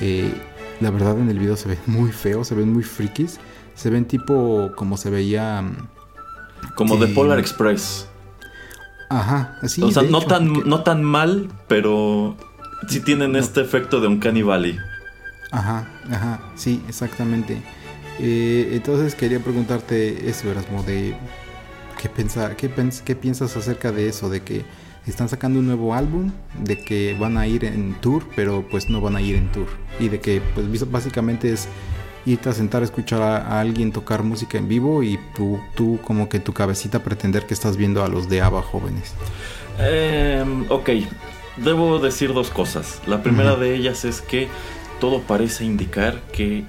Eh, 0.00 0.32
la 0.80 0.90
verdad 0.90 1.18
en 1.18 1.30
el 1.30 1.38
video 1.38 1.56
se 1.56 1.68
ven 1.68 1.78
muy 1.86 2.10
feos, 2.10 2.48
se 2.48 2.54
ven 2.56 2.72
muy 2.72 2.82
frikis. 2.82 3.38
Se 3.74 3.90
ven 3.90 4.04
tipo 4.06 4.70
como 4.76 4.96
se 4.96 5.10
veía... 5.10 5.62
mm, 5.62 5.88
Como 6.76 6.96
de. 6.96 7.08
Polar 7.08 7.38
Express. 7.38 8.08
Ajá, 9.10 9.58
así. 9.62 9.82
o 9.82 9.90
sea, 9.90 10.02
no, 10.02 10.18
hecho, 10.18 10.26
tan, 10.28 10.52
porque- 10.52 10.68
no 10.68 10.82
tan 10.82 11.04
mal, 11.04 11.48
pero 11.68 12.36
sí 12.88 13.00
tienen 13.00 13.32
No. 13.32 13.38
este 13.38 13.60
efecto 13.60 14.00
de 14.00 14.08
un 14.08 14.18
Valley. 14.42 14.78
Ajá, 15.52 15.88
ajá, 16.10 16.40
sí, 16.56 16.82
exactamente. 16.88 17.62
Eh, 18.18 18.70
entonces 18.72 19.14
quería 19.14 19.40
preguntarte 19.40 20.28
eso, 20.28 20.50
Erasmo, 20.50 20.82
de 20.82 21.16
qué, 22.00 22.08
pensa, 22.08 22.56
qué, 22.56 22.74
pens- 22.74 23.02
qué 23.02 23.14
piensas 23.14 23.56
acerca 23.56 23.92
de 23.92 24.08
eso, 24.08 24.30
de 24.30 24.40
que 24.42 24.64
están 25.06 25.28
sacando 25.28 25.58
un 25.60 25.66
nuevo 25.66 25.94
álbum, 25.94 26.32
de 26.58 26.82
que 26.82 27.14
van 27.20 27.36
a 27.36 27.46
ir 27.46 27.64
en 27.66 27.94
tour, 28.00 28.24
pero 28.34 28.66
pues 28.70 28.88
no 28.88 29.00
van 29.00 29.16
a 29.16 29.20
ir 29.20 29.36
en 29.36 29.52
tour. 29.52 29.66
Y 30.00 30.08
de 30.08 30.18
que 30.18 30.40
pues 30.54 30.90
básicamente 30.90 31.52
es 31.52 31.68
irte 32.26 32.48
a 32.48 32.52
sentar 32.52 32.82
a 32.82 32.84
escuchar 32.84 33.22
a, 33.22 33.36
a 33.36 33.60
alguien 33.60 33.92
tocar 33.92 34.22
música 34.22 34.58
en 34.58 34.68
vivo 34.68 35.02
y 35.02 35.18
tú, 35.34 35.60
tú 35.74 35.98
como 36.02 36.28
que 36.28 36.40
tu 36.40 36.52
cabecita 36.52 37.02
pretender 37.02 37.46
que 37.46 37.54
estás 37.54 37.76
viendo 37.76 38.04
a 38.04 38.08
los 38.08 38.28
de 38.28 38.40
ABBA 38.40 38.62
jóvenes. 38.62 39.14
Em, 39.78 40.66
ok, 40.70 40.90
debo 41.56 41.98
decir 41.98 42.32
dos 42.32 42.50
cosas. 42.50 43.00
La 43.06 43.22
primera 43.22 43.56
de 43.56 43.74
ellas 43.74 44.04
es 44.04 44.20
que 44.20 44.48
todo 45.00 45.20
parece 45.22 45.64
indicar 45.64 46.20
que 46.32 46.64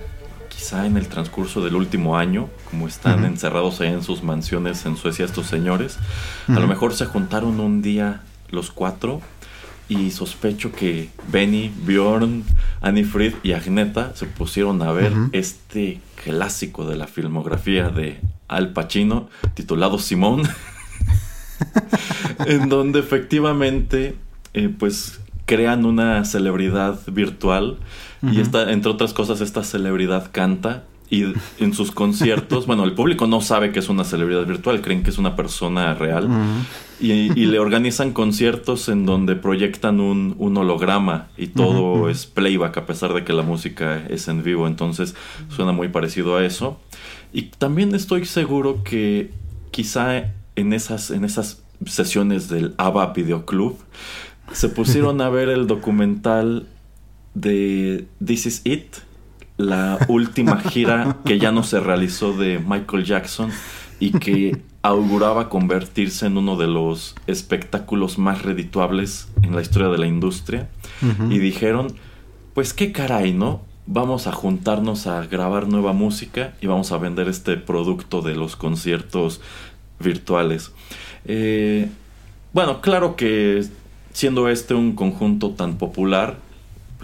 quizá 0.50 0.86
en 0.86 0.98
el 0.98 1.08
transcurso 1.08 1.64
del 1.64 1.76
último 1.76 2.18
año, 2.18 2.50
como 2.70 2.88
están 2.88 3.26
encerrados 3.26 3.82
ahí 3.82 3.90
en 3.90 4.04
sus 4.04 4.24
mansiones 4.24 4.86
en 4.86 4.98
Suecia 4.98 5.26
estos 5.26 5.48
señores, 5.48 5.98
a 6.48 6.60
lo 6.60 6.68
mejor 6.68 6.94
se 6.94 7.06
juntaron 7.06 7.60
un 7.60 7.82
día 7.82 8.22
los 8.50 8.72
cuatro 8.72 9.22
y 9.88 10.12
sospecho 10.12 10.72
que 10.72 11.10
Benny, 11.32 11.72
Bjorn, 11.86 12.44
Anifrid 12.82 13.34
y 13.44 13.52
Agneta 13.54 14.16
se 14.16 14.26
pusieron 14.26 14.82
a 14.82 14.92
ver 14.92 15.14
este 15.32 16.02
clásico 16.24 16.88
de 16.88 16.96
la 16.96 17.08
filmografía 17.08 17.90
de 17.90 18.20
Al 18.48 18.74
Pacino 18.74 19.30
titulado 19.54 20.00
Simón 20.00 20.44
en 22.48 22.70
donde 22.70 23.00
efectivamente 23.00 24.16
eh, 24.54 24.70
pues 24.70 25.20
crean 25.46 25.86
una 25.86 26.26
celebridad 26.26 27.00
virtual 27.08 27.78
y 28.24 28.40
esta, 28.40 28.72
entre 28.72 28.90
otras 28.90 29.14
cosas 29.14 29.42
esta 29.42 29.64
celebridad 29.64 30.32
canta 30.32 30.84
y 31.10 31.34
en 31.60 31.74
sus 31.74 31.92
conciertos, 31.92 32.66
bueno, 32.68 32.84
el 32.84 32.94
público 32.94 33.28
no 33.28 33.42
sabe 33.42 33.72
que 33.72 33.80
es 33.80 33.90
una 33.90 34.04
celebridad 34.04 34.46
virtual, 34.46 34.82
creen 34.82 35.04
que 35.04 35.10
es 35.10 35.18
una 35.18 35.36
persona 35.36 35.94
real 35.94 36.30
y, 37.00 37.12
y 37.12 37.46
le 37.46 37.60
organizan 37.60 38.12
conciertos 38.12 38.90
en 38.90 39.06
donde 39.06 39.36
proyectan 39.36 40.00
un, 40.00 40.36
un 40.38 40.58
holograma 40.58 41.28
y 41.38 41.48
todo 41.48 42.10
es 42.10 42.26
playback 42.26 42.78
a 42.78 42.86
pesar 42.86 43.14
de 43.14 43.24
que 43.24 43.34
la 43.34 43.44
música 43.44 44.04
es 44.10 44.28
en 44.28 44.44
vivo, 44.44 44.68
entonces 44.68 45.16
suena 45.50 45.72
muy 45.72 45.90
parecido 45.90 46.38
a 46.38 46.46
eso. 46.46 46.80
Y 47.34 47.44
también 47.44 47.94
estoy 47.94 48.26
seguro 48.26 48.84
que 48.84 49.32
quizá 49.72 50.34
en 50.56 50.74
esas, 50.74 51.12
en 51.12 51.26
esas 51.26 51.62
sesiones 51.86 52.48
del 52.48 52.74
ABBA 52.78 53.14
Videoclub 53.14 53.78
se 54.54 54.70
pusieron 54.70 55.22
a 55.22 55.30
ver 55.30 55.50
el 55.50 55.68
documental 55.68 56.68
de 57.34 58.08
This 58.24 58.46
Is 58.46 58.62
It, 58.64 58.96
la 59.58 60.00
última 60.08 60.60
gira 60.60 61.18
que 61.26 61.40
ya 61.40 61.52
no 61.52 61.64
se 61.64 61.80
realizó 61.80 62.34
de 62.34 62.60
Michael 62.60 63.06
Jackson 63.06 63.52
y 64.00 64.12
que 64.12 64.62
auguraba 64.82 65.50
convertirse 65.50 66.28
en 66.28 66.38
uno 66.38 66.58
de 66.58 66.68
los 66.68 67.16
espectáculos 67.28 68.18
más 68.18 68.44
redituables 68.44 69.30
en 69.42 69.56
la 69.56 69.62
historia 69.62 69.88
de 69.88 69.98
la 69.98 70.08
industria. 70.08 70.70
Y 71.30 71.40
dijeron, 71.40 71.88
pues 72.54 72.74
qué 72.74 72.92
caray, 72.92 73.34
¿no? 73.34 73.62
Vamos 73.88 74.28
a 74.28 74.32
juntarnos 74.32 75.08
a 75.08 75.26
grabar 75.26 75.68
nueva 75.68 75.94
música 75.94 76.54
y 76.62 76.68
vamos 76.68 76.92
a 76.92 76.98
vender 76.98 77.28
este 77.28 77.58
producto 77.58 78.22
de 78.22 78.36
los 78.36 78.56
conciertos 78.56 79.42
virtuales. 80.00 80.72
Eh, 81.26 81.90
bueno, 82.54 82.82
claro 82.82 83.16
que 83.16 83.66
siendo 84.12 84.50
este 84.50 84.74
un 84.74 84.94
conjunto 84.94 85.52
tan 85.52 85.78
popular, 85.78 86.38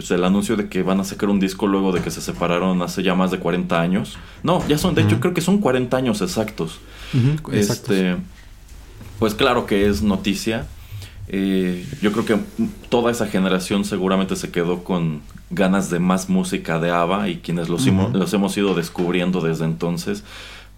pues 0.02 0.10
el 0.10 0.24
anuncio 0.24 0.56
de 0.56 0.68
que 0.68 0.82
van 0.82 1.00
a 1.00 1.04
sacar 1.04 1.28
un 1.30 1.40
disco 1.40 1.66
luego 1.66 1.92
de 1.92 2.00
que 2.00 2.10
se 2.10 2.20
separaron 2.20 2.82
hace 2.82 3.02
ya 3.02 3.14
más 3.14 3.30
de 3.30 3.38
40 3.38 3.80
años. 3.80 4.18
No, 4.42 4.66
ya 4.68 4.78
son, 4.78 4.94
de 4.94 5.02
hecho 5.02 5.20
creo 5.20 5.34
que 5.34 5.40
son 5.40 5.58
40 5.58 5.96
años 5.96 6.20
exactos. 6.20 6.78
Este, 7.60 8.16
pues 9.18 9.34
claro 9.34 9.66
que 9.66 9.88
es 9.88 10.02
noticia. 10.02 10.66
Eh, 11.28 11.86
yo 12.02 12.12
creo 12.12 12.24
que 12.26 12.36
toda 12.88 13.10
esa 13.12 13.26
generación 13.26 13.84
seguramente 13.84 14.36
se 14.36 14.50
quedó 14.50 14.82
con 14.84 15.20
ganas 15.50 15.88
de 15.90 15.98
más 15.98 16.28
música 16.28 16.78
de 16.80 16.90
ABBA 16.90 17.28
y 17.28 17.36
quienes 17.36 17.68
los, 17.68 17.86
hemos 18.34 18.56
ido 18.56 18.74
descubriendo 18.74 19.40
desde 19.40 19.64
entonces, 19.64 20.24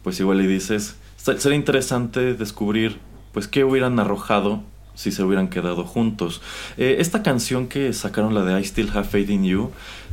pues 0.02 0.20
igual 0.20 0.40
y 0.42 0.46
dices, 0.46 0.96
"Se- 1.16 1.40
sería 1.40 1.56
interesante 1.56 2.34
descubrir 2.34 2.98
pues 3.32 3.48
qué 3.48 3.64
hubieran 3.64 3.98
arrojado 3.98 4.62
si 4.94 5.12
se 5.12 5.22
hubieran 5.22 5.48
quedado 5.48 5.84
juntos. 5.84 6.40
Eh, 6.76 6.96
esta 6.98 7.22
canción 7.22 7.66
que 7.66 7.92
sacaron, 7.92 8.34
la 8.34 8.44
de 8.44 8.60
I 8.60 8.64
Still 8.64 8.90
Have 8.94 9.04
Faith 9.04 9.30
in 9.30 9.44
You, 9.44 9.70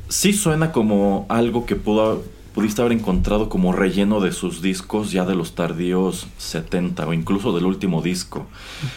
sí 0.10 0.34
suena 0.34 0.72
como 0.72 1.26
algo 1.30 1.66
que 1.66 1.76
pudo, 1.76 2.24
pudiste 2.54 2.82
haber 2.82 2.94
encontrado 2.94 3.50
como 3.50 3.74
relleno 3.74 4.20
de 4.20 4.32
sus 4.32 4.62
discos 4.62 5.12
ya 5.12 5.26
de 5.26 5.36
los 5.36 5.56
tardíos 5.56 6.28
70 6.38 7.08
o 7.08 7.14
incluso 7.14 7.54
del 7.54 7.66
último 7.66 8.02
disco. 8.02 8.48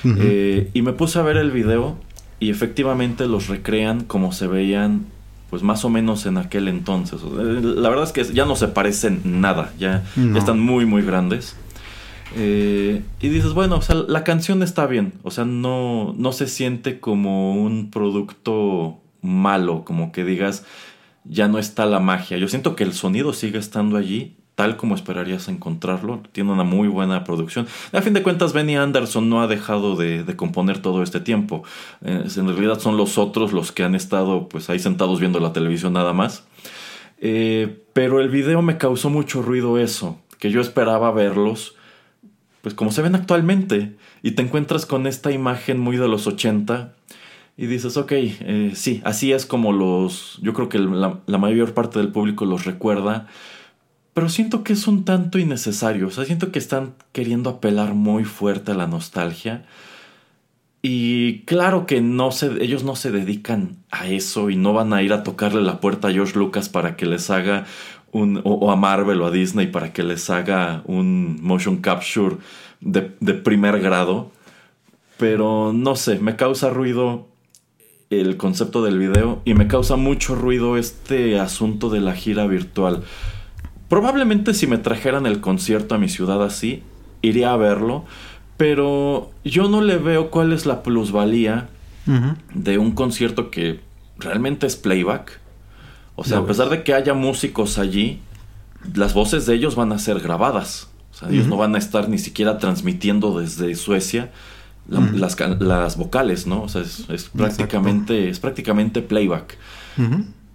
Eh, 0.05 0.71
y 0.75 0.83
me 0.83 0.93
puse 0.93 1.19
a 1.19 1.23
ver 1.23 1.37
el 1.37 1.51
video 1.51 1.97
y 2.41 2.51
efectivamente 2.51 3.27
los 3.27 3.49
recrean 3.49 4.05
como 4.05 4.33
se 4.33 4.47
veían 4.47 5.07
pues 5.51 5.63
más 5.63 5.85
o 5.85 5.89
menos 5.89 6.27
en 6.27 6.37
aquel 6.37 6.67
entonces. 6.67 7.21
La 7.23 7.89
verdad 7.89 8.05
es 8.05 8.13
que 8.13 8.25
ya 8.35 8.45
no 8.45 8.57
se 8.57 8.67
parecen 8.67 9.21
nada, 9.25 9.73
ya, 9.79 10.03
están 10.35 10.59
muy 10.59 10.85
muy 10.85 11.03
grandes. 11.03 11.57
Eh, 12.37 13.03
y 13.21 13.29
dices, 13.29 13.53
bueno, 13.53 13.77
o 13.77 13.83
sea, 13.83 13.95
la 13.95 14.25
canción 14.25 14.63
está 14.63 14.87
bien, 14.87 15.15
o 15.23 15.31
sea, 15.31 15.45
no, 15.45 16.15
no 16.17 16.33
se 16.33 16.49
siente 16.49 16.99
como 17.01 17.55
un 17.55 17.91
producto 17.91 18.99
malo, 19.23 19.85
como 19.85 20.13
que 20.13 20.25
digas, 20.25 20.65
ya 21.25 21.49
no 21.49 21.59
está 21.59 21.87
la 21.87 22.01
magia. 22.01 22.37
Yo 22.39 22.49
siento 22.49 22.77
que 22.77 22.85
el 22.85 22.93
sonido 22.93 23.33
sigue 23.33 23.59
estando 23.59 23.97
allí, 23.97 24.37
tal 24.55 24.77
como 24.77 24.95
esperarías 24.95 25.49
encontrarlo. 25.49 26.23
Tiene 26.33 26.53
una 26.53 26.65
muy 26.65 26.89
buena 26.89 27.25
producción. 27.25 27.67
A 27.93 28.03
fin 28.03 28.13
de 28.13 28.23
cuentas, 28.23 28.53
Benny 28.53 28.77
Anderson 28.77 29.29
no 29.29 29.41
ha 29.41 29.47
dejado 29.47 29.97
de, 29.97 30.23
de 30.23 30.37
componer 30.37 30.81
todo 30.81 31.03
este 31.03 31.21
tiempo. 31.21 31.65
Eh, 32.03 32.25
en 32.37 32.49
realidad 32.49 32.79
son 32.79 32.97
los 32.97 33.19
otros 33.19 33.53
los 33.53 33.73
que 33.73 33.85
han 33.85 33.95
estado 33.95 34.49
pues 34.49 34.71
ahí 34.71 34.79
sentados 34.79 35.21
viendo 35.21 35.41
la 35.41 35.53
televisión 35.53 35.95
nada 35.95 36.13
más. 36.13 36.45
Eh, 37.19 37.85
pero 37.93 38.21
el 38.21 38.29
video 38.29 38.61
me 38.61 38.77
causó 38.77 39.09
mucho 39.09 39.41
ruido 39.41 39.79
eso, 39.79 40.19
que 40.39 40.51
yo 40.51 40.61
esperaba 40.61 41.11
verlos 41.11 41.75
pues 42.65 42.75
como 42.75 42.91
se 42.91 43.03
ven 43.03 43.15
actualmente. 43.15 43.95
Y 44.23 44.31
te 44.33 44.43
encuentras 44.43 44.87
con 44.87 45.07
esta 45.07 45.31
imagen 45.31 45.79
muy 45.79 45.99
de 45.99 46.09
los 46.09 46.27
80 46.27 46.95
y 47.59 47.67
dices, 47.67 47.99
ok, 47.99 48.13
eh, 48.13 48.73
sí, 48.75 49.03
así 49.05 49.33
es 49.33 49.45
como 49.45 49.73
los, 49.73 50.39
yo 50.41 50.55
creo 50.55 50.71
que 50.71 50.79
la, 50.79 51.39
mayor 51.39 51.75
parte 51.75 51.99
del 51.99 52.09
público 52.09 52.47
los 52.47 52.65
recuerda, 52.65 53.29
pero 54.15 54.31
siento 54.31 54.65
que 54.65 54.73
es 54.73 54.89
un 54.89 55.05
tanto 55.05 55.39
innecesario, 55.39 56.07
o 56.07 56.11
sea, 56.11 56.25
siento 56.25 56.51
que 56.51 56.59
están 56.59 56.95
queriendo 57.13 57.51
apelar 57.51 57.93
muy 57.93 58.25
fuerte 58.25 58.73
a 58.73 58.75
la 58.75 58.87
nostalgia. 58.87 59.67
Y 60.81 61.41
claro 61.41 61.87
que 61.87 62.01
no 62.01 62.31
se, 62.31 62.63
ellos 62.63 62.83
no 62.83 62.97
se 62.97 63.11
dedican 63.11 63.77
a 63.91 64.09
eso 64.09 64.49
y 64.51 64.57
no 64.57 64.73
van 64.73 64.93
a 64.93 65.03
ir 65.03 65.13
a 65.13 65.23
tocarle 65.23 65.63
la 65.63 65.81
puerta 65.81 66.09
a 66.09 66.13
George 66.13 66.39
Lucas 66.39 66.69
para 66.71 66.97
que 66.97 67.07
les 67.07 67.31
haga 67.31 67.67
un, 68.15 68.41
o, 68.45 68.71
a 68.71 68.77
Marvel 68.77 69.21
o 69.21 69.27
a 69.27 69.31
Disney 69.31 69.67
para 69.67 69.93
que 69.93 70.03
les 70.03 70.31
haga 70.31 70.83
un 70.87 71.39
motion 71.43 71.79
capture 71.79 72.37
de, 72.81 73.11
de 73.21 73.35
primer 73.35 73.81
grado. 73.81 74.31
Pero 75.19 75.73
no 75.75 75.97
sé, 75.97 76.19
me 76.19 76.37
causa 76.37 76.71
ruido 76.71 77.29
el 78.11 78.37
concepto 78.37 78.83
del 78.83 78.99
video 78.99 79.43
y 79.45 79.55
me 79.55 79.67
causa 79.67 79.97
mucho 79.97 80.35
ruido 80.35 80.77
este 80.77 81.39
asunto 81.39 81.91
de 81.91 82.01
la 82.01 82.15
gira 82.15 82.47
virtual. 82.47 83.03
Probablemente 83.89 84.55
si 84.55 84.67
me 84.67 84.79
trajeran 84.79 85.27
el 85.27 85.41
concierto 85.41 85.95
a 85.95 85.99
mi 85.99 86.09
ciudad 86.09 86.43
así, 86.43 86.83
iría 87.21 87.53
a 87.53 87.57
verlo, 87.57 88.05
pero 88.57 89.31
yo 89.45 89.69
no 89.69 89.81
le 89.81 89.99
veo 89.99 90.31
cuál 90.31 90.53
es 90.53 90.67
la 90.67 90.83
plusvalía 90.83 91.69
de 92.55 92.79
un 92.79 92.93
concierto 92.93 93.51
que 93.51 93.81
realmente 94.19 94.67
es 94.67 94.77
playback. 94.77 95.41
O 96.17 96.25
sea, 96.25 96.39
a 96.39 96.47
pesar 96.47 96.69
de 96.69 96.83
que 96.85 96.95
haya 96.95 97.15
músicos 97.15 97.79
allí, 97.79 98.21
las 98.95 99.15
voces 99.15 99.47
de 99.47 99.55
ellos 99.55 99.75
van 99.75 99.93
a 99.93 99.99
ser 99.99 100.21
grabadas. 100.21 100.89
O 101.13 101.17
sea, 101.17 101.29
ellos 101.29 101.47
no 101.47 101.57
van 101.57 101.75
a 101.75 101.79
estar 101.79 102.09
ni 102.09 102.19
siquiera 102.19 102.59
transmitiendo 102.59 103.39
desde 103.39 103.75
Suecia 103.77 104.31
las, 104.89 105.39
las, 105.61 105.97
vocales, 105.97 106.47
¿no? 106.47 106.63
O 106.63 106.69
sea, 106.69 106.83
es, 106.83 107.31
prácticamente, 107.35 108.29
es 108.29 108.41
prácticamente 108.41 109.01
playback. 109.03 109.57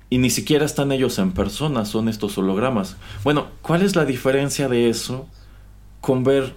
Y 0.09 0.17
ni 0.17 0.29
siquiera 0.29 0.65
están 0.65 0.91
ellos 0.91 1.19
en 1.19 1.31
persona, 1.31 1.85
son 1.85 2.09
estos 2.09 2.37
hologramas. 2.37 2.97
Bueno, 3.23 3.47
¿cuál 3.61 3.83
es 3.83 3.95
la 3.95 4.05
diferencia 4.05 4.67
de 4.67 4.89
eso 4.89 5.27
con 6.01 6.23
ver 6.23 6.55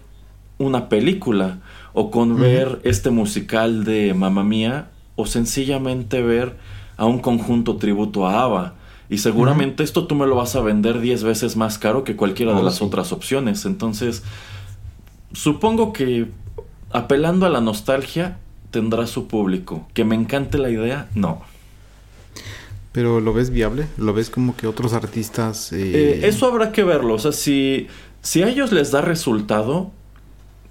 una 0.58 0.88
película 0.88 1.58
o 1.92 2.10
con 2.10 2.40
ver 2.40 2.80
este 2.84 3.10
musical 3.10 3.84
de 3.84 4.14
Mamma 4.14 4.44
Mía 4.44 4.88
o 5.16 5.26
sencillamente 5.26 6.22
ver 6.22 6.56
a 6.96 7.06
un 7.06 7.18
conjunto 7.18 7.76
tributo 7.76 8.26
a 8.26 8.42
ABBA. 8.42 8.74
Y 9.12 9.18
seguramente 9.18 9.82
esto 9.82 10.06
tú 10.06 10.14
me 10.14 10.26
lo 10.26 10.36
vas 10.36 10.56
a 10.56 10.62
vender 10.62 10.98
10 10.98 11.22
veces 11.22 11.54
más 11.54 11.76
caro 11.76 12.02
que 12.02 12.16
cualquiera 12.16 12.54
de 12.54 12.60
oh, 12.60 12.62
las 12.62 12.80
otras 12.80 13.12
opciones. 13.12 13.66
Entonces, 13.66 14.22
supongo 15.34 15.92
que 15.92 16.28
apelando 16.92 17.44
a 17.44 17.50
la 17.50 17.60
nostalgia 17.60 18.38
tendrá 18.70 19.06
su 19.06 19.26
público. 19.26 19.86
Que 19.92 20.06
me 20.06 20.14
encante 20.14 20.56
la 20.56 20.70
idea, 20.70 21.10
no. 21.14 21.42
Pero 22.92 23.20
¿lo 23.20 23.34
ves 23.34 23.50
viable? 23.50 23.86
¿Lo 23.98 24.14
ves 24.14 24.30
como 24.30 24.56
que 24.56 24.66
otros 24.66 24.94
artistas... 24.94 25.74
Eh, 25.74 25.92
eh, 25.92 26.20
eso 26.22 26.46
habrá 26.46 26.72
que 26.72 26.82
verlo. 26.82 27.12
O 27.12 27.18
sea, 27.18 27.32
si, 27.32 27.88
si 28.22 28.42
a 28.42 28.48
ellos 28.48 28.72
les 28.72 28.92
da 28.92 29.02
resultado, 29.02 29.90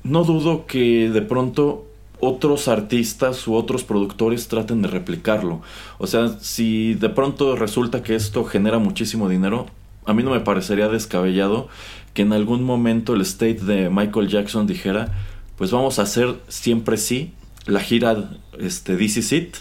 no 0.04 0.24
dudo 0.24 0.66
que 0.66 1.12
de 1.12 1.22
pronto 1.22 1.86
otros 2.22 2.68
artistas 2.68 3.48
u 3.48 3.56
otros 3.56 3.84
productores 3.84 4.48
traten 4.48 4.82
de 4.82 4.88
replicarlo. 4.88 5.62
O 5.98 6.08
sea, 6.08 6.30
si 6.40 6.94
de 6.94 7.10
pronto 7.10 7.56
resulta 7.56 8.04
que 8.04 8.16
esto 8.16 8.46
genera 8.46 8.80
muchísimo 8.80 9.28
dinero, 9.28 9.66
a 10.06 10.14
mí 10.14 10.24
no 10.24 10.32
me 10.32 10.40
parecería 10.40 10.88
descabellado 10.88 11.68
que 12.14 12.22
en 12.22 12.34
algún 12.34 12.64
momento 12.64 13.14
el 13.14 13.22
state 13.22 13.62
de 13.62 13.90
Michael 13.90 14.28
Jackson 14.28 14.68
dijera, 14.68 15.12
pues 15.58 15.72
vamos 15.72 16.00
a 16.00 16.04
hacer 16.04 16.36
siempre 16.48 16.98
sí 16.98 17.34
la 17.66 17.80
gira 17.80 18.32
este, 18.60 18.96
This 18.96 19.18
Is 19.18 19.32
It 19.32 19.56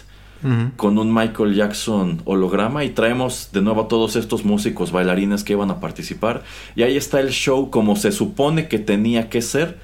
con 0.75 0.97
un 0.97 1.13
Michael 1.13 1.53
Jackson 1.53 2.23
holograma 2.25 2.83
y 2.83 2.89
traemos 2.89 3.49
de 3.53 3.61
nuevo 3.61 3.81
a 3.81 3.87
todos 3.87 4.15
estos 4.15 4.43
músicos, 4.43 4.91
bailarines 4.91 5.43
que 5.43 5.53
iban 5.53 5.69
a 5.69 5.79
participar 5.79 6.41
y 6.75 6.81
ahí 6.81 6.97
está 6.97 7.19
el 7.19 7.29
show 7.29 7.69
como 7.69 7.95
se 7.95 8.11
supone 8.11 8.67
que 8.67 8.79
tenía 8.79 9.29
que 9.29 9.43
ser 9.43 9.77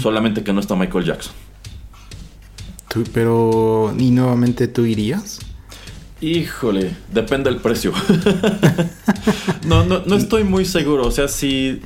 solamente 0.00 0.44
que 0.44 0.52
no 0.52 0.60
está 0.60 0.76
Michael 0.76 1.04
Jackson. 1.04 1.34
Pero, 3.12 3.94
¿y 3.98 4.10
nuevamente 4.10 4.68
tú 4.68 4.84
irías? 4.84 5.40
Híjole, 6.20 6.96
depende 7.12 7.50
del 7.50 7.60
precio. 7.60 7.92
no, 9.66 9.84
no, 9.84 10.02
no 10.04 10.16
estoy 10.16 10.44
muy 10.44 10.64
seguro. 10.64 11.06
O 11.06 11.10
sea, 11.10 11.28
si, 11.28 11.80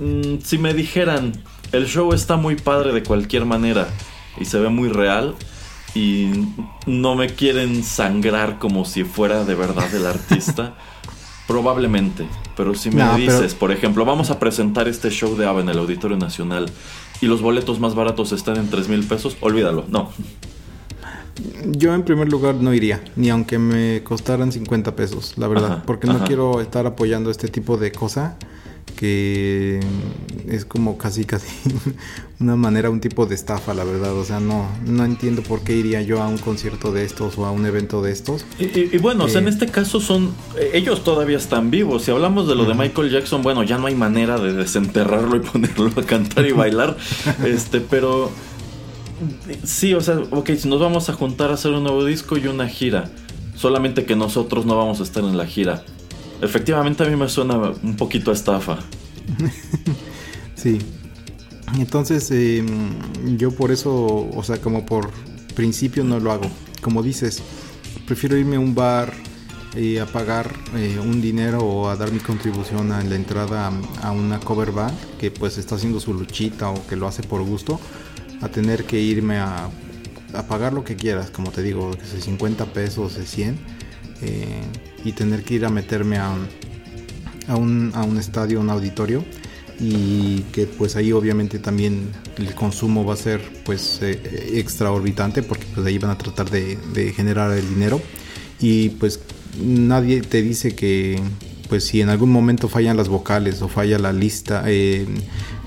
mm, 0.00 0.38
si 0.42 0.58
me 0.58 0.72
dijeran, 0.74 1.32
el 1.72 1.86
show 1.86 2.12
está 2.12 2.36
muy 2.36 2.56
padre 2.56 2.92
de 2.92 3.02
cualquier 3.02 3.44
manera 3.44 3.88
y 4.38 4.44
se 4.44 4.58
ve 4.58 4.68
muy 4.68 4.88
real 4.88 5.34
y 5.94 6.30
no 6.86 7.16
me 7.16 7.28
quieren 7.30 7.82
sangrar 7.82 8.58
como 8.58 8.84
si 8.84 9.04
fuera 9.04 9.44
de 9.44 9.54
verdad 9.54 9.92
el 9.94 10.06
artista, 10.06 10.74
Probablemente, 11.50 12.28
pero 12.56 12.76
si 12.76 12.92
me 12.92 13.02
dices, 13.16 13.56
por 13.56 13.72
ejemplo, 13.72 14.04
vamos 14.04 14.30
a 14.30 14.38
presentar 14.38 14.86
este 14.86 15.10
show 15.10 15.36
de 15.36 15.46
AVE 15.46 15.62
en 15.62 15.70
el 15.70 15.80
Auditorio 15.80 16.16
Nacional 16.16 16.70
y 17.20 17.26
los 17.26 17.42
boletos 17.42 17.80
más 17.80 17.94
baratos 17.94 18.32
están 18.32 18.56
en 18.56 18.68
3 18.68 18.88
mil 18.88 19.04
pesos, 19.04 19.36
olvídalo, 19.40 19.84
no. 19.88 20.10
Yo 21.64 21.94
en 21.94 22.02
primer 22.02 22.28
lugar 22.28 22.56
no 22.56 22.74
iría, 22.74 23.02
ni 23.16 23.30
aunque 23.30 23.58
me 23.58 24.02
costaran 24.02 24.52
50 24.52 24.94
pesos, 24.94 25.34
la 25.36 25.48
verdad, 25.48 25.84
porque 25.86 26.06
no 26.06 26.24
quiero 26.24 26.60
estar 26.60 26.86
apoyando 26.86 27.30
este 27.30 27.48
tipo 27.48 27.76
de 27.76 27.92
cosa 27.92 28.36
que 29.00 29.80
es 30.46 30.66
como 30.66 30.98
casi 30.98 31.24
casi 31.24 31.46
una 32.40 32.54
manera, 32.56 32.90
un 32.90 33.00
tipo 33.00 33.24
de 33.24 33.34
estafa, 33.34 33.72
la 33.72 33.84
verdad. 33.84 34.14
O 34.14 34.24
sea, 34.24 34.40
no, 34.40 34.68
no 34.86 35.04
entiendo 35.04 35.42
por 35.42 35.62
qué 35.62 35.74
iría 35.74 36.02
yo 36.02 36.22
a 36.22 36.28
un 36.28 36.36
concierto 36.36 36.92
de 36.92 37.04
estos 37.04 37.38
o 37.38 37.46
a 37.46 37.50
un 37.50 37.64
evento 37.64 38.02
de 38.02 38.12
estos. 38.12 38.44
Y, 38.58 38.98
bueno, 38.98 39.26
en 39.28 39.46
eh, 39.46 39.50
este 39.50 39.68
caso 39.68 40.00
son, 40.00 40.34
eh, 40.58 40.72
ellos 40.74 41.02
todavía 41.02 41.38
están 41.38 41.70
vivos. 41.70 42.02
Si 42.02 42.10
hablamos 42.10 42.46
de 42.46 42.54
lo 42.54 42.64
de 42.64 42.74
Michael 42.74 43.10
Jackson, 43.10 43.42
bueno, 43.42 43.62
ya 43.62 43.78
no 43.78 43.86
hay 43.86 43.94
manera 43.94 44.38
de 44.38 44.52
desenterrarlo 44.52 45.36
y 45.36 45.40
ponerlo 45.50 45.90
a 45.96 46.02
cantar 46.02 46.46
y 46.46 46.52
bailar. 46.52 46.96
este, 47.44 47.80
pero 47.80 48.30
sí, 49.64 49.94
o 49.94 50.00
sea, 50.00 50.18
ok, 50.30 50.50
si 50.58 50.68
nos 50.68 50.80
vamos 50.80 51.08
a 51.08 51.14
juntar 51.14 51.50
a 51.50 51.54
hacer 51.54 51.72
un 51.72 51.84
nuevo 51.84 52.04
disco 52.04 52.36
y 52.36 52.46
una 52.46 52.68
gira. 52.68 53.10
Solamente 53.56 54.04
que 54.04 54.16
nosotros 54.16 54.64
no 54.64 54.76
vamos 54.76 55.00
a 55.00 55.02
estar 55.02 55.22
en 55.22 55.36
la 55.36 55.46
gira. 55.46 55.84
Efectivamente 56.42 57.04
a 57.04 57.06
mí 57.06 57.16
me 57.16 57.28
suena 57.28 57.56
un 57.56 57.96
poquito 57.96 58.30
a 58.30 58.34
estafa. 58.34 58.78
sí. 60.54 60.78
Entonces 61.78 62.30
em, 62.30 63.36
yo 63.36 63.52
por 63.52 63.70
eso, 63.70 64.28
o 64.34 64.42
sea, 64.42 64.60
como 64.60 64.84
por 64.86 65.10
principio 65.54 66.04
no 66.04 66.18
lo 66.18 66.32
hago. 66.32 66.50
Como 66.80 67.02
dices, 67.02 67.42
prefiero 68.06 68.36
irme 68.36 68.56
a 68.56 68.60
un 68.60 68.74
bar 68.74 69.12
y 69.76 69.98
a 69.98 70.06
pagar 70.06 70.52
eh, 70.74 70.98
un 70.98 71.20
dinero 71.20 71.58
o 71.60 71.88
a 71.88 71.96
dar 71.96 72.10
mi 72.10 72.18
contribución 72.18 72.90
a 72.92 73.04
la 73.04 73.14
entrada 73.14 73.70
a, 74.02 74.10
una 74.10 74.40
cover 74.40 74.72
band 74.72 74.96
que 75.18 75.30
pues 75.30 75.58
está 75.58 75.76
haciendo 75.76 76.00
su 76.00 76.12
luchita 76.12 76.70
o 76.70 76.86
que 76.86 76.96
lo 76.96 77.06
hace 77.06 77.22
por 77.22 77.42
gusto 77.42 77.78
a 78.40 78.48
tener 78.48 78.84
que 78.84 79.00
irme 79.00 79.38
a, 79.38 79.70
pagar 80.48 80.72
lo 80.72 80.84
que 80.84 80.94
quieras, 80.94 81.30
como 81.30 81.50
te 81.50 81.60
digo, 81.60 81.90
que 81.90 82.04
sea 82.04 82.20
50 82.20 82.66
pesos, 82.66 83.18
100 83.22 83.58
eh, 84.22 84.62
y 85.04 85.12
tener 85.12 85.42
que 85.42 85.54
ir 85.54 85.64
a 85.64 85.70
meterme 85.70 86.18
a, 86.18 86.34
a, 87.48 87.56
un, 87.56 87.92
a 87.94 88.02
un 88.02 88.18
estadio, 88.18 88.60
un 88.60 88.70
auditorio 88.70 89.24
y 89.80 90.40
que 90.52 90.66
pues 90.66 90.94
ahí 90.96 91.10
obviamente 91.12 91.58
también 91.58 92.10
el 92.36 92.54
consumo 92.54 93.04
va 93.04 93.14
a 93.14 93.16
ser 93.16 93.40
pues 93.64 94.00
eh, 94.02 94.52
extraorbitante 94.54 95.42
porque 95.42 95.64
pues 95.74 95.86
ahí 95.86 95.98
van 95.98 96.10
a 96.10 96.18
tratar 96.18 96.50
de, 96.50 96.76
generar 97.16 97.52
el 97.52 97.66
dinero. 97.68 98.00
Y 98.60 98.90
pues 98.90 99.20
nadie 99.58 100.20
te 100.20 100.42
dice 100.42 100.74
que 100.74 101.18
pues 101.68 101.84
si 101.84 102.02
en 102.02 102.10
algún 102.10 102.30
momento 102.30 102.68
fallan 102.68 102.96
las 102.96 103.08
vocales 103.08 103.62
o 103.62 103.68
falla 103.68 103.98
la 103.98 104.12
lista 104.12 104.64
eh, 104.66 105.06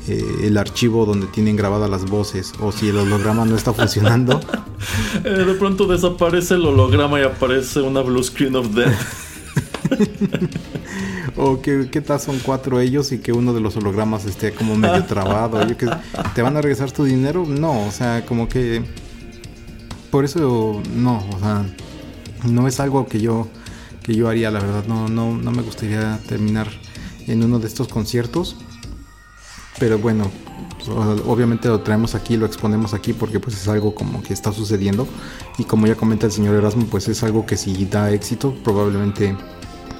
eh, 0.07 0.41
el 0.43 0.57
archivo 0.57 1.05
donde 1.05 1.27
tienen 1.27 1.55
grabadas 1.55 1.89
las 1.89 2.05
voces 2.05 2.51
o 2.59 2.73
si 2.73 2.89
el 2.89 2.97
holograma 2.97 3.45
no 3.45 3.55
está 3.55 3.73
funcionando. 3.73 4.39
Eh, 5.23 5.29
de 5.29 5.53
pronto 5.53 5.87
desaparece 5.87 6.55
el 6.55 6.65
holograma 6.65 7.17
y 7.17 7.23
aparece 7.23 7.79
una 7.79 8.01
blue 8.01 8.21
screen 8.21 8.57
of 8.57 8.67
death. 8.75 8.93
o 11.37 11.61
que 11.61 11.89
qué 11.89 12.01
tal 12.01 12.19
son 12.19 12.39
cuatro 12.39 12.81
ellos 12.81 13.13
y 13.13 13.19
que 13.19 13.31
uno 13.31 13.53
de 13.53 13.61
los 13.61 13.77
hologramas 13.77 14.25
esté 14.25 14.51
como 14.51 14.75
medio 14.75 15.01
trabado. 15.07 15.65
que, 15.77 15.89
¿Te 16.35 16.41
van 16.41 16.57
a 16.57 16.61
regresar 16.61 16.91
tu 16.91 17.05
dinero? 17.05 17.45
No, 17.47 17.87
o 17.87 17.91
sea, 17.91 18.25
como 18.25 18.49
que... 18.49 18.83
Por 20.11 20.25
eso 20.25 20.81
no, 20.93 21.25
o 21.33 21.39
sea, 21.39 21.65
no 22.43 22.67
es 22.67 22.81
algo 22.81 23.07
que 23.07 23.21
yo, 23.21 23.47
que 24.01 24.15
yo 24.15 24.27
haría, 24.27 24.51
la 24.51 24.59
verdad. 24.59 24.83
No, 24.85 25.07
no, 25.07 25.33
no 25.37 25.51
me 25.51 25.61
gustaría 25.61 26.19
terminar 26.27 26.67
en 27.25 27.41
uno 27.41 27.59
de 27.59 27.67
estos 27.67 27.87
conciertos 27.87 28.57
pero 29.79 29.97
bueno, 29.97 30.29
obviamente 31.25 31.67
lo 31.67 31.81
traemos 31.81 32.15
aquí, 32.15 32.37
lo 32.37 32.45
exponemos 32.45 32.93
aquí 32.93 33.13
porque 33.13 33.39
pues 33.39 33.55
es 33.55 33.67
algo 33.67 33.95
como 33.95 34.21
que 34.21 34.33
está 34.33 34.51
sucediendo 34.51 35.07
y 35.57 35.63
como 35.63 35.87
ya 35.87 35.95
comenta 35.95 36.25
el 36.25 36.31
señor 36.31 36.55
Erasmo, 36.55 36.85
pues 36.85 37.07
es 37.07 37.23
algo 37.23 37.45
que 37.45 37.57
si 37.57 37.85
da 37.85 38.11
éxito, 38.11 38.53
probablemente 38.63 39.35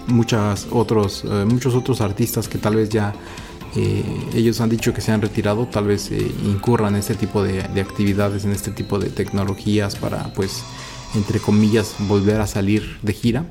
muchas 0.07 0.67
otros, 0.71 1.23
eh, 1.25 1.45
muchos 1.47 1.75
otros 1.75 2.01
artistas 2.01 2.47
que 2.47 2.57
tal 2.57 2.75
vez 2.75 2.89
ya 2.89 3.13
eh, 3.75 4.03
ellos 4.35 4.61
han 4.61 4.69
dicho 4.69 4.93
que 4.93 5.01
se 5.01 5.11
han 5.11 5.21
retirado, 5.21 5.65
tal 5.65 5.87
vez 5.87 6.11
eh, 6.11 6.31
incurran 6.45 6.93
en 6.93 6.99
este 6.99 7.15
tipo 7.15 7.43
de, 7.43 7.61
actividades, 7.81 8.45
en 8.45 8.51
este 8.51 8.71
tipo 8.71 8.99
de 8.99 9.09
tecnologías 9.09 9.95
para, 9.95 10.31
pues, 10.33 10.63
entre 11.15 11.39
comillas, 11.39 11.95
volver 11.99 12.39
a 12.39 12.47
salir 12.47 12.97
de 13.01 13.13
gira. 13.13 13.45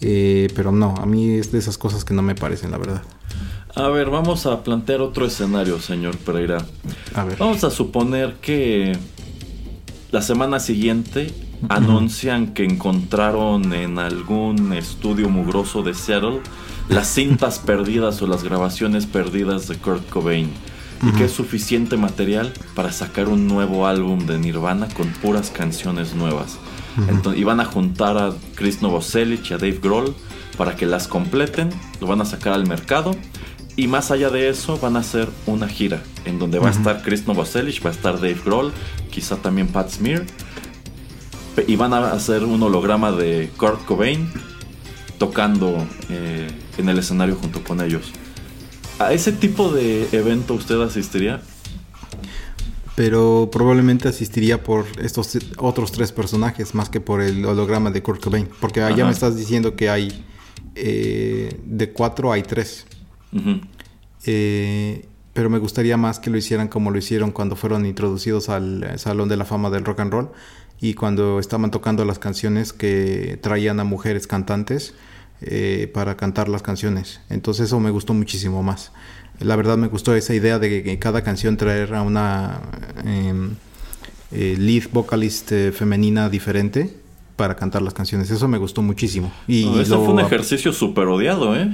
Eh, 0.00 0.46
pero 0.54 0.70
no, 0.70 0.94
a 0.96 1.06
mí 1.06 1.34
es 1.34 1.50
de 1.50 1.58
esas 1.58 1.76
cosas 1.76 2.04
que 2.04 2.14
no 2.14 2.22
me 2.22 2.36
parecen, 2.36 2.70
la 2.70 2.78
verdad. 2.78 3.02
A 3.78 3.86
ver, 3.86 4.10
vamos 4.10 4.44
a 4.46 4.64
plantear 4.64 5.00
otro 5.00 5.24
escenario, 5.24 5.78
señor 5.78 6.16
Pereira. 6.18 6.58
A 7.14 7.22
ver. 7.22 7.38
Vamos 7.38 7.62
a 7.62 7.70
suponer 7.70 8.34
que 8.42 8.98
la 10.10 10.20
semana 10.20 10.58
siguiente 10.58 11.32
anuncian 11.68 12.54
que 12.54 12.64
encontraron 12.64 13.72
en 13.72 14.00
algún 14.00 14.72
estudio 14.72 15.28
mugroso 15.28 15.84
de 15.84 15.94
Seattle 15.94 16.40
las 16.88 17.06
cintas 17.06 17.58
perdidas 17.64 18.20
o 18.20 18.26
las 18.26 18.42
grabaciones 18.42 19.06
perdidas 19.06 19.68
de 19.68 19.76
Kurt 19.76 20.08
Cobain 20.08 20.50
y 21.00 21.12
que 21.12 21.26
es 21.26 21.32
suficiente 21.32 21.96
material 21.96 22.52
para 22.74 22.90
sacar 22.90 23.28
un 23.28 23.46
nuevo 23.46 23.86
álbum 23.86 24.26
de 24.26 24.40
Nirvana 24.40 24.88
con 24.88 25.06
puras 25.12 25.50
canciones 25.50 26.16
nuevas. 26.16 26.58
Entonces, 27.08 27.40
y 27.40 27.44
van 27.44 27.60
a 27.60 27.64
juntar 27.64 28.18
a 28.18 28.32
Chris 28.56 28.82
Novoselic 28.82 29.48
y 29.48 29.54
a 29.54 29.58
Dave 29.58 29.78
Grohl 29.80 30.16
para 30.56 30.74
que 30.74 30.84
las 30.84 31.06
completen, 31.06 31.70
lo 32.00 32.08
van 32.08 32.20
a 32.20 32.24
sacar 32.24 32.54
al 32.54 32.66
mercado 32.66 33.12
y 33.78 33.86
más 33.86 34.10
allá 34.10 34.28
de 34.28 34.48
eso 34.48 34.76
van 34.76 34.96
a 34.96 34.98
hacer 34.98 35.28
una 35.46 35.68
gira 35.68 36.02
en 36.24 36.40
donde 36.40 36.58
va 36.58 36.66
a 36.66 36.72
estar 36.72 37.00
Chris 37.04 37.28
Novoselic, 37.28 37.82
va 37.86 37.90
a 37.90 37.92
estar 37.92 38.16
Dave 38.16 38.36
Grohl, 38.44 38.72
quizá 39.08 39.36
también 39.36 39.68
Pat 39.68 39.88
Smear 39.88 40.24
y 41.64 41.76
van 41.76 41.94
a 41.94 42.10
hacer 42.10 42.42
un 42.42 42.60
holograma 42.60 43.12
de 43.12 43.50
Kurt 43.56 43.84
Cobain 43.84 44.28
tocando 45.18 45.86
eh, 46.10 46.48
en 46.76 46.88
el 46.88 46.98
escenario 46.98 47.36
junto 47.36 47.62
con 47.62 47.80
ellos. 47.80 48.10
¿A 48.98 49.12
ese 49.12 49.30
tipo 49.30 49.70
de 49.70 50.08
evento 50.10 50.54
usted 50.54 50.80
asistiría? 50.80 51.40
Pero 52.96 53.48
probablemente 53.52 54.08
asistiría 54.08 54.60
por 54.60 54.86
estos 55.00 55.38
otros 55.56 55.92
tres 55.92 56.10
personajes 56.10 56.74
más 56.74 56.88
que 56.88 57.00
por 57.00 57.22
el 57.22 57.44
holograma 57.44 57.92
de 57.92 58.02
Kurt 58.02 58.24
Cobain. 58.24 58.48
Porque 58.60 58.82
allá 58.82 59.04
me 59.04 59.12
estás 59.12 59.36
diciendo 59.36 59.76
que 59.76 59.88
hay 59.88 60.24
eh, 60.74 61.60
de 61.64 61.92
cuatro 61.92 62.32
hay 62.32 62.42
tres. 62.42 62.84
Eh, 64.24 65.06
pero 65.32 65.50
me 65.50 65.58
gustaría 65.58 65.96
más 65.96 66.18
que 66.18 66.30
lo 66.30 66.36
hicieran 66.36 66.68
como 66.68 66.90
lo 66.90 66.98
hicieron 66.98 67.30
cuando 67.30 67.54
fueron 67.56 67.86
introducidos 67.86 68.48
al 68.48 68.98
Salón 68.98 69.28
de 69.28 69.36
la 69.36 69.44
Fama 69.44 69.70
del 69.70 69.84
Rock 69.84 70.00
and 70.00 70.12
Roll 70.12 70.30
y 70.80 70.94
cuando 70.94 71.38
estaban 71.38 71.70
tocando 71.70 72.04
las 72.04 72.18
canciones 72.18 72.72
que 72.72 73.38
traían 73.42 73.80
a 73.80 73.84
mujeres 73.84 74.26
cantantes 74.26 74.94
eh, 75.40 75.90
para 75.92 76.16
cantar 76.16 76.48
las 76.48 76.62
canciones. 76.62 77.20
Entonces 77.28 77.66
eso 77.66 77.80
me 77.80 77.90
gustó 77.90 78.14
muchísimo 78.14 78.62
más. 78.62 78.92
La 79.40 79.54
verdad 79.54 79.76
me 79.76 79.86
gustó 79.86 80.14
esa 80.14 80.34
idea 80.34 80.58
de 80.58 80.82
que 80.82 80.98
cada 80.98 81.22
canción 81.22 81.56
traer 81.56 81.94
a 81.94 82.02
una 82.02 82.60
em, 83.04 83.54
eh, 84.32 84.56
lead 84.58 84.84
vocalist 84.92 85.52
eh, 85.52 85.72
femenina 85.72 86.28
diferente 86.28 86.92
para 87.36 87.54
cantar 87.54 87.82
las 87.82 87.94
canciones. 87.94 88.30
Eso 88.30 88.48
me 88.48 88.58
gustó 88.58 88.82
muchísimo. 88.82 89.32
Y 89.46 89.78
eso 89.78 90.04
fue 90.04 90.14
un 90.14 90.20
ejercicio 90.20 90.72
súper 90.72 91.06
odiado, 91.06 91.56
¿eh? 91.56 91.70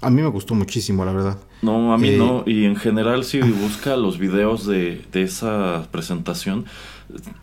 A 0.00 0.10
mí 0.10 0.20
me 0.20 0.28
gustó 0.28 0.54
muchísimo, 0.54 1.04
la 1.04 1.12
verdad. 1.12 1.38
No, 1.62 1.92
a 1.92 1.98
mí 1.98 2.10
no. 2.10 2.44
Y 2.46 2.64
en 2.64 2.76
general, 2.76 3.24
si 3.24 3.40
busca 3.40 3.96
los 3.96 4.18
videos 4.18 4.66
de, 4.66 5.02
de 5.10 5.22
esa 5.22 5.88
presentación, 5.90 6.66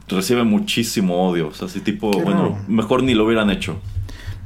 recibe 0.08 0.44
muchísimo 0.44 1.28
odio. 1.28 1.48
O 1.48 1.54
sea, 1.54 1.68
así 1.68 1.80
tipo, 1.80 2.12
bueno, 2.12 2.60
mejor 2.68 3.04
ni 3.04 3.14
lo 3.14 3.26
hubieran 3.26 3.50
hecho. 3.50 3.78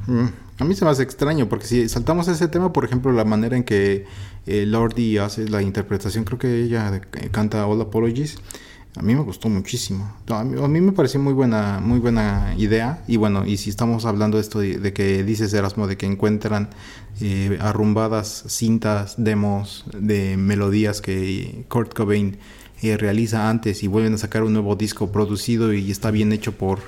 Mm, 0.08 0.28
a 0.60 0.64
mí 0.64 0.74
se 0.74 0.86
me 0.86 0.92
hace 0.92 1.04
extraño, 1.04 1.50
porque 1.50 1.66
si 1.66 1.90
saltamos 1.90 2.28
ese 2.28 2.48
tema, 2.48 2.72
por 2.72 2.86
ejemplo, 2.86 3.12
la 3.12 3.26
manera 3.26 3.58
en 3.58 3.64
que 3.64 4.06
eh, 4.46 4.66
Lordi 4.66 5.18
hace 5.18 5.48
la 5.50 5.62
interpretación, 5.62 6.24
creo 6.24 6.40
que 6.40 6.64
ella 6.64 7.02
canta 7.32 7.68
All 7.68 7.82
Apologies. 7.82 8.38
A 8.98 9.02
mí 9.02 9.14
me 9.14 9.22
gustó 9.22 9.48
muchísimo. 9.48 10.12
A 10.30 10.44
mí, 10.44 10.82
me 10.82 10.92
pareció 10.92 11.20
muy 11.20 11.34
buena, 11.34 11.80
muy 11.80 12.00
buena 12.00 12.56
idea. 12.58 13.04
Y 13.08 13.18
bueno, 13.18 13.46
y 13.46 13.58
si 13.58 13.70
estamos 13.70 14.06
hablando 14.06 14.38
de 14.38 14.42
esto 14.42 14.60
de, 14.60 14.94
que 14.94 15.24
dices 15.24 15.54
Erasmo, 15.54 15.88
de 15.88 15.98
que 15.98 16.06
encuentran 16.06 16.70
eh, 17.22 17.58
arrumbadas 17.62 18.46
cintas, 18.48 19.16
demos 19.18 19.86
de 19.96 20.36
melodías 20.38 21.02
que 21.02 21.66
Kurt 21.70 21.94
Cobain 21.94 22.38
eh, 22.82 22.96
realiza 22.98 23.50
antes 23.50 23.84
y 23.84 23.88
vuelven 23.88 24.14
a 24.14 24.18
sacar 24.18 24.44
un 24.44 24.54
nuevo 24.54 24.76
disco 24.76 25.12
producido 25.12 25.74
y 25.74 25.90
está 25.92 26.12
bien 26.12 26.32
hecho 26.32 26.52
por, 26.54 26.80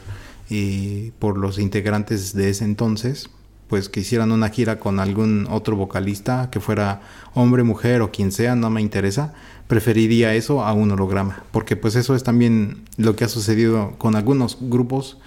eh, 0.50 1.12
por 1.20 1.38
los 1.38 1.58
integrantes 1.58 2.34
de 2.34 2.50
ese 2.50 2.66
entonces, 2.66 3.30
pues 3.68 3.90
que 3.90 4.00
hicieran 4.00 4.32
una 4.32 4.50
gira 4.50 4.80
con 4.80 5.00
algún 5.00 5.48
otro 5.50 5.76
vocalista, 5.76 6.50
que 6.52 6.60
fuera 6.60 7.02
hombre, 7.34 7.64
mujer 7.64 8.02
o 8.02 8.12
quien 8.12 8.32
sea, 8.32 8.56
no 8.56 8.70
me 8.70 8.82
interesa, 8.82 9.34
preferiría 9.70 10.34
eso 10.34 10.66
a 10.66 10.74
un 10.74 10.90
holograma, 10.90 11.44
porque 11.52 11.76
pues 11.76 11.96
eso 11.96 12.16
es 12.16 12.24
también 12.24 12.86
lo 12.98 13.16
que 13.16 13.24
ha 13.24 13.30
sucedido 13.30 13.94
con 14.00 14.16
algunos 14.16 14.58
grupos. 14.60 15.20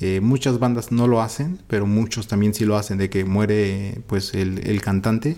Eh, 0.00 0.20
muchas 0.20 0.58
bandas 0.58 0.90
no 0.90 1.06
lo 1.06 1.22
hacen, 1.22 1.60
pero 1.68 1.86
muchos 1.86 2.26
también 2.26 2.54
sí 2.54 2.64
lo 2.64 2.76
hacen, 2.76 2.98
de 2.98 3.08
que 3.08 3.24
muere 3.24 4.00
pues 4.08 4.34
el, 4.34 4.66
el 4.66 4.82
cantante 4.82 5.36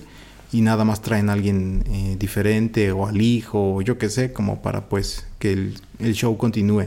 y 0.53 0.63
nada 0.63 0.87
más 0.87 1.03
traen 1.03 1.29
a 1.29 1.35
alguien 1.35 1.85
eh, 1.87 2.17
diferente 2.19 2.93
o 2.93 3.07
al 3.07 3.21
hijo 3.21 3.75
o 3.75 3.83
yo 3.83 3.99
qué 3.99 4.09
sé, 4.09 4.33
como 4.33 4.63
para 4.63 4.89
pues 4.89 5.27
que 5.39 5.53
el, 5.53 6.15
show 6.15 6.35
continúe. 6.39 6.87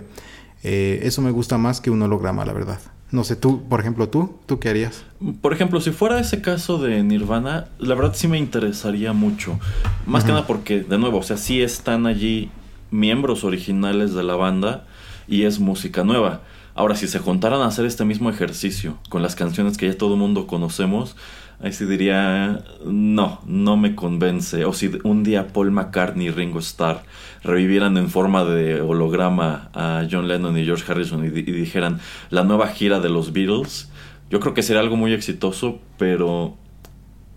Eh, 0.63 1.01
eso 1.03 1.21
me 1.21 1.29
gusta 1.29 1.59
más 1.59 1.81
que 1.81 1.91
un 1.91 2.01
holograma, 2.01 2.45
la 2.45 2.53
verdad. 2.53 2.79
No 3.11 3.23
sé, 3.23 3.35
tú, 3.35 3.63
por 3.67 3.79
ejemplo, 3.79 4.07
tú, 4.07 4.35
¿tú 4.45 4.59
qué 4.59 4.69
harías? 4.69 5.03
Por 5.41 5.51
ejemplo, 5.51 5.81
si 5.81 5.91
fuera 5.91 6.19
ese 6.19 6.41
caso 6.41 6.77
de 6.77 7.01
Nirvana, 7.01 7.67
la 7.79 7.95
verdad 7.95 8.13
sí 8.15 8.27
me 8.27 8.37
interesaría 8.37 9.13
mucho. 9.13 9.59
Más 10.05 10.23
que 10.23 10.29
nada 10.29 10.45
porque, 10.45 10.81
de 10.81 10.97
nuevo, 10.99 11.17
o 11.17 11.23
sea, 11.23 11.37
sí 11.37 11.61
están 11.61 12.05
allí 12.05 12.51
miembros 12.91 13.43
originales 13.43 14.13
de 14.13 14.23
la 14.23 14.35
banda 14.35 14.85
y 15.27 15.43
es 15.43 15.59
música 15.59 16.03
nueva. 16.03 16.41
Ahora, 16.75 16.95
si 16.95 17.07
se 17.07 17.17
juntaran 17.17 17.61
a 17.61 17.65
hacer 17.65 17.85
este 17.85 18.05
mismo 18.05 18.29
ejercicio 18.29 18.97
con 19.09 19.23
las 19.23 19.35
canciones 19.35 19.77
que 19.77 19.87
ya 19.87 19.97
todo 19.97 20.13
el 20.13 20.19
mundo 20.19 20.45
conocemos, 20.45 21.15
Ahí 21.61 21.73
sí 21.73 21.85
diría, 21.85 22.63
no, 22.85 23.41
no 23.45 23.75
me 23.75 23.93
convence. 23.93 24.63
O 24.63 24.71
si 24.71 24.91
un 25.03 25.23
día 25.23 25.47
Paul 25.47 25.71
McCartney 25.71 26.27
y 26.27 26.31
Ringo 26.31 26.59
Starr 26.59 27.03
revivieran 27.43 27.97
en 27.97 28.09
forma 28.09 28.45
de 28.45 28.79
holograma 28.81 29.69
a 29.73 30.05
John 30.09 30.27
Lennon 30.29 30.57
y 30.57 30.63
George 30.63 30.89
Harrison 30.89 31.25
y, 31.25 31.29
dijeran 31.29 31.99
la 32.29 32.43
nueva 32.43 32.67
gira 32.67 33.01
de 33.01 33.09
los 33.09 33.33
Beatles, 33.33 33.89
yo 34.29 34.39
creo 34.39 34.53
que 34.53 34.63
sería 34.63 34.81
algo 34.81 34.95
muy 34.95 35.11
exitoso, 35.13 35.79
pero 35.97 36.55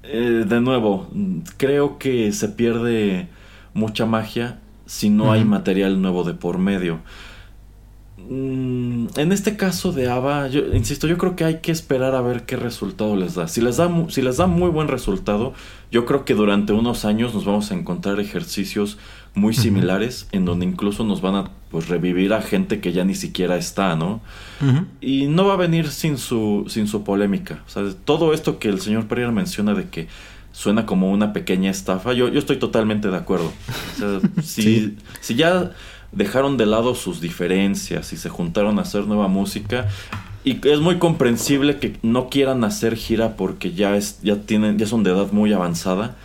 eh, 0.04 0.44
de 0.46 0.60
nuevo, 0.60 1.10
creo 1.56 1.98
que 1.98 2.32
se 2.32 2.48
pierde 2.48 3.28
mucha 3.74 4.06
magia 4.06 4.60
si 4.86 5.10
no 5.10 5.32
hay 5.32 5.44
material 5.44 6.00
nuevo 6.00 6.22
de 6.22 6.34
por 6.34 6.58
medio. 6.58 7.00
Mm, 8.28 9.06
en 9.16 9.32
este 9.32 9.56
caso 9.56 9.92
de 9.92 10.08
ABBA, 10.08 10.48
yo 10.48 10.74
insisto, 10.74 11.06
yo 11.06 11.18
creo 11.18 11.36
que 11.36 11.44
hay 11.44 11.60
que 11.60 11.72
esperar 11.72 12.14
a 12.14 12.20
ver 12.20 12.44
qué 12.44 12.56
resultado 12.56 13.16
les 13.16 13.34
da. 13.34 13.48
Si 13.48 13.60
les 13.60 13.76
da, 13.76 13.90
si 14.08 14.22
les 14.22 14.36
da 14.36 14.46
muy 14.46 14.70
buen 14.70 14.88
resultado, 14.88 15.54
yo 15.90 16.04
creo 16.04 16.24
que 16.24 16.34
durante 16.34 16.72
unos 16.72 17.04
años 17.04 17.34
nos 17.34 17.44
vamos 17.44 17.70
a 17.70 17.74
encontrar 17.74 18.20
ejercicios 18.20 18.98
muy 19.34 19.54
similares 19.54 20.28
en 20.32 20.44
donde 20.44 20.66
incluso 20.66 21.04
nos 21.04 21.22
van 21.22 21.34
a 21.34 21.50
pues, 21.70 21.88
revivir 21.88 22.34
a 22.34 22.42
gente 22.42 22.80
que 22.80 22.92
ya 22.92 23.04
ni 23.04 23.14
siquiera 23.14 23.56
está, 23.56 23.96
¿no? 23.96 24.20
Y 25.00 25.26
no 25.26 25.46
va 25.46 25.54
a 25.54 25.56
venir 25.56 25.88
sin 25.88 26.18
su, 26.18 26.66
sin 26.68 26.86
su 26.86 27.02
polémica. 27.02 27.62
O 27.66 27.70
sea, 27.70 27.82
todo 28.04 28.34
esto 28.34 28.58
que 28.58 28.68
el 28.68 28.80
señor 28.80 29.08
Pereira 29.08 29.32
menciona 29.32 29.74
de 29.74 29.88
que 29.88 30.08
suena 30.52 30.84
como 30.84 31.10
una 31.10 31.32
pequeña 31.32 31.70
estafa, 31.70 32.12
yo, 32.12 32.28
yo 32.28 32.38
estoy 32.38 32.58
totalmente 32.58 33.08
de 33.08 33.16
acuerdo. 33.16 33.52
O 33.94 33.98
sea, 33.98 34.20
si, 34.42 34.96
si 35.20 35.34
ya 35.34 35.72
dejaron 36.12 36.56
de 36.56 36.66
lado 36.66 36.94
sus 36.94 37.20
diferencias 37.20 38.12
y 38.12 38.16
se 38.16 38.28
juntaron 38.28 38.78
a 38.78 38.82
hacer 38.82 39.06
nueva 39.06 39.28
música. 39.28 39.88
Y 40.44 40.66
es 40.68 40.80
muy 40.80 40.98
comprensible 40.98 41.78
que 41.78 41.96
no 42.02 42.28
quieran 42.28 42.64
hacer 42.64 42.96
gira 42.96 43.36
porque 43.36 43.72
ya 43.72 43.96
es, 43.96 44.20
ya 44.22 44.36
tienen, 44.36 44.78
ya 44.78 44.86
son 44.86 45.02
de 45.02 45.10
edad 45.10 45.32
muy 45.32 45.52
avanzada. 45.52 46.16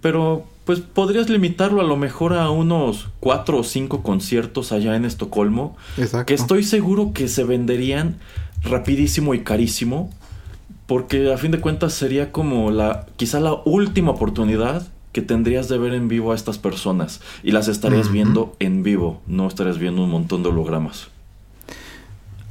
Pero 0.00 0.46
pues 0.64 0.80
podrías 0.80 1.28
limitarlo 1.28 1.80
a 1.80 1.84
lo 1.84 1.96
mejor 1.96 2.34
a 2.34 2.50
unos 2.50 3.08
cuatro 3.20 3.58
o 3.58 3.64
cinco 3.64 4.02
conciertos 4.02 4.72
allá 4.72 4.96
en 4.96 5.04
Estocolmo. 5.04 5.76
Que 6.26 6.34
estoy 6.34 6.64
seguro 6.64 7.12
que 7.12 7.28
se 7.28 7.44
venderían 7.44 8.16
rapidísimo 8.62 9.34
y 9.34 9.40
carísimo. 9.40 10.10
Porque 10.86 11.32
a 11.32 11.38
fin 11.38 11.52
de 11.52 11.60
cuentas 11.60 11.94
sería 11.94 12.32
como 12.32 12.70
la, 12.70 13.06
quizá 13.16 13.40
la 13.40 13.54
última 13.64 14.10
oportunidad 14.10 14.91
que 15.12 15.22
tendrías 15.22 15.68
de 15.68 15.78
ver 15.78 15.94
en 15.94 16.08
vivo 16.08 16.32
a 16.32 16.34
estas 16.34 16.58
personas 16.58 17.20
y 17.42 17.52
las 17.52 17.68
estarías 17.68 18.10
viendo 18.10 18.56
en 18.58 18.82
vivo, 18.82 19.20
no 19.26 19.46
estarías 19.46 19.78
viendo 19.78 20.02
un 20.02 20.10
montón 20.10 20.42
de 20.42 20.48
hologramas. 20.48 21.08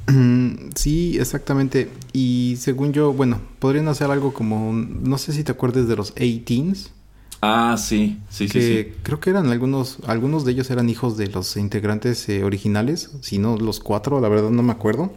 Mm, 0.08 0.72
sí, 0.76 1.18
exactamente. 1.20 1.90
Y 2.14 2.56
según 2.60 2.94
yo, 2.94 3.14
bueno, 3.14 3.42
podrían 3.60 3.88
hacer 3.88 4.12
algo 4.12 4.34
como, 4.34 4.74
no 4.74 5.18
sé 5.18 5.34
si 5.34 5.44
te 5.44 5.52
acuerdas 5.52 5.88
de 5.88 5.96
los 5.96 6.14
18s. 6.16 6.90
Ah, 7.42 7.76
sí, 7.78 8.20
sí, 8.30 8.48
sí, 8.48 8.62
sí. 8.62 8.88
Creo 9.02 9.20
que 9.20 9.32
eran 9.32 9.50
algunos, 9.50 9.98
algunos 10.06 10.46
de 10.46 10.52
ellos 10.52 10.70
eran 10.70 10.90
hijos 10.90 11.18
de 11.18 11.28
los 11.28 11.58
integrantes 11.58 12.30
eh, 12.30 12.44
originales, 12.44 13.10
si 13.22 13.40
no 13.40 13.58
los 13.58 13.80
cuatro, 13.80 14.22
la 14.22 14.30
verdad 14.30 14.52
no 14.52 14.62
me 14.62 14.72
acuerdo 14.72 15.12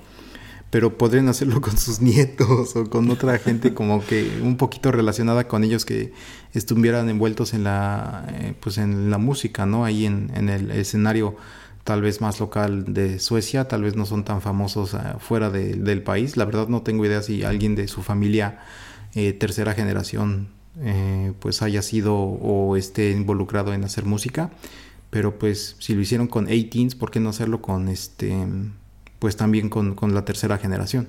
pero 0.74 0.98
podrían 0.98 1.28
hacerlo 1.28 1.60
con 1.60 1.78
sus 1.78 2.00
nietos 2.00 2.74
o 2.74 2.90
con 2.90 3.08
otra 3.08 3.38
gente 3.38 3.74
como 3.74 4.04
que 4.04 4.40
un 4.42 4.56
poquito 4.56 4.90
relacionada 4.90 5.46
con 5.46 5.62
ellos 5.62 5.84
que 5.84 6.12
estuvieran 6.52 7.08
envueltos 7.08 7.54
en 7.54 7.62
la, 7.62 8.26
eh, 8.32 8.54
pues 8.58 8.78
en 8.78 9.08
la 9.08 9.18
música, 9.18 9.66
¿no? 9.66 9.84
Ahí 9.84 10.04
en, 10.04 10.32
en, 10.34 10.48
el 10.48 10.72
escenario 10.72 11.36
tal 11.84 12.02
vez 12.02 12.20
más 12.20 12.40
local 12.40 12.92
de 12.92 13.20
Suecia, 13.20 13.68
tal 13.68 13.84
vez 13.84 13.94
no 13.94 14.04
son 14.04 14.24
tan 14.24 14.42
famosos 14.42 14.94
uh, 14.94 15.20
fuera 15.20 15.48
de, 15.48 15.76
del 15.76 16.02
país. 16.02 16.36
La 16.36 16.44
verdad 16.44 16.66
no 16.66 16.82
tengo 16.82 17.06
idea 17.06 17.22
si 17.22 17.44
alguien 17.44 17.76
de 17.76 17.86
su 17.86 18.02
familia 18.02 18.58
eh, 19.14 19.32
tercera 19.32 19.74
generación 19.74 20.48
eh, 20.80 21.34
pues 21.38 21.62
haya 21.62 21.82
sido 21.82 22.16
o 22.16 22.76
esté 22.76 23.12
involucrado 23.12 23.74
en 23.74 23.84
hacer 23.84 24.06
música. 24.06 24.50
Pero 25.10 25.38
pues 25.38 25.76
si 25.78 25.94
lo 25.94 26.00
hicieron 26.00 26.26
con 26.26 26.46
18 26.46 26.98
¿por 26.98 27.12
qué 27.12 27.20
no 27.20 27.28
hacerlo 27.28 27.62
con 27.62 27.88
este 27.88 28.44
pues 29.24 29.38
también 29.38 29.70
con, 29.70 29.94
con 29.94 30.12
la 30.12 30.26
tercera 30.26 30.58
generación? 30.58 31.08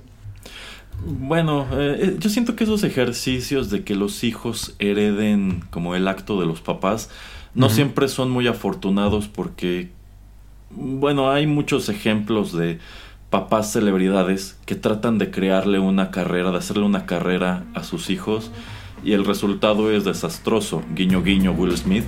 Bueno, 1.06 1.68
eh, 1.74 2.16
yo 2.18 2.30
siento 2.30 2.56
que 2.56 2.64
esos 2.64 2.86
ejercicios 2.86 3.70
de 3.70 3.84
que 3.84 3.94
los 3.94 4.24
hijos 4.24 4.74
hereden 4.80 5.66
como 5.70 5.96
el 5.96 6.08
acto 6.08 6.40
de 6.40 6.46
los 6.46 6.62
papás 6.62 7.10
no 7.56 7.66
uh 7.66 7.70
-huh. 7.70 7.74
siempre 7.74 8.08
son 8.08 8.32
muy 8.32 8.48
afortunados 8.48 9.28
porque, 9.28 9.90
bueno, 10.70 11.30
hay 11.30 11.46
muchos 11.46 11.90
ejemplos 11.90 12.54
de 12.54 12.80
papás 13.30 13.74
celebridades 13.74 14.58
que 14.66 14.76
tratan 14.76 15.18
de 15.18 15.30
crearle 15.30 15.80
una 15.80 16.10
carrera, 16.10 16.52
de 16.52 16.58
hacerle 16.60 16.86
una 16.86 17.06
carrera 17.06 17.66
a 17.74 17.84
sus 17.84 18.10
hijos 18.10 18.50
y 19.04 19.12
el 19.12 19.26
resultado 19.26 19.92
es 19.92 20.06
desastroso. 20.06 20.84
Guiño, 20.96 21.22
guiño, 21.22 21.52
Will 21.52 21.76
Smith. 21.76 22.06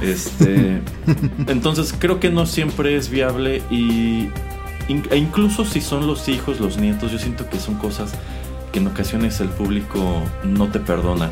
Este, 0.00 0.80
entonces 1.48 1.92
creo 1.98 2.20
que 2.20 2.30
no 2.30 2.46
siempre 2.46 2.94
es 2.94 3.10
viable 3.10 3.62
y 3.68 4.28
e 5.10 5.16
incluso 5.16 5.64
si 5.64 5.80
son 5.80 6.06
los 6.06 6.28
hijos, 6.28 6.60
los 6.60 6.76
nietos, 6.76 7.12
yo 7.12 7.18
siento 7.18 7.48
que 7.48 7.58
son 7.58 7.76
cosas 7.76 8.12
que 8.72 8.78
en 8.78 8.86
ocasiones 8.86 9.40
el 9.40 9.48
público 9.48 9.98
no 10.44 10.68
te 10.68 10.80
perdona. 10.80 11.30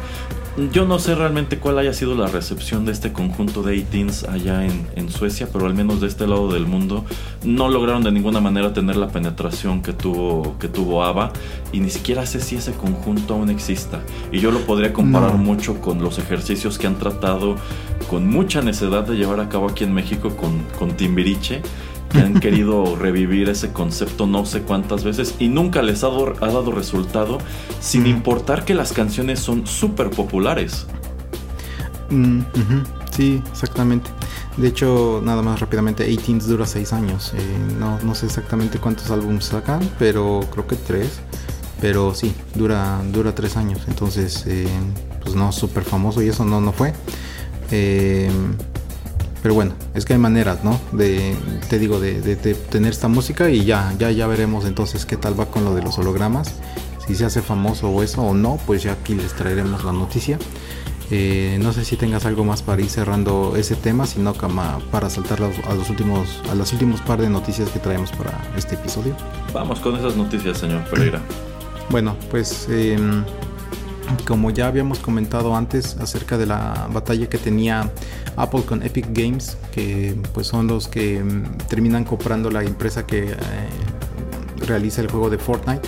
Yo 0.73 0.87
no 0.87 0.99
sé 0.99 1.15
realmente 1.15 1.59
cuál 1.61 1.79
haya 1.79 1.93
sido 1.93 2.17
la 2.17 2.27
recepción 2.27 2.85
de 2.85 2.91
este 2.91 3.13
conjunto 3.13 3.63
de 3.63 3.77
18s 3.77 4.29
allá 4.29 4.65
en, 4.65 4.89
en, 4.97 5.09
Suecia, 5.09 5.49
pero 5.53 5.67
al 5.67 5.75
menos 5.75 6.01
de 6.01 6.09
este 6.09 6.27
lado 6.27 6.53
del 6.53 6.67
mundo 6.67 7.05
no 7.45 7.69
lograron 7.69 8.03
de 8.03 8.11
ninguna 8.11 8.41
manera 8.41 8.73
tener 8.73 8.97
la 8.97 9.07
penetración 9.07 9.83
que 9.83 9.93
tuvo, 9.93 10.59
que 10.59 10.67
tuvo 10.67 11.05
ABBA 11.05 11.33
y 11.71 11.79
ni 11.79 11.91
siquiera 11.91 12.27
sé 12.27 12.41
si 12.41 12.57
ese 12.57 12.73
conjunto 12.73 13.35
aún 13.35 13.51
exista. 13.51 14.01
Y 14.33 14.41
yo 14.41 14.51
lo 14.51 14.59
podría 14.61 14.93
comparar 14.93 15.35
no. 15.35 15.39
mucho 15.39 15.81
con 15.81 16.03
los 16.03 16.19
ejercicios 16.19 16.77
que 16.77 16.89
han 16.89 16.99
tratado 16.99 17.55
con 18.11 18.27
mucha 18.27 18.61
necedad 18.61 19.07
de 19.07 19.15
llevar 19.15 19.39
a 19.39 19.49
cabo 19.49 19.69
aquí 19.69 19.85
en 19.85 19.95
México 19.95 20.31
con, 20.37 20.65
con 20.77 20.97
Timbiriche 20.97 21.63
que 22.11 22.19
han 22.19 22.41
querido 22.41 22.97
revivir 23.01 23.49
ese 23.49 23.73
concepto 23.73 24.27
no 24.27 24.45
sé 24.47 24.63
cuántas 24.63 25.05
veces 25.05 25.35
y 25.39 25.49
nunca 25.49 25.83
les 25.83 26.05
ha 26.05 26.09
dado, 26.09 26.35
ha 26.41 26.47
dado 26.47 26.71
resultado 26.73 27.39
sin 27.81 28.07
importar 28.07 28.65
que 28.65 28.75
las 28.75 28.93
canciones 28.93 29.41
son 29.41 29.67
súper 29.67 30.11
populares. 30.11 30.87
Mm, 32.11 32.39
uh 32.39 32.43
-huh. 32.43 32.85
Sí, 33.11 33.43
exactamente. 33.51 34.11
De 34.57 34.69
hecho, 34.69 35.21
nada 35.25 35.43
más 35.43 35.61
rápidamente, 35.61 36.05
18 36.05 36.47
dura 36.47 36.67
6 36.67 36.93
años. 36.93 37.33
Eh, 37.35 37.41
no, 37.79 37.99
no 38.01 38.15
sé 38.15 38.27
exactamente 38.27 38.79
cuántos 38.79 39.11
álbumes 39.11 39.45
sacan, 39.45 39.81
pero 39.99 40.41
creo 40.53 40.67
que 40.67 40.77
3. 40.77 41.21
Pero 41.81 42.15
sí, 42.15 42.35
dura, 42.55 43.01
dura 43.13 43.35
3 43.35 43.57
años. 43.57 43.81
Entonces, 43.87 44.45
eh, 44.47 44.67
pues 45.23 45.35
no, 45.37 45.53
súper 45.53 45.85
famoso 45.85 46.23
y 46.23 46.29
eso 46.29 46.45
no, 46.45 46.61
no 46.61 46.73
fue. 46.73 46.93
Eh, 47.71 48.31
pero 49.43 49.55
bueno, 49.55 49.73
es 49.95 50.05
que 50.05 50.15
hay 50.15 50.19
maneras, 50.19 50.65
¿no? 50.65 50.81
De, 50.93 51.37
te 51.69 51.79
digo, 51.79 52.01
de, 52.01 52.21
de, 52.21 52.37
de, 52.37 52.55
tener 52.55 52.93
esta 52.93 53.09
música 53.09 53.51
y 53.51 53.65
ya, 53.65 53.95
ya, 53.99 54.11
ya 54.11 54.27
veremos 54.27 54.65
entonces 54.65 55.07
qué 55.07 55.17
tal 55.17 55.39
va 55.39 55.47
con 55.47 55.65
lo 55.65 55.75
de 55.75 55.83
los 55.83 55.99
hologramas. 55.99 56.55
Si 57.07 57.15
se 57.15 57.25
hace 57.25 57.41
famoso 57.41 57.89
o 57.89 58.03
eso 58.03 58.23
o 58.23 58.35
no, 58.35 58.59
pues 58.67 58.83
ya 58.83 58.93
aquí 58.93 59.15
les 59.15 59.33
traeremos 59.35 59.85
la 59.85 59.93
noticia. 59.93 60.39
Eh, 61.11 61.59
no 61.63 61.73
sé 61.73 61.85
si 61.87 61.97
tengas 61.97 62.27
algo 62.27 62.45
más 62.45 62.63
para 62.63 62.83
ir 62.83 62.91
cerrando 62.91 63.55
ese 63.57 63.77
tema, 63.77 64.07
sino 64.07 64.35
para 64.35 65.09
saltar 65.09 65.39
a 65.43 65.75
los 65.75 65.89
últimos, 65.89 66.43
a 66.51 66.55
los 66.55 66.73
últimos 66.73 67.01
par 67.01 67.21
de 67.23 67.31
noticias 67.31 67.71
que 67.71 67.79
traemos 67.79 68.13
para 68.13 68.39
este 68.57 68.75
episodio. 68.75 69.17
Vamos 69.55 69.81
con 69.81 69.97
esas 69.97 70.17
noticias, 70.17 70.59
señor 70.59 70.85
Pereira. 70.91 71.23
Bueno, 71.89 72.15
pues 72.31 72.67
eh, 72.69 72.99
como 74.27 74.51
ya 74.51 74.67
habíamos 74.67 74.99
comentado 74.99 75.57
antes 75.57 75.97
acerca 75.97 76.39
de 76.39 76.47
la 76.47 76.89
batalla 76.93 77.29
que 77.29 77.39
tenía 77.39 77.91
Apple 78.37 78.63
con 78.63 78.83
Epic 78.83 79.07
Games, 79.11 79.57
que 79.73 80.17
pues 80.33 80.47
son 80.47 80.67
los 80.67 80.89
que 80.89 81.23
mm, 81.23 81.59
terminan 81.69 82.05
comprando 82.05 82.51
la 82.51 82.63
empresa 82.63 83.07
que 83.07 83.31
eh, 83.31 83.37
realiza 84.67 85.01
el 85.01 85.11
juego 85.11 85.31
de 85.31 85.39
Fortnite 85.39 85.83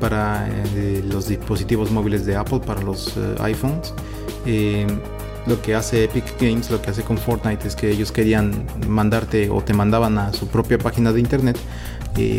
para 0.00 0.48
eh, 0.48 1.02
los 1.08 1.28
dispositivos 1.28 1.90
móviles 1.90 2.24
de 2.24 2.36
Apple, 2.36 2.60
para 2.60 2.82
los 2.82 3.16
eh, 3.16 3.34
iPhones. 3.40 3.92
lo 5.46 5.62
que 5.62 5.74
hace 5.74 6.04
Epic 6.04 6.38
Games, 6.38 6.70
lo 6.70 6.80
que 6.80 6.90
hace 6.90 7.02
con 7.02 7.16
Fortnite 7.16 7.66
es 7.66 7.74
que 7.74 7.90
ellos 7.90 8.12
querían 8.12 8.66
mandarte 8.86 9.48
o 9.48 9.62
te 9.62 9.72
mandaban 9.72 10.18
a 10.18 10.32
su 10.32 10.46
propia 10.46 10.78
página 10.78 11.12
de 11.12 11.20
internet 11.20 11.58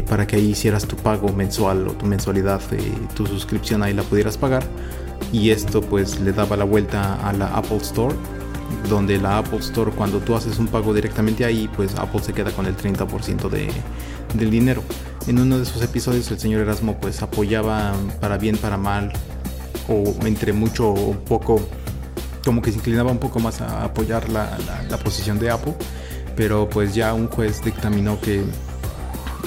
para 0.08 0.28
que 0.28 0.36
ahí 0.36 0.50
hicieras 0.50 0.86
tu 0.86 0.98
pago 0.98 1.32
mensual 1.32 1.88
o 1.88 1.92
tu 1.94 2.06
mensualidad, 2.06 2.60
tu 3.16 3.26
suscripción 3.26 3.82
ahí 3.82 3.94
la 3.94 4.04
pudieras 4.04 4.38
pagar. 4.38 4.64
Y 5.32 5.52
esto 5.52 5.82
pues 5.82 6.20
le 6.20 6.32
daba 6.32 6.58
la 6.58 6.64
vuelta 6.64 7.16
a 7.28 7.34
la 7.34 7.48
Apple 7.56 7.78
Store, 7.78 8.16
donde 8.90 9.18
la 9.18 9.40
Apple 9.40 9.60
Store 9.60 9.92
cuando 9.92 10.20
tú 10.20 10.36
haces 10.36 10.58
un 10.58 10.68
pago 10.68 10.94
directamente 10.94 11.46
ahí, 11.46 11.70
pues 11.76 11.96
Apple 11.96 12.22
se 12.22 12.34
queda 12.34 12.52
con 12.52 12.66
el 12.66 12.76
30% 12.76 13.50
de, 13.50 13.70
del 14.34 14.50
dinero. 14.50 14.84
En 15.28 15.40
uno 15.40 15.58
de 15.58 15.64
esos 15.64 15.82
episodios 15.84 16.30
el 16.32 16.40
señor 16.40 16.62
Erasmo 16.62 16.98
pues 17.00 17.22
apoyaba 17.22 17.94
para 18.20 18.38
bien, 18.38 18.58
para 18.58 18.78
mal, 18.78 19.12
o 19.88 20.16
entre 20.26 20.54
mucho 20.54 20.90
o 20.90 21.14
poco, 21.14 21.60
como 22.44 22.62
que 22.62 22.72
se 22.72 22.78
inclinaba 22.78 23.12
un 23.12 23.20
poco 23.20 23.40
más 23.40 23.62
a 23.62 23.84
apoyar 23.84 24.30
la, 24.30 24.58
la, 24.66 24.84
la 24.90 24.98
posición 24.98 25.40
de 25.40 25.52
Apple. 25.52 25.74
Pero 26.36 26.70
pues 26.70 26.96
ya 26.96 27.14
un 27.14 27.28
juez 27.28 27.62
dictaminó 27.64 28.20
que 28.22 28.44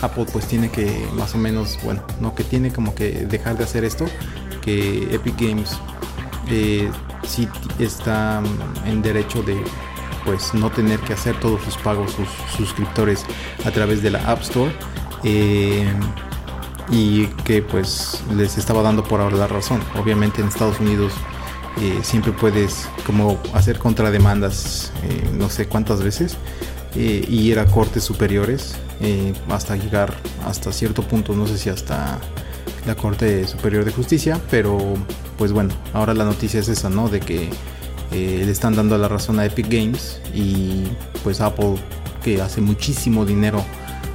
Apple 0.02 0.26
pues 0.30 0.46
tiene 0.46 0.68
que 0.68 1.06
más 1.14 1.34
o 1.34 1.38
menos, 1.38 1.78
bueno, 1.82 2.02
no 2.20 2.34
que 2.34 2.44
tiene 2.44 2.72
como 2.72 2.94
que 2.94 3.26
dejar 3.26 3.56
de 3.56 3.64
hacer 3.64 3.84
esto, 3.84 4.04
que 4.62 5.14
Epic 5.14 5.38
Games 5.38 5.78
eh, 6.48 6.90
sí 7.26 7.48
está 7.78 8.42
en 8.86 9.02
derecho 9.02 9.42
de 9.42 9.62
pues 10.24 10.54
no 10.54 10.70
tener 10.70 11.00
que 11.00 11.12
hacer 11.12 11.38
todos 11.40 11.62
sus 11.62 11.76
pagos, 11.76 12.12
sus 12.12 12.28
suscriptores 12.56 13.24
a 13.64 13.70
través 13.70 14.02
de 14.02 14.10
la 14.10 14.30
App 14.30 14.42
Store. 14.42 14.72
Eh, 15.24 15.92
y 16.90 17.26
que 17.44 17.62
pues 17.62 18.22
les 18.34 18.58
estaba 18.58 18.82
dando 18.82 19.04
por 19.04 19.20
ahora 19.20 19.36
la 19.36 19.46
razón. 19.46 19.80
Obviamente 19.94 20.40
en 20.40 20.48
Estados 20.48 20.80
Unidos 20.80 21.12
eh, 21.80 22.00
siempre 22.02 22.32
puedes 22.32 22.88
como 23.06 23.40
hacer 23.54 23.78
contrademandas 23.78 24.92
no 25.32 25.48
sé 25.48 25.68
cuántas 25.68 26.02
veces 26.02 26.36
eh, 26.94 27.24
y 27.26 27.50
ir 27.50 27.58
a 27.58 27.66
cortes 27.66 28.04
superiores 28.04 28.74
hasta 29.48 29.74
llegar 29.74 30.14
hasta 30.46 30.70
cierto 30.72 31.02
punto, 31.02 31.34
no 31.34 31.46
sé 31.46 31.58
si 31.58 31.70
hasta 31.70 32.20
la 32.86 32.94
Corte 32.94 33.46
Superior 33.46 33.84
de 33.84 33.92
Justicia, 33.92 34.40
pero 34.50 34.78
pues 35.38 35.52
bueno, 35.52 35.74
ahora 35.92 36.14
la 36.14 36.24
noticia 36.24 36.60
es 36.60 36.68
esa, 36.68 36.90
¿no? 36.90 37.08
De 37.08 37.20
que 37.20 37.48
eh, 38.12 38.42
le 38.44 38.50
están 38.50 38.74
dando 38.74 38.98
la 38.98 39.08
razón 39.08 39.38
a 39.38 39.44
Epic 39.44 39.68
Games 39.68 40.20
y 40.34 40.84
pues 41.22 41.40
Apple 41.40 41.76
que 42.22 42.40
hace 42.40 42.60
muchísimo 42.60 43.24
dinero 43.24 43.64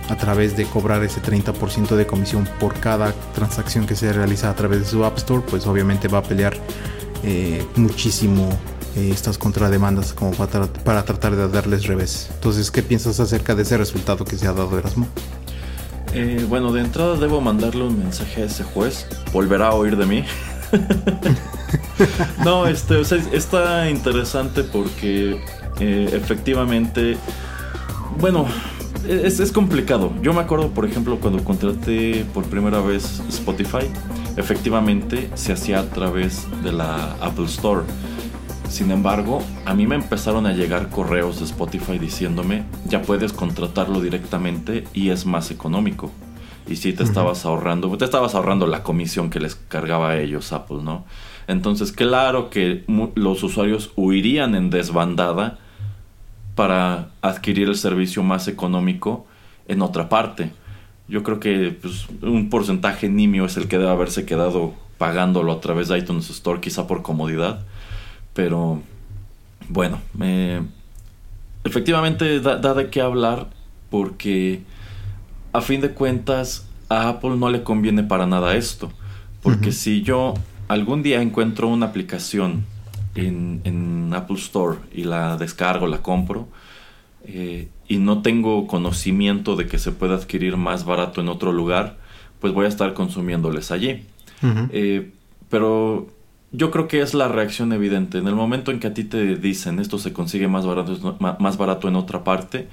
a 0.09 0.15
través 0.15 0.55
de 0.55 0.65
cobrar 0.65 1.03
ese 1.03 1.21
30% 1.21 1.95
de 1.95 2.07
comisión 2.07 2.47
por 2.59 2.73
cada 2.75 3.13
transacción 3.33 3.85
que 3.85 3.95
se 3.95 4.13
realiza 4.13 4.49
a 4.49 4.55
través 4.55 4.79
de 4.79 4.85
su 4.85 5.03
App 5.03 5.17
Store, 5.17 5.43
pues 5.49 5.67
obviamente 5.67 6.07
va 6.07 6.19
a 6.19 6.23
pelear 6.23 6.55
eh, 7.23 7.65
muchísimo 7.75 8.47
eh, 8.95 9.09
estas 9.11 9.37
contrademandas 9.37 10.13
como 10.13 10.31
para, 10.31 10.67
para, 10.67 11.03
tratar 11.03 11.35
de 11.35 11.49
darles 11.49 11.87
revés. 11.87 12.29
Entonces, 12.35 12.71
¿qué 12.71 12.83
piensas 12.83 13.19
acerca 13.19 13.55
de 13.55 13.63
ese 13.63 13.77
resultado 13.77 14.23
que 14.23 14.37
se 14.37 14.47
ha 14.47 14.53
dado 14.53 14.77
Erasmo? 14.77 15.07
Eh, 16.13 16.45
bueno, 16.47 16.71
de 16.71 16.81
entrada 16.81 17.15
debo 17.17 17.41
mandarle 17.41 17.83
un 17.83 17.99
mensaje 17.99 18.43
a 18.43 18.45
ese 18.45 18.63
juez. 18.63 19.07
Volverá 19.31 19.69
a 19.69 19.73
oír 19.73 19.97
de 19.97 20.05
mí. 20.05 20.23
no, 22.45 22.67
este, 22.67 22.95
o 22.95 23.05
sea, 23.05 23.17
está 23.31 23.89
interesante 23.89 24.63
porque 24.63 25.41
eh, 25.79 26.09
efectivamente, 26.13 27.17
bueno, 28.19 28.45
es, 29.07 29.39
es, 29.39 29.51
complicado. 29.51 30.11
Yo 30.21 30.33
me 30.33 30.41
acuerdo, 30.41 30.69
por 30.69 30.85
ejemplo, 30.85 31.19
cuando 31.19 31.43
contraté 31.43 32.25
por 32.33 32.43
primera 32.45 32.81
vez 32.81 33.21
Spotify, 33.29 33.87
efectivamente 34.35 35.29
se 35.35 35.53
hacía 35.53 35.79
a 35.79 35.85
través 35.89 36.47
de 36.63 36.71
la 36.71 37.13
Apple 37.21 37.45
Store. 37.45 37.83
Sin 38.69 38.91
embargo, 38.91 39.41
a 39.65 39.73
mí 39.73 39.87
me 39.87 39.95
empezaron 39.95 40.45
a 40.45 40.53
llegar 40.53 40.89
correos 40.89 41.39
de 41.39 41.45
Spotify 41.45 41.97
diciéndome, 41.97 42.63
ya 42.85 43.01
puedes 43.01 43.33
contratarlo 43.33 44.01
directamente 44.01 44.83
y 44.93 45.09
es 45.09 45.25
más 45.25 45.51
económico. 45.51 46.11
Y 46.67 46.75
si 46.75 46.91
sí 46.91 46.93
te 46.93 47.03
uh 47.03 47.05
-huh. 47.05 47.09
estabas 47.09 47.45
ahorrando, 47.45 47.97
te 47.97 48.05
estabas 48.05 48.35
ahorrando 48.35 48.67
la 48.67 48.83
comisión 48.83 49.29
que 49.29 49.39
les 49.39 49.55
cargaba 49.55 50.09
a 50.09 50.19
ellos 50.19 50.51
Apple, 50.51 50.79
¿no? 50.83 51.05
Entonces, 51.47 51.93
claro 51.93 52.49
que 52.49 52.83
los 53.15 53.41
usuarios 53.41 53.91
huirían 53.95 54.53
en 54.53 54.69
desbandada 54.69 55.59
para 56.55 57.09
adquirir 57.21 57.69
el 57.69 57.77
servicio 57.77 58.21
más 58.21 58.49
económico 58.49 59.25
en 59.67 59.81
otra 59.81 60.09
parte. 60.09 60.51
Yo 61.07 61.23
creo 61.23 61.39
que 61.39 61.77
pues, 61.81 62.07
un 62.21 62.49
porcentaje 62.49 63.07
nimio 63.07 63.45
es 63.45 63.55
el 63.55 63.69
que 63.69 63.77
debe 63.77 63.91
haberse 63.91 64.25
quedado 64.25 64.73
pagándolo 64.97 65.53
a 65.53 65.61
través 65.61 65.87
de 65.87 65.97
iTunes 65.97 66.29
Store, 66.29 66.59
quizá 66.59 66.85
por 66.85 67.01
comodidad. 67.01 67.61
Pero 68.37 68.83
bueno, 69.67 69.99
efectivamente 71.63 72.39
da, 72.39 72.57
da, 72.57 72.75
de 72.75 72.91
qué 72.91 73.01
hablar 73.01 73.49
porque 73.89 74.61
a 75.53 75.61
fin 75.61 75.81
de 75.81 75.89
cuentas 75.89 76.67
a 76.87 77.09
Apple 77.09 77.31
no 77.35 77.49
le 77.49 77.63
conviene 77.63 78.03
para 78.03 78.27
nada 78.27 78.55
esto. 78.55 78.91
Porque 79.41 79.71
si 79.71 80.03
yo 80.03 80.35
algún 80.67 81.01
día 81.01 81.19
encuentro 81.19 81.67
una 81.67 81.87
aplicación 81.87 82.63
en, 83.15 83.61
en, 83.63 84.13
Apple 84.13 84.37
Store 84.37 84.77
y 84.93 85.05
la 85.05 85.37
descargo, 85.37 85.87
la 85.87 86.03
compro, 86.03 86.47
eh, 87.25 87.69
y 87.87 87.97
no 87.97 88.21
tengo 88.21 88.67
conocimiento 88.67 89.55
de 89.55 89.65
que 89.65 89.79
se 89.79 89.91
puede 89.91 90.13
adquirir 90.13 90.57
más 90.57 90.85
barato 90.85 91.21
en 91.21 91.29
otro 91.29 91.51
lugar, 91.51 91.97
pues 92.39 92.53
voy 92.53 92.65
a 92.65 92.69
estar 92.69 92.93
consumiéndoles 92.93 93.71
allí. 93.71 94.05
Eh, 94.43 95.11
pero 95.49 96.15
yo 96.51 96.71
creo 96.71 96.87
que 96.87 97.01
es 97.01 97.13
la 97.13 97.27
reacción 97.27 97.73
evidente. 97.73 98.17
En 98.17 98.27
el 98.27 98.35
momento 98.35 98.71
en 98.71 98.79
que 98.79 98.87
a 98.87 98.93
ti 98.93 99.03
te 99.03 99.35
dicen 99.35 99.79
esto 99.79 99.97
se 99.99 100.13
consigue 100.13 100.47
más 100.47 100.65
barato, 100.65 101.17
más 101.19 101.57
barato 101.57 101.87
en 101.87 101.95
otra 101.95 102.23
parte, 102.23 102.67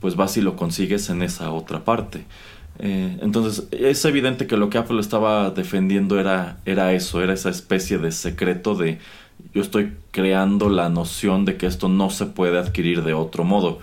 pues 0.00 0.16
vas 0.16 0.36
y 0.36 0.40
lo 0.40 0.56
consigues 0.56 1.08
en 1.10 1.22
esa 1.22 1.50
otra 1.50 1.84
parte. 1.84 2.24
Eh, 2.78 3.18
entonces 3.20 3.68
es 3.70 4.04
evidente 4.04 4.46
que 4.46 4.56
lo 4.56 4.70
que 4.70 4.78
Apple 4.78 5.00
estaba 5.00 5.50
defendiendo 5.50 6.18
era, 6.18 6.58
era 6.64 6.92
eso, 6.92 7.22
era 7.22 7.34
esa 7.34 7.50
especie 7.50 7.98
de 7.98 8.12
secreto 8.12 8.74
de 8.74 8.98
yo 9.54 9.60
estoy 9.60 9.92
creando 10.10 10.68
la 10.68 10.88
noción 10.88 11.44
de 11.44 11.56
que 11.56 11.66
esto 11.66 11.88
no 11.88 12.10
se 12.10 12.26
puede 12.26 12.58
adquirir 12.58 13.02
de 13.02 13.14
otro 13.14 13.44
modo. 13.44 13.80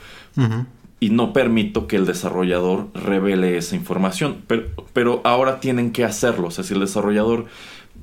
Y 1.01 1.09
no 1.09 1.33
permito 1.33 1.87
que 1.87 1.95
el 1.95 2.05
desarrollador 2.05 2.87
revele 2.93 3.57
esa 3.57 3.75
información. 3.75 4.37
Pero, 4.47 4.67
pero 4.93 5.21
ahora 5.23 5.59
tienen 5.59 5.91
que 5.91 6.05
hacerlo. 6.05 6.47
O 6.47 6.51
sea, 6.51 6.63
si 6.63 6.73
el 6.73 6.79
desarrollador 6.79 7.45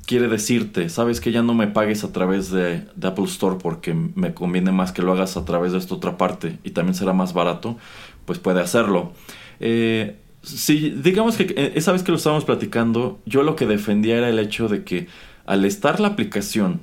quiere 0.07 0.29
decirte, 0.29 0.89
sabes 0.89 1.21
que 1.21 1.33
ya 1.33 1.43
no 1.43 1.55
me 1.55 1.67
pagues 1.67 2.05
a 2.05 2.13
través 2.13 2.51
de, 2.51 2.85
Apple 3.03 3.25
Store 3.25 3.57
porque 3.61 3.95
me 3.95 4.35
conviene 4.35 4.73
más 4.73 4.93
que 4.93 5.03
lo 5.03 5.13
hagas 5.13 5.37
a 5.37 5.45
través 5.45 5.73
de 5.73 5.79
esta 5.79 5.95
otra 5.95 6.17
parte 6.17 6.59
y 6.65 6.71
también 6.71 6.95
será 6.95 7.13
más 7.13 7.33
barato, 7.33 7.77
pues 8.25 8.39
puede 8.39 8.61
hacerlo. 8.61 9.13
Eh, 9.61 10.17
Sí, 10.47 10.95
digamos 11.03 11.37
que 11.37 11.43
eh, 11.57 11.73
esa 11.75 11.91
vez 11.91 12.05
que 12.05 12.13
lo 12.13 12.19
estábamos 12.19 12.45
platicando, 12.45 13.19
yo 13.27 13.43
lo 13.43 13.57
que 13.57 13.67
defendía 13.67 14.17
era 14.17 14.29
el 14.29 14.39
hecho 14.39 14.69
de 14.69 14.85
que 14.85 15.09
al 15.45 15.65
estar 15.65 15.99
la 15.99 16.07
aplicación, 16.07 16.81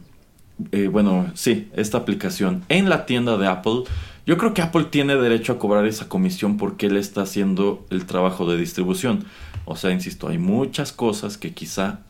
eh, 0.73 0.89
bueno, 0.89 1.31
sí, 1.33 1.69
esta 1.73 1.99
aplicación 1.99 2.65
en 2.67 2.89
la 2.89 3.05
tienda 3.05 3.37
de 3.37 3.47
Apple, 3.47 3.83
yo 4.25 4.37
creo 4.37 4.53
que 4.53 4.61
Apple 4.61 4.87
tiene 4.89 5.15
derecho 5.15 5.53
a 5.53 5.59
cobrar 5.59 5.87
esa 5.87 6.09
comisión 6.09 6.57
porque 6.57 6.87
él 6.87 6.97
está 6.97 7.21
haciendo 7.21 7.85
el 7.89 8.05
trabajo 8.05 8.51
de 8.51 8.57
distribución. 8.57 9.23
O 9.63 9.77
sea, 9.77 9.91
insisto, 9.91 10.27
hay 10.27 10.39
muchas 10.39 10.91
cosas 10.91 11.37
que 11.37 11.53
quizá 11.53 12.01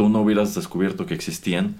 tú 0.00 0.08
no 0.08 0.22
hubieras 0.22 0.54
descubierto 0.54 1.04
que 1.04 1.12
existían 1.12 1.74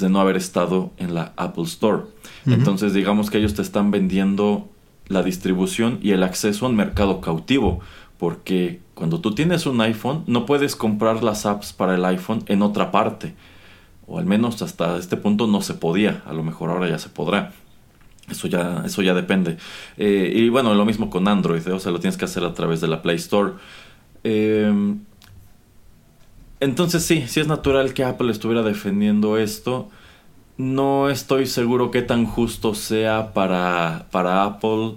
de 0.00 0.08
no 0.08 0.20
haber 0.20 0.38
estado 0.38 0.92
en 0.96 1.14
la 1.14 1.34
Apple 1.36 1.64
Store. 1.64 2.04
Entonces, 2.46 2.94
digamos 2.94 3.28
que 3.28 3.36
ellos 3.36 3.52
te 3.52 3.60
están 3.60 3.90
vendiendo 3.90 4.70
la 5.08 5.22
distribución 5.22 5.98
y 6.00 6.12
el 6.12 6.22
acceso 6.22 6.64
a 6.64 6.70
un 6.70 6.76
mercado 6.76 7.20
cautivo 7.20 7.80
porque 8.16 8.80
cuando 8.94 9.20
tú 9.20 9.34
tienes 9.34 9.66
un 9.66 9.82
iPhone 9.82 10.24
no 10.26 10.46
puedes 10.46 10.76
comprar 10.76 11.22
las 11.22 11.44
apps 11.44 11.74
para 11.74 11.96
el 11.96 12.06
iPhone 12.06 12.42
en 12.46 12.62
otra 12.62 12.90
parte. 12.90 13.34
O 14.06 14.18
al 14.18 14.24
menos 14.24 14.62
hasta 14.62 14.96
este 14.96 15.18
punto 15.18 15.46
no 15.46 15.60
se 15.60 15.74
podía. 15.74 16.22
A 16.24 16.32
lo 16.32 16.42
mejor 16.42 16.70
ahora 16.70 16.88
ya 16.88 16.98
se 16.98 17.10
podrá. 17.10 17.52
Eso 18.30 18.48
ya, 18.48 18.82
eso 18.86 19.02
ya 19.02 19.12
depende. 19.12 19.58
Eh, 19.98 20.32
y 20.34 20.48
bueno, 20.48 20.72
lo 20.72 20.86
mismo 20.86 21.10
con 21.10 21.28
Android. 21.28 21.68
¿eh? 21.68 21.72
O 21.72 21.80
sea, 21.80 21.92
lo 21.92 22.00
tienes 22.00 22.16
que 22.16 22.24
hacer 22.24 22.44
a 22.44 22.54
través 22.54 22.80
de 22.80 22.88
la 22.88 23.02
Play 23.02 23.16
Store. 23.16 23.52
Em, 24.24 25.00
entonces 26.60 27.04
sí, 27.04 27.24
sí 27.28 27.40
es 27.40 27.46
natural 27.46 27.94
que 27.94 28.04
Apple 28.04 28.30
estuviera 28.30 28.62
defendiendo 28.62 29.38
esto. 29.38 29.88
No 30.58 31.10
estoy 31.10 31.46
seguro 31.46 31.90
qué 31.90 32.02
tan 32.02 32.26
justo 32.26 32.74
sea 32.74 33.34
para, 33.34 34.06
para 34.10 34.44
Apple 34.44 34.96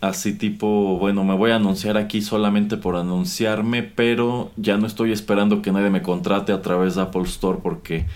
así 0.00 0.32
tipo, 0.32 0.98
bueno, 0.98 1.24
me 1.24 1.34
voy 1.34 1.50
a 1.50 1.56
anunciar 1.56 1.96
aquí 1.96 2.22
solamente 2.22 2.76
por 2.76 2.96
anunciarme, 2.96 3.82
pero 3.82 4.50
ya 4.56 4.76
no 4.76 4.86
estoy 4.86 5.12
esperando 5.12 5.62
que 5.62 5.72
nadie 5.72 5.90
me 5.90 6.02
contrate 6.02 6.52
a 6.52 6.62
través 6.62 6.94
de 6.94 7.02
Apple 7.02 7.22
Store 7.22 7.58
porque 7.62 8.06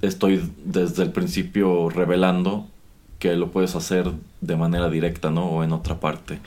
estoy 0.00 0.42
desde 0.64 1.02
el 1.02 1.12
principio 1.12 1.90
revelando 1.90 2.66
que 3.18 3.36
lo 3.36 3.50
puedes 3.50 3.74
hacer 3.76 4.10
de 4.40 4.56
manera 4.56 4.88
directa, 4.88 5.30
¿no? 5.30 5.46
O 5.46 5.64
en 5.64 5.72
otra 5.72 6.00
parte. 6.00 6.38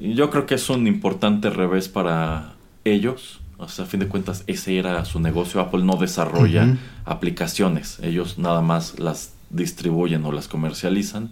Yo 0.00 0.30
creo 0.30 0.46
que 0.46 0.56
es 0.56 0.68
un 0.68 0.86
importante 0.86 1.50
revés 1.50 1.88
para 1.88 2.54
ellos. 2.84 3.40
O 3.56 3.68
sea, 3.68 3.84
a 3.84 3.88
fin 3.88 4.00
de 4.00 4.08
cuentas, 4.08 4.44
ese 4.46 4.78
era 4.78 5.04
su 5.04 5.20
negocio. 5.20 5.60
Apple 5.60 5.84
no 5.84 5.96
desarrolla 5.96 6.76
aplicaciones. 7.04 7.98
Ellos 8.02 8.38
nada 8.38 8.62
más 8.62 8.98
las 8.98 9.32
distribuyen 9.50 10.24
o 10.24 10.32
las 10.32 10.48
comercializan. 10.48 11.30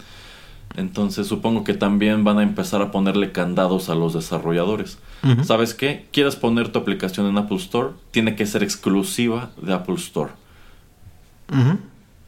Entonces 0.77 1.27
supongo 1.27 1.65
que 1.65 1.75
también 1.75 2.25
van 2.25 2.39
a 2.39 2.43
empezar 2.43 2.81
a 2.81 2.91
ponerle 2.91 3.33
candados 3.33 3.89
a 3.89 3.95
los 3.95 4.15
desarrolladores. 4.15 4.99
¿Sabes 5.43 5.75
qué? 5.75 6.07
¿Quieres 6.13 6.37
poner 6.37 6.71
tu 6.71 6.79
aplicación 6.79 7.27
en 7.27 7.39
Apple 7.39 7.59
Store? 7.59 7.91
Tiene 8.11 8.35
que 8.37 8.47
ser 8.47 8.63
exclusiva 8.63 9.51
de 9.61 9.73
Apple 9.75 9.97
Store. 9.97 10.33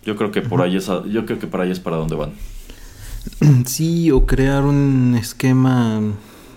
Yo 0.05 0.17
creo 0.17 0.31
que 0.31 0.43
por 0.43 0.61
ahí 0.61 0.77
es 0.77 0.87
yo 0.87 1.25
creo 1.25 1.39
que 1.39 1.47
por 1.47 1.61
ahí 1.61 1.71
es 1.71 1.81
para 1.81 1.97
donde 1.97 2.17
van. 2.17 2.33
Sí, 3.65 4.11
o 4.11 4.27
crear 4.27 4.65
un 4.65 5.17
esquema 5.19 6.01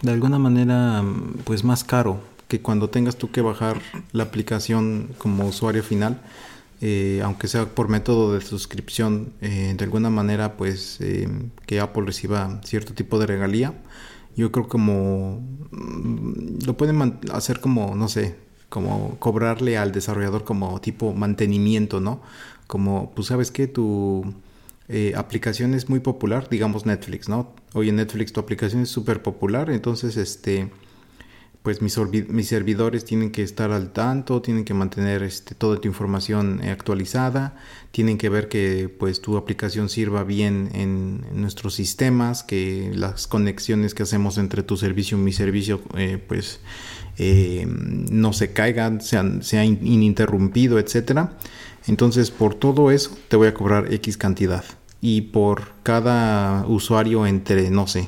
de 0.02 0.12
alguna 0.12 0.38
manera 0.38 1.02
pues 1.46 1.64
más 1.64 1.86
caro 1.86 2.20
que 2.48 2.62
cuando 2.62 2.90
tengas 2.90 3.18
tú 3.18 3.32
que 3.32 3.42
bajar 3.42 3.82
la 4.12 4.24
aplicación 4.24 5.10
como 5.18 5.46
usuario 5.48 5.84
final 5.84 6.22
eh, 6.80 7.22
aunque 7.24 7.48
sea 7.48 7.66
por 7.66 7.90
método 7.90 8.34
de 8.34 8.42
suscripción, 8.42 9.34
eh, 9.42 9.74
de 9.76 9.84
alguna 9.84 10.10
manera, 10.12 10.58
pues 10.58 10.98
eh, 11.02 11.28
que 11.66 11.80
Apple 11.80 12.04
reciba 12.06 12.62
cierto 12.64 12.94
tipo 12.94 13.18
de 13.20 13.26
regalía. 13.26 13.74
Yo 14.36 14.52
creo 14.52 14.68
como 14.68 15.42
mm, 15.72 16.66
lo 16.66 16.78
pueden 16.78 17.20
hacer 17.34 17.60
como, 17.62 17.96
no 17.96 18.08
sé, 18.08 18.36
como 18.70 19.18
cobrarle 19.20 19.78
al 19.78 19.92
desarrollador 19.92 20.44
como 20.44 20.80
tipo 20.82 21.14
mantenimiento, 21.14 22.00
¿no? 22.00 22.22
Como, 22.68 23.12
pues 23.16 23.28
sabes 23.30 23.52
que 23.52 23.68
tu 23.68 24.34
aplicación 25.16 25.74
es 25.74 25.90
muy 25.90 26.00
popular, 26.00 26.48
digamos 26.50 26.86
Netflix, 26.86 27.28
¿no? 27.28 27.54
Hoy 27.74 27.90
en 27.90 27.98
Netflix 27.98 28.32
tu 28.34 28.40
aplicación 28.40 28.84
es 28.84 28.90
súper 28.90 29.22
popular, 29.22 29.70
entonces 29.70 30.16
este 30.18 30.70
pues 31.68 31.82
mis, 31.82 32.00
mis, 32.30 32.48
servidores 32.48 33.04
tienen 33.04 33.30
que 33.30 33.44
estar 33.44 33.74
al 33.74 33.92
tanto, 33.92 34.42
tienen 34.42 34.64
que 34.64 34.74
mantener 34.74 35.22
este, 35.22 35.54
toda 35.54 35.82
tu 35.82 35.90
información 35.90 36.62
eh, 36.64 36.72
actualizada, 36.72 37.58
tienen 37.92 38.18
que 38.18 38.30
ver 38.30 38.48
que 38.48 38.88
pues 38.88 39.20
tu 39.20 39.36
aplicación 39.36 39.90
sirva 39.90 40.24
bien 40.24 40.70
en, 40.74 41.26
nuestros 41.34 41.74
sistemas, 41.74 42.44
que 42.44 42.94
las 42.96 43.28
conexiones 43.28 43.94
que 43.94 44.04
hacemos 44.04 44.38
entre 44.38 44.64
tu 44.64 44.78
servicio 44.78 45.18
y 45.18 45.22
mi 45.22 45.34
servicio 45.34 45.82
eh, 45.98 46.24
pues 46.26 46.62
eh, 47.18 47.68
no 47.68 48.32
se 48.32 48.54
caigan, 48.54 49.02
sean, 49.02 49.44
sea 49.44 49.66
ininterrumpido, 49.66 50.80
etcétera. 50.80 51.38
Entonces 51.86 52.32
por 52.32 52.56
todo 52.56 52.92
eso 52.92 53.12
te 53.28 53.36
voy 53.36 53.50
a 53.50 53.54
cobrar 53.54 53.94
X 53.94 54.16
cantidad 54.16 54.64
y 55.02 55.20
por 55.20 55.74
cada 55.84 56.66
usuario 56.66 57.28
entre, 57.28 57.70
no 57.72 57.88
sé, 57.88 58.08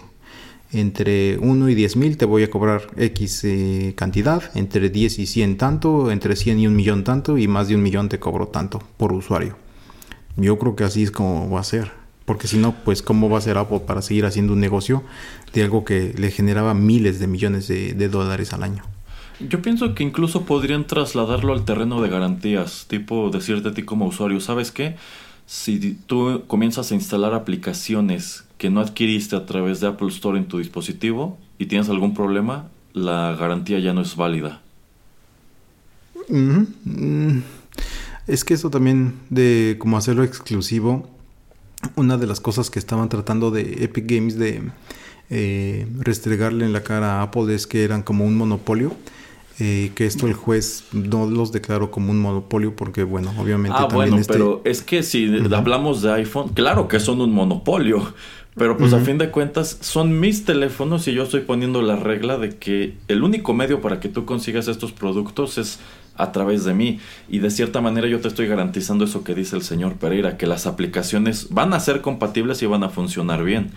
entre 0.72 1.38
1 1.38 1.70
y 1.70 1.76
10 1.76 1.95
mil 1.95 2.17
te 2.17 2.26
voy 2.26 2.43
a 2.43 2.49
cobrar 2.49 2.84
X 2.97 3.43
eh, 3.43 3.93
cantidad, 3.95 4.43
entre 4.55 4.89
10 4.89 5.20
y 5.20 5.26
100 5.26 5.57
tanto, 5.57 6.11
entre 6.11 6.36
100 6.36 6.59
y 6.59 6.67
un 6.67 6.76
millón 6.76 7.03
tanto 7.03 7.38
y 7.38 7.47
más 7.47 7.67
de 7.67 7.76
un 7.76 7.84
millón 7.84 8.09
te 8.09 8.20
cobro 8.20 8.47
tanto 8.47 8.82
por 8.97 9.11
usuario. 9.13 9.57
Yo 10.38 10.57
creo 10.57 10.76
que 10.76 10.84
así 10.84 11.03
es 11.03 11.11
como 11.11 11.49
va 11.49 11.59
a 11.59 11.63
ser. 11.63 11.91
Porque 12.26 12.47
si 12.47 12.57
no, 12.57 12.76
pues 12.86 13.01
cómo 13.01 13.28
va 13.28 13.39
a 13.39 13.41
ser 13.41 13.57
Apple 13.57 13.80
para 13.88 14.03
seguir 14.03 14.24
haciendo 14.24 14.53
un 14.53 14.59
negocio 14.59 15.01
de 15.51 15.63
algo 15.63 15.84
que 15.84 16.13
le 16.15 16.30
generaba 16.30 16.76
miles 16.76 17.20
de 17.20 17.26
millones 17.26 17.67
de, 17.67 17.93
de 17.93 18.07
dólares 18.07 18.53
al 18.53 18.61
año. 18.61 18.84
Yo 19.39 19.63
pienso 19.63 19.95
que 19.95 20.03
incluso 20.03 20.45
podrían 20.45 20.86
trasladarlo 20.86 21.53
al 21.53 21.65
terreno 21.65 22.01
de 22.01 22.09
garantías, 22.09 22.86
tipo 22.88 23.32
decirte 23.32 23.70
a 23.70 23.74
ti 23.74 23.82
como 23.82 24.05
usuario, 24.05 24.39
¿sabes 24.41 24.72
qué? 24.72 24.95
Si 25.47 25.97
tú 26.05 26.43
comienzas 26.45 26.91
a 26.91 26.95
instalar 26.95 27.34
aplicaciones 27.34 28.43
que 28.60 28.70
no 28.70 28.82
adquiriste 28.82 29.36
a 29.36 29.45
través 29.47 29.80
de 29.80 29.88
Apple 29.88 30.10
Store 30.10 30.38
en 30.38 30.45
tu 30.45 30.60
dispositivo 30.60 31.39
y 31.57 31.66
tienes 31.66 31.89
algún 31.89 32.14
problema, 32.14 32.68
la 32.93 33.36
garantía 33.39 33.80
ya 33.80 33.93
no 33.93 34.01
es 34.01 34.16
válida. 34.16 34.62
Mm, 36.28 37.39
es 38.28 38.43
que 38.43 38.53
eso 38.53 38.70
también 38.70 39.16
de 39.30 39.78
como 39.80 39.97
hacerlo 39.97 40.24
exclusivo, 40.24 41.10
una 41.95 42.18
de 42.18 42.28
las 42.28 42.41
cosas 42.41 42.70
que 42.70 42.80
estaban 42.80 43.07
tratando 43.07 43.49
de 43.49 43.86
Epic 43.86 44.05
Games 44.05 44.38
de 44.38 44.70
eh, 45.30 45.88
restregarle 45.97 46.66
en 46.66 46.74
la 46.74 46.84
cara 46.84 47.20
a 47.20 47.22
Apple 47.24 47.55
es 47.55 47.66
que 47.66 47.86
eran 47.86 48.03
como 48.03 48.26
un 48.26 48.38
monopolio. 48.38 48.93
Eh, 49.62 49.91
que 49.93 50.05
esto 50.05 50.26
el 50.26 50.34
juez 50.34 50.86
no 50.93 51.30
los 51.30 51.51
declaró 51.51 51.91
como 51.91 52.12
un 52.12 52.22
monopolio 52.22 52.78
porque, 52.78 53.03
bueno, 53.03 53.34
obviamente... 53.38 53.78
Ah, 53.78 53.89
bueno, 53.91 54.18
este 54.18 54.32
pero 54.32 54.62
es 54.64 54.82
que 54.82 55.03
si 55.03 55.30
hablamos 55.53 56.01
de 56.01 56.14
iPhone, 56.14 56.53
claro 56.53 56.88
que 56.88 57.01
son 57.01 57.20
un 57.20 57.34
monopolio, 57.34 58.14
Pero 58.60 58.78
pues 58.78 58.91
a 58.91 58.99
fin 58.99 59.18
de 59.18 59.32
cuentas 59.32 59.78
son 59.80 60.20
mis 60.20 60.43
teléfonos 60.43 61.07
y 61.07 61.14
yo 61.14 61.24
estoy 61.24 61.41
poniendo 61.41 61.82
la 61.82 61.95
regla 61.95 62.38
de 62.38 62.57
que 62.57 62.97
el 63.07 63.24
único 63.24 63.53
medio 63.53 63.80
para 63.80 64.01
que 64.01 64.10
tú 64.10 64.26
consigas 64.26 64.68
estos 64.68 64.91
productos 64.91 65.57
es 65.57 65.80
a 66.18 66.34
través 66.34 66.66
de 66.66 66.74
mí. 66.74 66.99
Y 67.30 67.39
de 67.39 67.51
cierta 67.51 67.80
manera 67.80 68.05
yo 68.07 68.20
te 68.20 68.28
estoy 68.28 68.47
garantizando 68.47 69.05
eso 69.05 69.24
que 69.24 69.34
dice 69.34 69.55
el 69.55 69.62
señor 69.62 69.93
Pereira, 69.93 70.36
que 70.36 70.45
las 70.45 70.68
aplicaciones 70.68 71.47
van 71.51 71.74
a 71.74 71.80
ser 71.80 72.01
compatibles 72.01 72.62
y 72.62 72.66
van 72.66 72.84
a 72.84 72.89
funcionar 72.89 73.45
bien. 73.45 73.72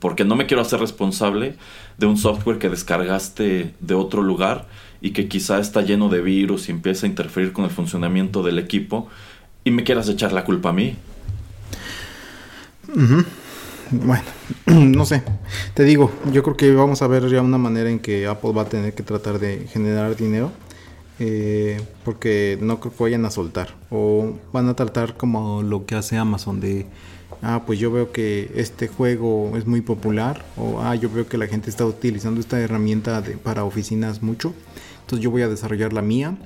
Porque 0.00 0.24
no 0.24 0.34
me 0.34 0.46
quiero 0.46 0.62
hacer 0.62 0.80
responsable 0.80 1.54
de 1.98 2.06
un 2.06 2.16
software 2.16 2.58
que 2.58 2.70
descargaste 2.70 3.74
de 3.78 3.94
otro 3.94 4.22
lugar 4.22 4.66
y 5.02 5.10
que 5.10 5.28
quizá 5.28 5.60
está 5.60 5.82
lleno 5.82 6.08
de 6.08 6.22
virus 6.22 6.70
y 6.70 6.72
empieza 6.72 7.04
a 7.04 7.10
interferir 7.10 7.52
con 7.52 7.66
el 7.66 7.70
funcionamiento 7.70 8.42
del 8.42 8.58
equipo 8.58 9.08
y 9.62 9.70
me 9.70 9.84
quieras 9.84 10.08
echar 10.08 10.32
la 10.32 10.44
culpa 10.44 10.70
a 10.70 10.72
mí. 10.72 10.96
Bueno, 13.90 14.24
no 14.66 15.06
sé. 15.06 15.22
Te 15.74 15.84
digo, 15.84 16.10
yo 16.32 16.42
creo 16.42 16.56
que 16.56 16.72
vamos 16.72 17.02
a 17.02 17.06
ver 17.06 17.28
ya 17.28 17.40
una 17.40 17.58
manera 17.58 17.88
en 17.88 18.00
que 18.00 18.26
Apple 18.26 18.52
va 18.52 18.62
a 18.62 18.68
tener 18.68 18.94
que 18.94 19.02
tratar 19.02 19.38
de 19.38 19.66
generar 19.68 20.16
dinero 20.16 20.50
eh, 21.18 21.80
porque 22.04 22.58
no 22.60 22.80
creo 22.80 22.92
que 22.94 23.02
vayan 23.04 23.24
a 23.24 23.30
soltar 23.30 23.74
o 23.90 24.34
van 24.52 24.68
a 24.68 24.74
tratar 24.74 25.16
como 25.16 25.62
lo 25.62 25.86
que 25.86 25.94
hace 25.94 26.18
Amazon 26.18 26.60
de 26.60 26.86
ah 27.40 27.62
pues 27.66 27.78
yo 27.78 27.90
veo 27.90 28.12
que 28.12 28.50
este 28.54 28.88
juego 28.88 29.56
es 29.56 29.66
muy 29.66 29.80
popular 29.80 30.44
o 30.58 30.82
ah 30.82 30.94
yo 30.94 31.08
veo 31.08 31.26
que 31.26 31.38
la 31.38 31.46
gente 31.46 31.70
está 31.70 31.86
utilizando 31.86 32.38
esta 32.38 32.60
herramienta 32.60 33.22
para 33.42 33.64
oficinas 33.64 34.22
mucho 34.22 34.52
entonces 35.00 35.20
yo 35.20 35.30
voy 35.30 35.40
a 35.40 35.48
desarrollar 35.48 35.94
la 35.94 36.02
mía 36.02 36.36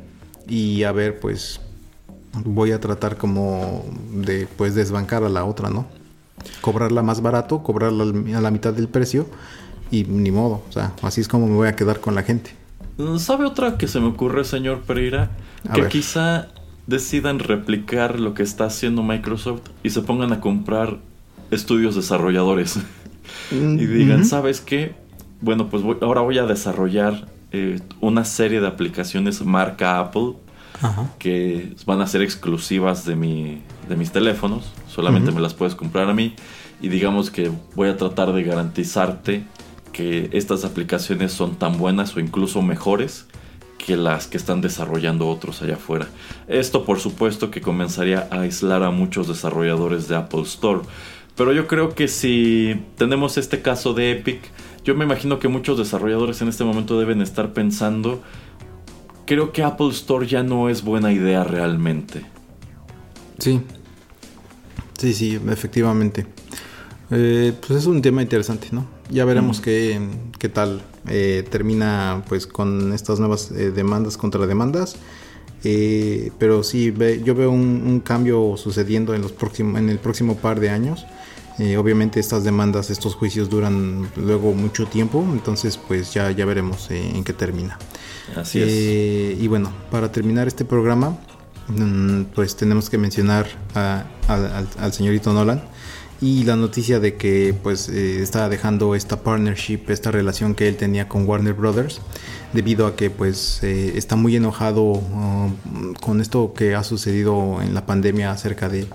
y 0.47 0.85
a 0.85 0.93
ver 0.93 1.19
pues 1.19 1.61
voy 2.45 2.71
a 2.71 2.79
tratar 2.79 3.17
como 3.17 3.85
de 4.13 4.47
pues 4.57 4.77
desbancar 4.77 5.25
a 5.25 5.29
la 5.29 5.45
otra 5.45 5.69
no 5.69 6.00
cobrarla 6.61 7.03
más 7.03 7.21
barato 7.23 7.63
cobrarla 7.63 8.05
a 8.37 8.41
la 8.41 8.51
mitad 8.51 8.73
del 8.73 8.89
precio 8.89 9.27
y 9.91 10.05
ni 10.05 10.31
modo 10.31 10.63
o 10.69 10.73
sea 10.73 10.93
así 11.03 11.21
es 11.21 11.29
como 11.29 11.47
me 11.47 11.55
voy 11.55 11.69
a 11.69 11.77
quedar 11.77 12.01
con 12.01 12.15
la 12.15 12.23
gente 12.23 12.61
¿Sabe 13.19 13.47
otra 13.47 13.79
que 13.79 13.89
se 13.89 14.01
me 14.01 14.07
ocurre, 14.07 14.45
señor 14.45 14.81
Pereira? 14.81 15.31
que 15.75 15.89
quizá 15.89 16.49
decidan 16.87 17.39
replicar 17.39 18.19
lo 18.19 18.35
que 18.35 18.43
está 18.43 18.65
haciendo 18.65 19.03
Microsoft 19.03 19.63
y 19.83 19.91
se 19.91 20.03
pongan 20.03 20.33
a 20.33 20.41
comprar 20.41 20.99
estudios 21.51 21.95
desarrolladores. 21.95 22.79
Mm, 23.53 23.79
y 23.79 23.87
digan, 23.87 24.25
¿sabes 24.25 24.61
qué? 24.61 24.95
Bueno, 25.41 25.69
pues 25.69 25.83
ahora 26.03 26.21
voy 26.21 26.39
a 26.39 26.47
desarrollar 26.47 27.29
eh, 27.53 27.81
una 28.01 28.25
serie 28.25 28.61
de 28.61 28.67
aplicaciones 28.67 29.45
marca 29.45 29.99
Apple 29.99 30.35
que 31.19 31.75
van 31.87 32.01
a 32.01 32.07
ser 32.07 32.23
exclusivas 32.23 33.05
de, 33.05 33.17
mi, 33.17 33.63
de 33.89 33.97
mis 33.97 34.13
teléfonos. 34.13 34.73
Solamente 34.89 35.33
me 35.33 35.41
las 35.41 35.55
puedes 35.55 35.75
comprar 35.75 36.09
a 36.09 36.15
mí. 36.15 36.35
Y 36.81 36.89
digamos 36.89 37.31
que 37.31 37.51
voy 37.75 37.89
a 37.89 37.97
tratar 37.97 38.33
de 38.33 38.43
garantizarte 38.43 39.45
que 39.93 40.31
estas 40.33 40.65
aplicaciones 40.65 41.33
son 41.33 41.57
tan 41.57 41.79
buenas 41.79 42.17
o 42.17 42.21
incluso 42.21 42.63
mejores 42.63 43.27
que 43.79 43.97
las 43.97 44.27
que 44.27 44.37
están 44.37 44.61
desarrollando 44.61 45.29
otros 45.29 45.63
allá 45.63 45.75
afuera. 45.75 46.09
Esto 46.49 46.85
por 46.85 47.01
supuesto 47.01 47.51
que 47.51 47.61
comenzaría 47.61 48.29
a 48.31 48.41
aislar 48.41 48.83
a 48.83 48.91
muchos 48.91 49.29
desarrolladores 49.29 50.09
de 50.09 50.17
Apple 50.17 50.43
Store. 50.43 50.81
Pero 51.37 51.53
yo 51.53 51.67
creo 51.67 51.95
que 51.95 52.09
si 52.09 52.83
tenemos 52.97 53.39
este 53.39 53.63
caso 53.63 53.95
de 53.95 54.13
Epic, 54.13 54.41
yo 54.85 54.95
me 54.95 55.05
imagino 55.05 55.39
que 55.39 55.49
muchos 55.49 55.79
desarrolladores 55.79 56.43
en 56.43 56.49
este 56.49 56.65
momento 56.65 56.99
deben 56.99 57.23
estar 57.23 57.53
pensando, 57.53 58.23
creo 59.31 59.53
que 59.53 59.63
Apple 59.63 59.91
Store 59.91 60.27
ya 60.27 60.43
no 60.43 60.69
es 60.69 60.83
buena 60.83 61.13
idea 61.13 61.45
realmente. 61.45 62.25
Sí, 63.39 63.61
sí, 64.99 65.15
sí, 65.15 65.41
efectivamente. 65.49 66.27
Eh, 67.13 67.53
pues 67.61 67.79
es 67.79 67.87
un 67.87 68.03
tema 68.03 68.23
interesante, 68.23 68.67
¿no? 68.73 68.89
Ya 69.09 69.25
veremos 69.25 69.61
qué, 69.61 70.01
qué, 70.37 70.49
tal 70.49 70.83
eh, 71.07 71.47
termina 71.49 72.25
pues 72.29 72.49
con 72.49 72.93
estas 72.93 73.21
nuevas 73.21 73.53
eh, 73.53 73.71
demandas 73.71 74.17
contra 74.17 74.49
demandas. 74.49 74.97
pero 76.41 76.65
sí, 76.65 76.93
yo 77.23 77.37
veo 77.37 77.53
un, 77.53 78.01
cambio 78.01 78.57
sucediendo 78.57 79.15
en, 79.15 79.23
los 79.23 79.31
próximos, 79.31 79.79
en 79.79 79.91
el 79.91 80.01
próximo 80.01 80.39
par 80.39 80.59
de 80.59 80.71
años. 80.71 81.07
obviamente 81.79 82.19
estas 82.19 82.43
demandas, 82.43 82.91
estos 82.91 83.15
juicios 83.15 83.49
duran 83.49 84.09
luego 84.17 84.55
mucho 84.55 84.87
tiempo, 84.87 85.25
entonces 85.31 85.77
pues 85.77 86.13
ya, 86.13 86.33
ya 86.33 86.45
veremos 86.47 86.91
en 86.91 87.23
qué 87.23 87.33
termina. 87.33 87.79
Así 88.37 88.61
es. 88.61 89.41
Y 89.41 89.49
bueno, 89.49 89.73
para 89.91 90.13
terminar 90.13 90.47
este 90.49 90.65
programa, 90.65 91.19
mm, 91.69 92.23
pues 92.35 92.57
tenemos 92.57 92.91
que 92.91 92.99
mencionar 92.99 93.47
al 93.75 94.93
señorito 94.93 95.33
Nolan 95.33 95.63
y 96.21 96.45
la 96.45 96.57
noticia 96.57 97.01
de 97.01 97.17
que 97.17 97.55
pues 97.63 97.89
eh, 97.89 98.23
está 98.23 98.49
dejando 98.49 98.95
esta 98.95 99.23
partnership, 99.23 99.81
esta 99.89 100.11
relación 100.11 100.55
que 100.55 100.69
él 100.69 100.77
tenía 100.77 101.09
con 101.09 101.27
Warner 101.27 101.55
Brothers, 101.55 102.01
debido 102.53 102.87
a 102.87 102.95
que 102.95 103.11
pues 103.11 103.63
eh, 103.63 103.93
está 103.97 104.17
muy 104.17 104.37
enojado 104.37 104.83
um, 104.83 105.95
con 105.95 106.21
esto 106.21 106.53
que 106.55 106.75
ha 106.75 106.85
sucedido 106.85 107.63
en 107.63 107.73
la 107.73 107.87
pandemia 107.87 108.33
acerca 108.33 108.69
de 108.69 108.87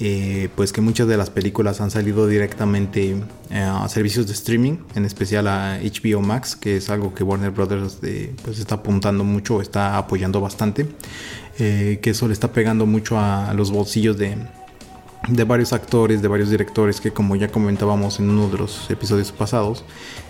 eh, 0.00 0.48
pues 0.54 0.72
que 0.72 0.80
muchas 0.80 1.08
de 1.08 1.16
las 1.16 1.30
películas 1.30 1.80
han 1.80 1.90
salido 1.90 2.26
directamente 2.26 3.16
a 3.50 3.88
servicios 3.88 4.26
de 4.26 4.32
streaming, 4.32 4.78
en 4.94 5.04
especial 5.04 5.48
a 5.48 5.78
HBO 5.80 6.20
Max, 6.20 6.54
que 6.56 6.76
es 6.76 6.90
algo 6.90 7.14
que 7.14 7.24
Warner 7.24 7.50
Brothers 7.50 7.98
pues 8.44 8.58
está 8.58 8.76
apuntando 8.76 9.24
mucho, 9.24 9.60
está 9.60 9.96
apoyando 9.96 10.40
bastante, 10.40 10.86
que 11.56 12.00
eso 12.04 12.28
le 12.28 12.34
está 12.34 12.52
pegando 12.52 12.86
mucho 12.86 13.18
a 13.18 13.52
los 13.54 13.70
bolsillos 13.70 14.16
de 14.18 14.36
de 15.28 15.44
varios 15.44 15.72
actores, 15.72 16.22
de 16.22 16.28
varios 16.28 16.50
directores 16.50 17.00
que 17.00 17.10
como 17.10 17.36
ya 17.36 17.48
comentábamos 17.48 18.18
en 18.18 18.30
uno 18.30 18.48
de 18.48 18.58
los 18.58 18.90
episodios 18.90 19.32
pasados, 19.32 19.84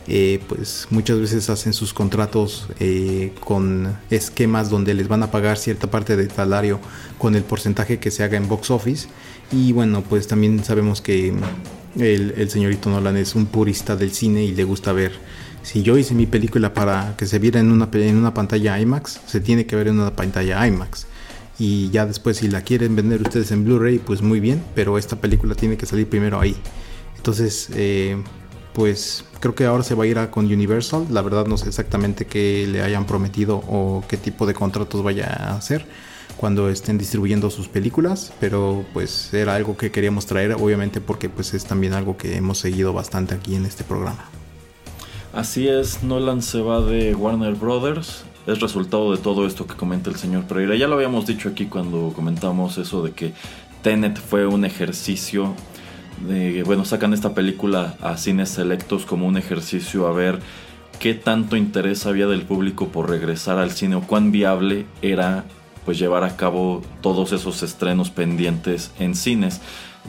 eh, 0.06 0.40
pues 0.48 0.86
muchas 0.90 1.20
veces 1.20 1.48
hacen 1.50 1.72
sus 1.72 1.92
contratos 1.94 2.68
eh, 2.80 3.32
con 3.40 3.96
esquemas 4.10 4.70
donde 4.70 4.94
les 4.94 5.08
van 5.08 5.22
a 5.22 5.30
pagar 5.30 5.58
cierta 5.58 5.90
parte 5.90 6.16
del 6.16 6.30
salario 6.30 6.80
con 7.18 7.34
el 7.34 7.42
porcentaje 7.42 7.98
que 7.98 8.10
se 8.10 8.24
haga 8.24 8.36
en 8.36 8.48
box 8.48 8.70
office. 8.70 9.08
Y 9.52 9.72
bueno, 9.72 10.02
pues 10.02 10.28
también 10.28 10.62
sabemos 10.64 11.00
que 11.00 11.34
el, 11.98 12.50
señorito 12.50 12.90
Nolan 12.90 13.16
es 13.16 13.34
un 13.34 13.46
purista 13.46 13.96
del 13.96 14.12
cine 14.12 14.44
y 14.44 14.54
le 14.54 14.64
gusta 14.64 14.92
ver 14.92 15.12
si 15.62 15.82
yo 15.82 15.98
hice 15.98 16.14
mi 16.14 16.26
película 16.26 16.72
para 16.72 17.14
que 17.16 17.26
se 17.26 17.38
viera 17.38 17.60
en 17.60 17.70
una, 17.70 17.88
en 17.92 18.16
una 18.16 18.32
pantalla 18.32 18.80
IMAX, 18.80 19.20
se 19.26 19.40
tiene 19.40 19.66
que 19.66 19.76
ver 19.76 19.88
en 19.88 20.00
una 20.00 20.14
pantalla 20.14 20.66
IMAX 20.66 21.07
y 21.58 21.90
ya 21.90 22.06
después 22.06 22.38
si 22.38 22.48
la 22.48 22.62
quieren 22.62 22.94
vender 22.94 23.20
ustedes 23.22 23.50
en 23.50 23.64
Blu-ray 23.64 23.98
pues 23.98 24.22
muy 24.22 24.38
bien 24.38 24.62
pero 24.74 24.96
esta 24.96 25.16
película 25.16 25.54
tiene 25.54 25.76
que 25.76 25.86
salir 25.86 26.08
primero 26.08 26.40
ahí. 26.40 26.56
Entonces 27.16 27.68
eh, 27.74 28.22
pues 28.72 29.24
creo 29.40 29.54
que 29.54 29.64
ahora 29.64 29.82
se 29.82 29.94
va 29.94 30.04
a 30.04 30.06
ir 30.06 30.18
a 30.18 30.30
con 30.30 30.46
Universal. 30.46 31.06
La 31.10 31.22
verdad 31.22 31.46
no 31.46 31.56
sé 31.56 31.68
exactamente 31.68 32.26
qué 32.26 32.66
le 32.68 32.82
hayan 32.82 33.06
prometido 33.06 33.56
o 33.68 34.04
qué 34.08 34.16
tipo 34.16 34.46
de 34.46 34.54
contratos 34.54 35.02
vaya 35.02 35.26
a 35.26 35.56
hacer 35.56 35.84
cuando 36.36 36.68
estén 36.68 36.98
distribuyendo 36.98 37.50
sus 37.50 37.66
películas 37.66 38.32
pero 38.38 38.84
pues 38.92 39.34
era 39.34 39.56
algo 39.56 39.76
que 39.76 39.90
queríamos 39.90 40.26
traer 40.26 40.52
obviamente 40.52 41.00
porque 41.00 41.28
pues 41.28 41.52
es 41.52 41.64
también 41.64 41.94
algo 41.94 42.16
que 42.16 42.36
hemos 42.36 42.58
seguido 42.58 42.92
bastante 42.92 43.34
aquí 43.34 43.56
en 43.56 43.66
este 43.66 43.82
programa. 43.82 44.24
Así 45.32 45.68
es, 45.68 46.02
Nolan 46.02 46.40
se 46.40 46.60
va 46.60 46.80
de 46.80 47.14
Warner 47.14 47.54
Brothers 47.54 48.24
es 48.48 48.60
resultado 48.60 49.12
de 49.12 49.18
todo 49.18 49.46
esto 49.46 49.66
que 49.66 49.74
comenta 49.74 50.08
el 50.08 50.16
señor 50.16 50.44
Pereira. 50.44 50.74
Ya 50.74 50.88
lo 50.88 50.94
habíamos 50.94 51.26
dicho 51.26 51.50
aquí 51.50 51.66
cuando 51.66 52.12
comentamos 52.16 52.78
eso 52.78 53.02
de 53.02 53.12
que 53.12 53.34
Tenet 53.82 54.18
fue 54.18 54.46
un 54.46 54.64
ejercicio 54.64 55.54
de, 56.26 56.62
bueno, 56.62 56.86
sacan 56.86 57.12
esta 57.12 57.34
película 57.34 57.96
a 58.00 58.16
cines 58.16 58.48
selectos 58.48 59.04
como 59.04 59.26
un 59.26 59.36
ejercicio 59.36 60.06
a 60.06 60.12
ver 60.12 60.40
qué 60.98 61.12
tanto 61.12 61.56
interés 61.56 62.06
había 62.06 62.26
del 62.26 62.42
público 62.42 62.88
por 62.88 63.10
regresar 63.10 63.58
al 63.58 63.70
cine 63.70 63.96
o 63.96 64.00
cuán 64.00 64.32
viable 64.32 64.86
era 65.02 65.44
pues 65.84 65.98
llevar 65.98 66.24
a 66.24 66.36
cabo 66.36 66.82
todos 67.02 67.32
esos 67.32 67.62
estrenos 67.62 68.08
pendientes 68.10 68.92
en 68.98 69.14
cines. 69.14 69.60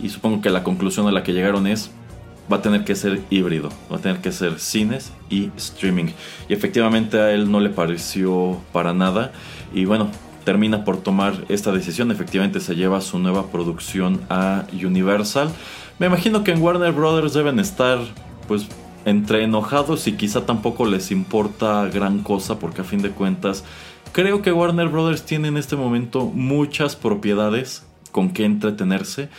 Y 0.02 0.10
supongo 0.10 0.42
que 0.42 0.50
la 0.50 0.64
conclusión 0.64 1.08
a 1.08 1.12
la 1.12 1.24
que 1.24 1.34
llegaron 1.34 1.68
es 1.68 1.92
va 2.52 2.58
a 2.58 2.62
tener 2.62 2.84
que 2.84 2.96
ser 2.96 3.22
híbrido, 3.30 3.70
va 3.92 3.98
a 3.98 4.00
tener 4.00 4.22
que 4.22 4.32
ser 4.32 4.60
cines 4.60 5.12
y 5.30 5.52
streaming. 5.58 6.12
Y 6.48 6.54
efectivamente 6.54 7.20
a 7.20 7.32
él 7.32 7.52
no 7.52 7.60
le 7.60 7.70
pareció 7.70 8.60
para 8.72 8.94
nada. 8.94 9.32
Y 9.74 9.86
bueno, 9.86 10.10
termina 10.44 10.84
por 10.84 10.98
tomar 10.98 11.46
esta 11.50 11.72
decisión. 11.72 12.12
Efectivamente 12.12 12.60
se 12.60 12.76
lleva 12.76 13.02
su 13.02 13.20
nueva 13.20 13.52
producción 13.52 14.22
a 14.30 14.66
Universal. 14.74 15.50
Me 16.00 16.08
imagino 16.08 16.44
que 16.44 16.52
en 16.52 16.62
Warner 16.62 16.92
Brothers 16.92 17.34
deben 17.34 17.60
estar 17.60 18.00
pues 18.48 18.68
entre 19.06 19.44
enojados 19.44 20.08
y 20.08 20.14
quizá 20.14 20.46
tampoco 20.46 20.86
les 20.86 21.12
importa 21.12 21.88
gran 21.94 22.20
cosa 22.20 22.60
porque 22.60 22.82
a 22.82 22.84
fin 22.84 23.02
de 23.02 23.12
cuentas 23.12 23.64
creo 24.12 24.42
que 24.42 24.52
Warner 24.52 24.90
Brothers 24.90 25.24
tiene 25.24 25.48
en 25.48 25.58
este 25.58 25.76
momento 25.76 26.26
muchas 26.26 26.96
propiedades 26.96 27.86
con 28.12 28.32
que 28.32 28.46
entretenerse 28.46 29.30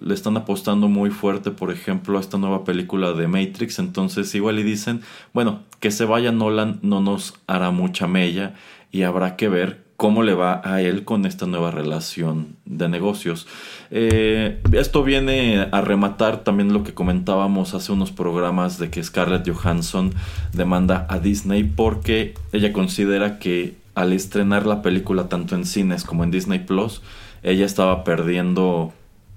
le 0.00 0.14
están 0.14 0.36
apostando 0.36 0.88
muy 0.88 1.10
fuerte, 1.10 1.50
por 1.50 1.70
ejemplo, 1.70 2.18
a 2.18 2.20
esta 2.20 2.38
nueva 2.38 2.64
película 2.64 3.12
de 3.12 3.28
Matrix. 3.28 3.78
Entonces, 3.78 4.34
igual 4.34 4.58
y 4.58 4.62
dicen, 4.62 5.00
bueno, 5.32 5.60
que 5.80 5.90
se 5.90 6.04
vaya 6.04 6.32
Nolan 6.32 6.78
no 6.82 7.00
nos 7.00 7.34
hará 7.46 7.70
mucha 7.70 8.06
mella 8.06 8.54
y 8.90 9.02
habrá 9.02 9.36
que 9.36 9.48
ver 9.48 9.84
cómo 9.96 10.22
le 10.22 10.34
va 10.34 10.60
a 10.64 10.80
él 10.80 11.04
con 11.04 11.24
esta 11.24 11.46
nueva 11.46 11.70
relación 11.70 12.56
de 12.64 12.88
negocios. 12.88 13.46
Eh, 13.90 14.60
esto 14.72 15.04
viene 15.04 15.68
a 15.70 15.80
rematar 15.80 16.38
también 16.38 16.72
lo 16.72 16.82
que 16.82 16.94
comentábamos 16.94 17.74
hace 17.74 17.92
unos 17.92 18.10
programas 18.10 18.78
de 18.78 18.90
que 18.90 19.02
Scarlett 19.02 19.48
Johansson 19.48 20.12
demanda 20.52 21.06
a 21.08 21.18
Disney 21.20 21.64
porque 21.64 22.34
ella 22.52 22.72
considera 22.72 23.38
que 23.38 23.76
al 23.94 24.12
estrenar 24.12 24.66
la 24.66 24.82
película 24.82 25.28
tanto 25.28 25.54
en 25.54 25.64
cines 25.64 26.02
como 26.04 26.24
en 26.24 26.32
Disney 26.32 26.58
Plus, 26.58 27.00
ella 27.42 27.64
estaba 27.64 28.02
perdiendo 28.02 28.92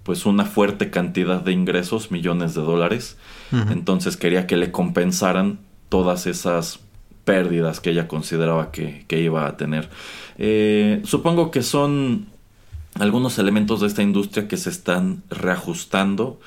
pues 0.08 0.26
una 0.26 0.46
fuerte 0.46 0.90
cantidad 0.90 1.42
de 1.42 1.52
ingresos, 1.52 2.12
millones 2.12 2.54
de 2.56 2.62
dólares. 2.62 3.18
Entonces 3.52 4.16
quería 4.16 4.48
que 4.48 4.56
le 4.56 4.72
compensaran 4.72 5.60
todas 5.90 6.28
esas 6.28 6.80
pérdidas 7.26 7.82
que 7.82 7.90
ella 7.90 8.08
consideraba 8.08 8.72
que, 8.72 9.06
iba 9.10 9.46
a 9.46 9.58
tener. 9.58 9.90
Eh, 10.38 11.02
supongo 11.04 11.52
que 11.52 11.62
son 11.62 12.28
algunos 12.94 13.38
elementos 13.38 13.82
de 13.82 13.88
esta 13.88 14.02
industria 14.02 14.48
que 14.48 14.56
se 14.56 14.70
están 14.70 15.24
reajustando. 15.30 16.40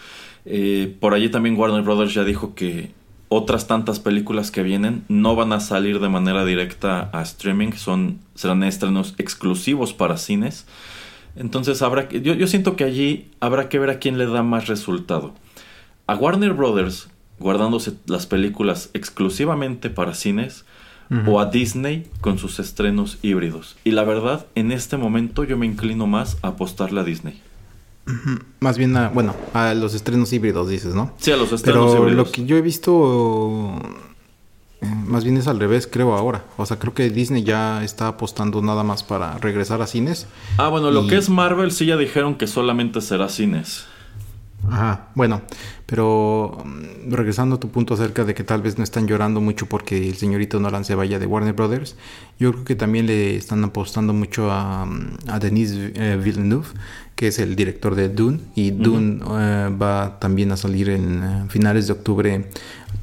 Eh, 0.47 0.97
por 0.99 1.13
allí 1.13 1.29
también 1.29 1.59
Warner 1.59 1.83
Brothers 1.83 2.15
ya 2.15 2.25
dijo 2.25 2.55
que 2.55 2.93
otras 3.29 3.67
tantas 3.67 4.01
películas 4.01 4.51
que 4.51 4.63
vienen 4.63 5.05
no 5.09 5.37
van 5.37 5.53
a 5.53 5.61
salir 5.61 6.01
de 6.01 6.09
manera 6.09 6.47
directa 6.47 7.11
a 7.13 7.21
streaming, 7.21 7.73
son, 7.73 8.21
serán 8.35 8.63
estrenos 8.63 9.15
exclusivos 9.19 9.93
para 9.93 10.17
cines. 10.17 10.65
Entonces 11.37 11.83
habrá 11.83 12.09
que, 12.09 12.21
yo, 12.21 12.35
yo 12.35 12.47
siento 12.47 12.77
que 12.77 12.85
allí 12.85 13.31
habrá 13.41 13.69
que 13.69 13.79
ver 13.79 13.91
a 13.91 13.99
quién 13.99 14.19
le 14.19 14.27
da 14.27 14.43
más 14.43 14.67
resultado. 14.67 15.35
A 16.07 16.15
Warner 16.17 16.53
Brothers, 16.53 17.09
guardándose 17.39 17.95
las 18.07 18.27
películas 18.27 18.91
exclusivamente 18.93 19.91
para 19.91 20.15
cines, 20.15 20.65
o 21.27 21.41
a 21.41 21.47
Disney 21.47 22.09
con 22.21 22.39
sus 22.39 22.61
estrenos 22.61 23.19
híbridos. 23.21 23.77
Y 23.83 23.91
la 23.91 24.05
verdad, 24.05 24.47
en 24.55 24.71
este 24.71 24.97
momento 24.97 25.43
yo 25.43 25.57
me 25.57 25.67
inclino 25.67 26.07
más 26.07 26.39
a 26.43 26.49
apostarle 26.49 27.01
a 27.01 27.05
Disney. 27.05 27.43
Más 28.61 28.79
bien 28.79 28.97
a, 28.97 29.09
bueno, 29.09 29.35
a 29.53 29.75
los 29.75 29.95
estrenos 29.95 30.33
híbridos, 30.33 30.69
dices, 30.69 30.95
¿no? 30.95 31.13
Sí, 31.19 31.33
a 31.33 31.37
los 31.37 31.53
estrenos 31.53 31.93
Pero 31.95 32.11
Lo 32.11 32.31
que 32.31 32.45
yo 32.45 32.57
he 32.57 32.63
visto 32.63 33.77
más 34.81 35.25
bien 35.25 35.37
es 35.37 35.47
al 35.47 35.61
revés, 35.61 35.89
creo 35.91 36.15
ahora. 36.15 36.45
O 36.57 36.67
sea, 36.67 36.79
creo 36.79 36.95
que 36.95 37.11
Disney 37.11 37.43
ya 37.43 37.85
está 37.85 38.09
apostando 38.09 38.63
nada 38.63 38.83
más 38.83 39.03
para 39.03 39.39
regresar 39.39 39.83
a 39.83 39.87
cines. 39.87 40.27
Ah, 40.59 40.69
bueno, 40.69 40.91
lo 40.91 41.07
que 41.07 41.17
es 41.17 41.29
Marvel 41.29 41.71
sí 41.71 41.87
ya 41.87 41.97
dijeron 41.97 42.37
que 42.37 42.47
solamente 42.47 43.01
será 43.01 43.29
cines. 43.29 43.87
Ajá, 44.69 45.09
bueno, 45.15 45.41
pero 45.87 46.59
mm, 46.65 47.13
regresando 47.13 47.57
a 47.57 47.61
tu 47.61 47.71
punto 47.71 47.95
acerca 47.95 48.25
de 48.25 48.35
que 48.35 48.45
tal 48.45 48.61
vez 48.63 48.77
no 48.77 48.85
están 48.85 49.07
llorando 49.07 49.41
mucho 49.41 49.67
porque 49.67 50.09
el 50.09 50.17
señorito 50.17 50.61
Nolan 50.61 50.85
se 50.85 50.95
vaya 50.95 51.19
de 51.19 51.27
Warner 51.27 51.55
Brothers, 51.55 51.97
yo 52.39 52.53
creo 52.53 52.65
que 52.65 52.75
también 52.77 53.07
le 53.07 53.37
están 53.37 53.65
apostando 53.65 54.13
mucho 54.13 54.51
a, 54.51 54.85
mm, 54.85 55.17
a 55.29 55.39
Denis 55.39 55.73
eh, 55.75 56.21
Villeneuve, 56.23 56.69
que 57.17 57.29
es 57.29 57.39
el 57.39 57.57
director 57.57 57.95
de 57.95 58.09
Dune, 58.09 58.41
y 58.55 58.71
Dune 58.71 59.21
eh, 59.31 59.71
va 59.71 60.19
también 60.21 60.53
a 60.53 60.57
salir 60.57 60.91
en 60.91 61.49
finales 61.49 61.87
de 61.87 61.93
octubre 61.93 62.51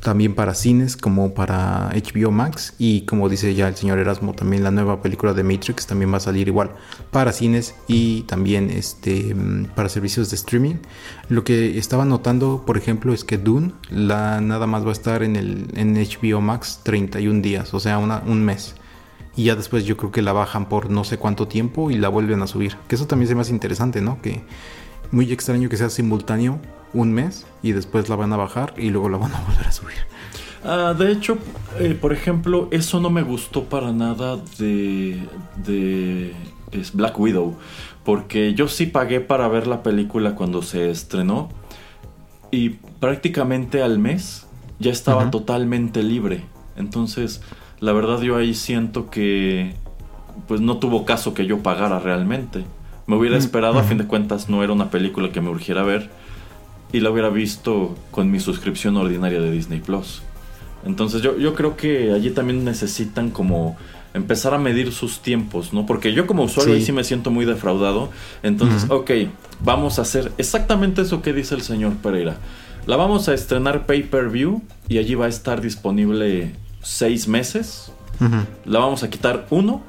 también 0.07 0.35
para 0.35 0.53
cines 0.53 0.95
como 0.95 1.33
para 1.33 1.89
HBO 1.89 2.31
Max. 2.31 2.73
Y 2.79 3.01
como 3.01 3.27
dice 3.27 3.53
ya 3.55 3.67
el 3.67 3.75
señor 3.75 3.99
Erasmo 3.99 4.31
también 4.33 4.63
la 4.63 4.71
nueva 4.71 5.01
película 5.01 5.33
de 5.33 5.43
Matrix 5.43 5.85
también 5.85 6.13
va 6.13 6.15
a 6.15 6.21
salir 6.21 6.47
igual 6.47 6.71
para 7.11 7.33
cines 7.33 7.75
y 7.89 8.21
también 8.21 8.69
este 8.69 9.35
mm, 9.35 9.65
para 9.75 9.89
servicios 9.89 10.29
de 10.29 10.37
streaming. 10.37 10.75
Lo 11.27 11.43
que 11.43 11.77
estaba 11.77 12.05
notando 12.05 12.63
por 12.65 12.77
ejemplo 12.77 13.13
es 13.13 13.25
que 13.25 13.37
Dune 13.37 13.73
la 13.89 14.39
nada 14.39 14.65
más 14.65 14.85
va 14.85 14.89
a 14.91 14.93
estar 14.93 15.23
en 15.23 15.35
el 15.35 15.67
en 15.75 15.95
HBO 15.95 16.39
Max 16.39 16.79
31 16.83 17.41
días 17.41 17.73
o 17.73 17.81
sea 17.81 17.97
un 17.97 18.45
mes. 18.45 18.75
Y 19.35 19.43
ya 19.43 19.57
después 19.57 19.83
yo 19.83 19.97
creo 19.97 20.13
que 20.13 20.21
la 20.21 20.31
bajan 20.31 20.69
por 20.69 20.89
no 20.89 21.03
sé 21.03 21.17
cuánto 21.17 21.49
tiempo 21.49 21.91
y 21.91 21.97
la 21.97 22.07
vuelven 22.07 22.41
a 22.41 22.47
subir. 22.47 22.77
Que 22.87 22.95
eso 22.95 23.07
también 23.07 23.27
se 23.27 23.35
me 23.35 23.41
hace 23.41 23.51
interesante 23.51 23.99
no 23.99 24.21
que 24.21 24.41
muy 25.11 25.29
extraño 25.33 25.67
que 25.67 25.75
sea 25.75 25.89
simultáneo 25.89 26.61
un 26.97 27.13
mes 27.13 27.45
y 27.61 27.71
después 27.71 28.09
la 28.09 28.15
van 28.15 28.33
a 28.33 28.37
bajar 28.37 28.73
y 28.77 28.89
luego 28.89 29.09
la 29.09 29.17
van 29.17 29.33
a 29.33 29.41
volver 29.47 29.67
a 29.67 29.71
subir. 29.71 29.97
Ah, 30.63 30.93
de 30.97 31.11
hecho, 31.11 31.37
eh, 31.79 31.97
por 31.99 32.11
ejemplo, 32.11 32.67
eso 32.71 32.99
no 32.99 33.09
me 33.09 33.21
gustó 33.21 33.65
para 33.65 33.91
nada 33.91 34.37
de, 34.57 35.21
de 35.65 36.33
Black 36.93 37.19
Widow. 37.19 37.55
Porque 38.03 38.53
yo 38.53 38.67
sí 38.67 38.85
pagué 38.85 39.19
para 39.19 39.47
ver 39.47 39.67
la 39.67 39.83
película 39.83 40.35
cuando 40.35 40.61
se 40.61 40.89
estrenó. 40.89 41.49
Y 42.51 42.69
prácticamente 42.99 43.81
al 43.81 43.99
mes 43.99 44.47
ya 44.79 44.91
estaba 44.91 45.29
totalmente 45.29 46.03
libre. 46.03 46.43
Entonces, 46.77 47.41
la 47.79 47.91
verdad 47.91 48.21
yo 48.21 48.37
ahí 48.37 48.53
siento 48.53 49.09
que 49.09 49.73
pues 50.47 50.61
no 50.61 50.77
tuvo 50.77 51.03
caso 51.03 51.33
que 51.33 51.45
yo 51.45 51.59
pagara 51.59 51.99
realmente. 51.99 52.63
Me 53.05 53.15
hubiera 53.15 53.37
esperado, 53.37 53.79
a 53.79 53.83
fin 53.83 53.97
de 53.97 54.05
cuentas 54.05 54.49
no 54.49 54.63
era 54.63 54.73
una 54.73 54.89
película 54.89 55.31
que 55.31 55.41
me 55.41 55.49
urgiera 55.49 55.83
ver 55.83 56.09
y 56.91 56.99
la 56.99 57.09
hubiera 57.09 57.29
visto 57.29 57.95
con 58.11 58.31
mi 58.31 58.39
suscripción 58.39 58.97
ordinaria 58.97 59.39
de 59.41 59.51
Disney 59.51 59.79
Plus. 59.79 60.21
Entonces 60.85 61.21
yo, 61.21 61.37
yo 61.37 61.53
creo 61.53 61.75
que 61.75 62.13
allí 62.13 62.29
también 62.31 62.63
necesitan 62.63 63.29
como 63.29 63.77
empezar 64.13 64.53
a 64.53 64.57
medir 64.57 64.91
sus 64.91 65.19
tiempos, 65.19 65.73
¿no? 65.73 65.85
Porque 65.85 66.13
yo 66.13 66.27
como 66.27 66.43
usuario 66.43 66.73
sí. 66.73 66.79
ahí 66.79 66.85
sí 66.85 66.91
me 66.91 67.03
siento 67.03 67.31
muy 67.31 67.45
defraudado. 67.45 68.09
Entonces, 68.43 68.89
ok, 68.89 69.11
vamos 69.61 69.99
a 69.99 70.03
hacer 70.03 70.31
exactamente 70.37 71.01
eso 71.01 71.21
que 71.21 71.33
dice 71.33 71.55
el 71.55 71.61
señor 71.61 71.93
Pereira. 71.97 72.37
La 72.85 72.95
vamos 72.95 73.27
a 73.29 73.33
estrenar 73.33 73.85
pay-per-view 73.85 74.61
y 74.87 74.97
allí 74.97 75.15
va 75.15 75.25
a 75.25 75.29
estar 75.29 75.61
disponible 75.61 76.55
seis 76.81 77.27
meses. 77.27 77.91
La 78.65 78.79
vamos 78.79 79.03
a 79.03 79.09
quitar 79.09 79.45
uno 79.49 79.81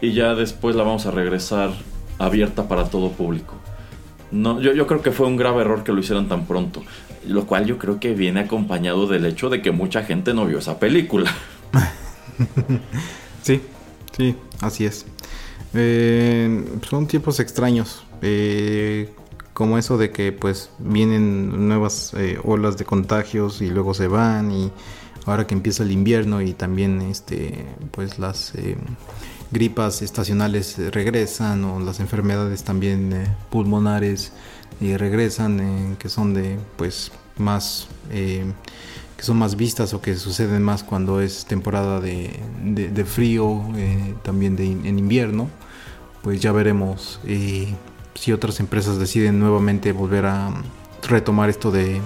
y 0.00 0.12
ya 0.12 0.34
después 0.34 0.76
la 0.76 0.84
vamos 0.84 1.06
a 1.06 1.10
regresar 1.10 1.70
abierta 2.18 2.68
para 2.68 2.84
todo 2.84 3.10
público. 3.10 3.54
No, 4.30 4.60
yo, 4.60 4.72
yo 4.72 4.86
creo 4.86 5.00
que 5.00 5.10
fue 5.10 5.26
un 5.26 5.36
grave 5.36 5.62
error 5.62 5.84
que 5.84 5.92
lo 5.92 6.00
hicieran 6.00 6.28
tan 6.28 6.46
pronto. 6.46 6.82
Lo 7.26 7.46
cual 7.46 7.66
yo 7.66 7.78
creo 7.78 7.98
que 7.98 8.14
viene 8.14 8.40
acompañado 8.40 9.06
del 9.06 9.24
hecho 9.26 9.50
de 9.50 9.62
que 9.62 9.70
mucha 9.70 10.04
gente 10.04 10.34
no 10.34 10.46
vio 10.46 10.58
esa 10.58 10.78
película. 10.78 11.34
sí, 13.42 13.60
sí, 14.16 14.36
así 14.60 14.84
es. 14.84 15.06
Eh, 15.74 16.64
son 16.88 17.06
tiempos 17.06 17.40
extraños. 17.40 18.04
Eh, 18.22 19.10
como 19.52 19.76
eso 19.76 19.98
de 19.98 20.10
que 20.10 20.30
pues 20.32 20.70
vienen 20.78 21.66
nuevas 21.68 22.14
eh, 22.14 22.38
olas 22.44 22.76
de 22.76 22.84
contagios 22.84 23.60
y 23.60 23.70
luego 23.70 23.92
se 23.92 24.06
van 24.06 24.52
y 24.52 24.70
ahora 25.26 25.48
que 25.48 25.54
empieza 25.54 25.82
el 25.82 25.90
invierno 25.90 26.40
y 26.40 26.52
también 26.52 27.02
este 27.02 27.66
pues 27.90 28.20
las 28.20 28.52
gripas 29.50 30.02
estacionales 30.02 30.78
eh, 30.78 30.90
regresan 30.90 31.64
o 31.64 31.80
las 31.80 32.00
enfermedades 32.00 32.64
también 32.64 33.12
eh, 33.12 33.26
pulmonares 33.50 34.32
eh, 34.80 34.98
regresan 34.98 35.96
que 35.98 36.08
son 36.08 36.34
de 36.34 36.58
pues 36.76 37.10
más 37.36 37.88
que 38.10 39.24
son 39.24 39.36
más 39.38 39.56
vistas 39.56 39.94
o 39.94 40.00
que 40.00 40.14
suceden 40.16 40.62
más 40.62 40.84
cuando 40.84 41.20
es 41.20 41.44
temporada 41.44 42.00
de, 42.00 42.38
de, 42.62 43.04
frío 43.04 43.62
también 44.22 44.56
de, 44.56 44.66
en 44.66 44.98
invierno 44.98 45.48
pues 46.22 46.40
ya 46.40 46.52
veremos 46.52 47.20
si 48.14 48.32
otras 48.32 48.60
empresas 48.60 48.98
deciden 48.98 49.38
nuevamente 49.38 49.92
volver 49.92 50.26
a 50.26 50.52
retomar 51.08 51.48
esto 51.48 51.70
de 51.70 52.00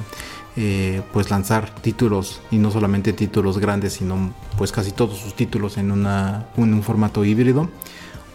eh, 0.57 1.03
pues 1.13 1.31
lanzar 1.31 1.75
títulos 1.77 2.43
y 2.51 2.59
no 2.59 2.71
solamente 2.71 3.13
títulos 3.13 3.59
grandes 3.59 3.95
sino 3.95 4.35
pues 4.59 4.71
casi 4.71 4.93
todos 4.93 5.19
sus 5.19 5.35
títulos 5.35 5.79
en, 5.79 5.91
una, 5.91 6.47
un 6.57 6.83
formato 6.83 7.25
híbrido 7.25 7.71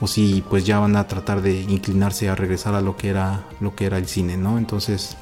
o 0.02 0.08
si 0.08 0.44
pues 0.50 0.66
ya 0.66 0.80
van 0.80 0.96
a 0.96 1.08
tratar 1.08 1.42
de 1.42 1.62
inclinarse 1.62 2.28
a 2.30 2.36
regresar 2.36 2.74
a 2.74 2.82
lo 2.82 2.98
que 2.98 3.10
era 3.10 3.46
lo 3.60 3.76
que 3.76 3.86
era 3.86 4.00
el 4.00 4.08
cine 4.08 4.36
no 4.36 4.58
entonces 4.58 5.16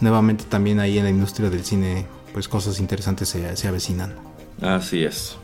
nuevamente 0.00 0.44
también 0.44 0.80
ahí 0.80 0.96
en 0.96 1.04
la 1.04 1.10
industria 1.10 1.50
del 1.50 1.64
cine 1.64 2.06
pues 2.32 2.48
cosas 2.48 2.80
interesantes 2.80 3.28
se, 3.28 3.56
se 3.56 3.68
avecinan 3.68 4.14
así 4.62 5.04
es 5.04 5.36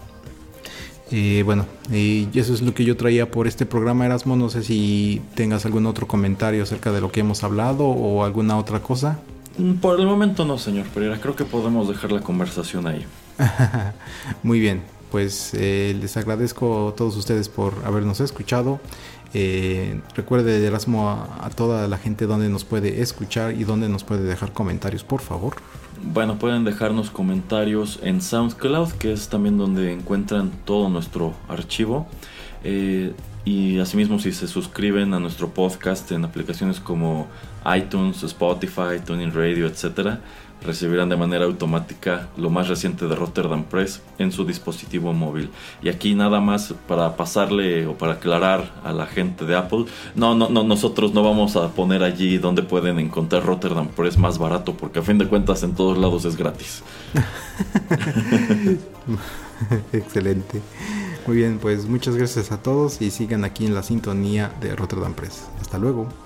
eh, 1.13 1.43
bueno, 1.45 1.67
y 1.93 2.27
eso 2.37 2.53
es 2.53 2.63
lo 2.63 2.75
que 2.75 2.85
yo 2.85 2.97
traía 2.97 3.31
por 3.31 3.47
este 3.47 3.65
programa 3.65 4.07
Erasmo. 4.07 4.35
No 4.35 4.51
sé 4.51 4.65
si 4.65 5.23
tengas 5.37 5.65
algún 5.65 5.87
otro 5.87 6.09
comentario 6.09 6.65
acerca 6.65 6.91
de 6.91 7.01
lo 7.01 7.13
que 7.13 7.21
hemos 7.21 7.45
hablado 7.45 7.87
o 7.87 8.25
alguna 8.25 8.59
otra 8.59 8.81
cosa. 8.81 9.21
Mm, 9.59 9.75
por 9.75 9.99
el 10.01 10.07
momento 10.07 10.45
no, 10.45 10.59
señor 10.59 10.87
Pereira. 10.87 11.19
Creo 11.21 11.35
que 11.37 11.45
podemos 11.45 11.89
dejar 11.89 12.13
la 12.13 12.21
conversación 12.21 12.87
ahí. 12.87 13.05
Muy 14.43 14.61
bien. 14.61 14.83
Pues 15.11 15.53
eh, 15.55 15.97
les 16.01 16.17
agradezco 16.17 16.89
a 16.89 16.95
todos 16.95 17.17
ustedes 17.17 17.49
por 17.49 17.75
habernos 17.85 18.21
escuchado. 18.21 18.81
Eh, 19.35 20.01
recuerde, 20.15 20.65
Erasmo, 20.67 21.09
a, 21.11 21.47
a, 21.47 21.51
toda 21.51 21.87
la 21.89 21.99
gente 21.99 22.27
donde 22.27 22.49
nos 22.49 22.65
puede 22.65 23.01
escuchar 23.03 23.55
y 23.55 23.65
donde 23.65 23.89
nos 23.89 24.05
puede 24.05 24.23
dejar 24.25 24.53
comentarios, 24.53 25.05
por 25.05 25.21
favor. 25.21 25.57
Bueno, 26.03 26.39
pueden 26.39 26.65
dejarnos 26.65 27.11
comentarios 27.11 27.99
en 28.03 28.21
SoundCloud, 28.21 28.93
que 28.93 29.13
es 29.13 29.29
también 29.29 29.57
donde 29.59 29.93
encuentran 29.93 30.51
todo 30.65 30.89
nuestro 30.89 31.35
archivo. 31.49 32.07
Eh, 32.65 33.15
Y 33.45 33.79
asimismo 33.79 34.19
si 34.19 34.33
se 34.33 34.49
suscriben 34.49 35.15
a 35.15 35.21
nuestro 35.21 35.51
podcast 35.51 36.11
en 36.11 36.25
aplicaciones 36.25 36.81
como 36.81 37.29
iTunes, 37.75 38.23
Spotify, 38.23 39.01
Tuning 39.05 39.33
Radio, 39.33 39.67
etc., 39.67 40.19
recibirán 40.63 41.09
de 41.09 41.17
manera 41.17 41.45
automática 41.45 42.29
lo 42.37 42.51
más 42.51 42.69
reciente 42.69 43.07
de 43.07 43.15
Rotterdam 43.15 43.65
Press 43.65 44.03
en 44.19 44.33
su 44.33 44.45
dispositivo 44.45 45.13
móvil. 45.13 45.51
Y 45.83 45.89
aquí 45.89 46.15
nada 46.15 46.41
más 46.41 46.75
para 46.89 47.17
pasarle 47.17 47.87
o 47.87 47.95
para 47.95 48.15
aclarar 48.15 48.73
a 48.85 48.93
la 48.93 49.07
gente 49.07 49.45
de 49.45 49.57
Apple, 49.57 49.87
no, 50.15 50.35
no, 50.35 50.49
no, 50.49 50.65
nosotros 50.65 51.13
no 51.13 51.23
vamos 51.23 51.57
a 51.57 51.69
poner 51.69 52.03
allí 52.03 52.39
donde 52.39 52.63
pueden 52.63 52.99
encontrar 52.99 53.45
Rotterdam 53.45 53.89
Press 53.89 54.19
más 54.19 54.39
barato, 54.39 54.75
porque 54.75 54.99
a 54.99 55.03
fin 55.03 55.19
de 55.19 55.29
cuentas 55.29 55.63
en 55.63 55.75
todos 55.75 55.99
lados 55.99 56.25
es 56.25 56.37
gratis. 56.37 56.83
Excelente. 59.93 60.61
Muy 61.27 61.37
bien, 61.37 61.59
pues 61.59 61.87
muchas 61.87 62.17
gracias 62.17 62.53
a 62.53 62.63
todos 62.63 63.03
y 63.03 63.11
sigan 63.11 63.45
aquí 63.45 63.67
en 63.67 63.75
la 63.75 63.83
sintonía 63.83 64.53
de 64.61 64.77
Rotterdam 64.77 65.15
Press. 65.15 65.49
Hasta 65.61 65.79
luego. 65.79 66.26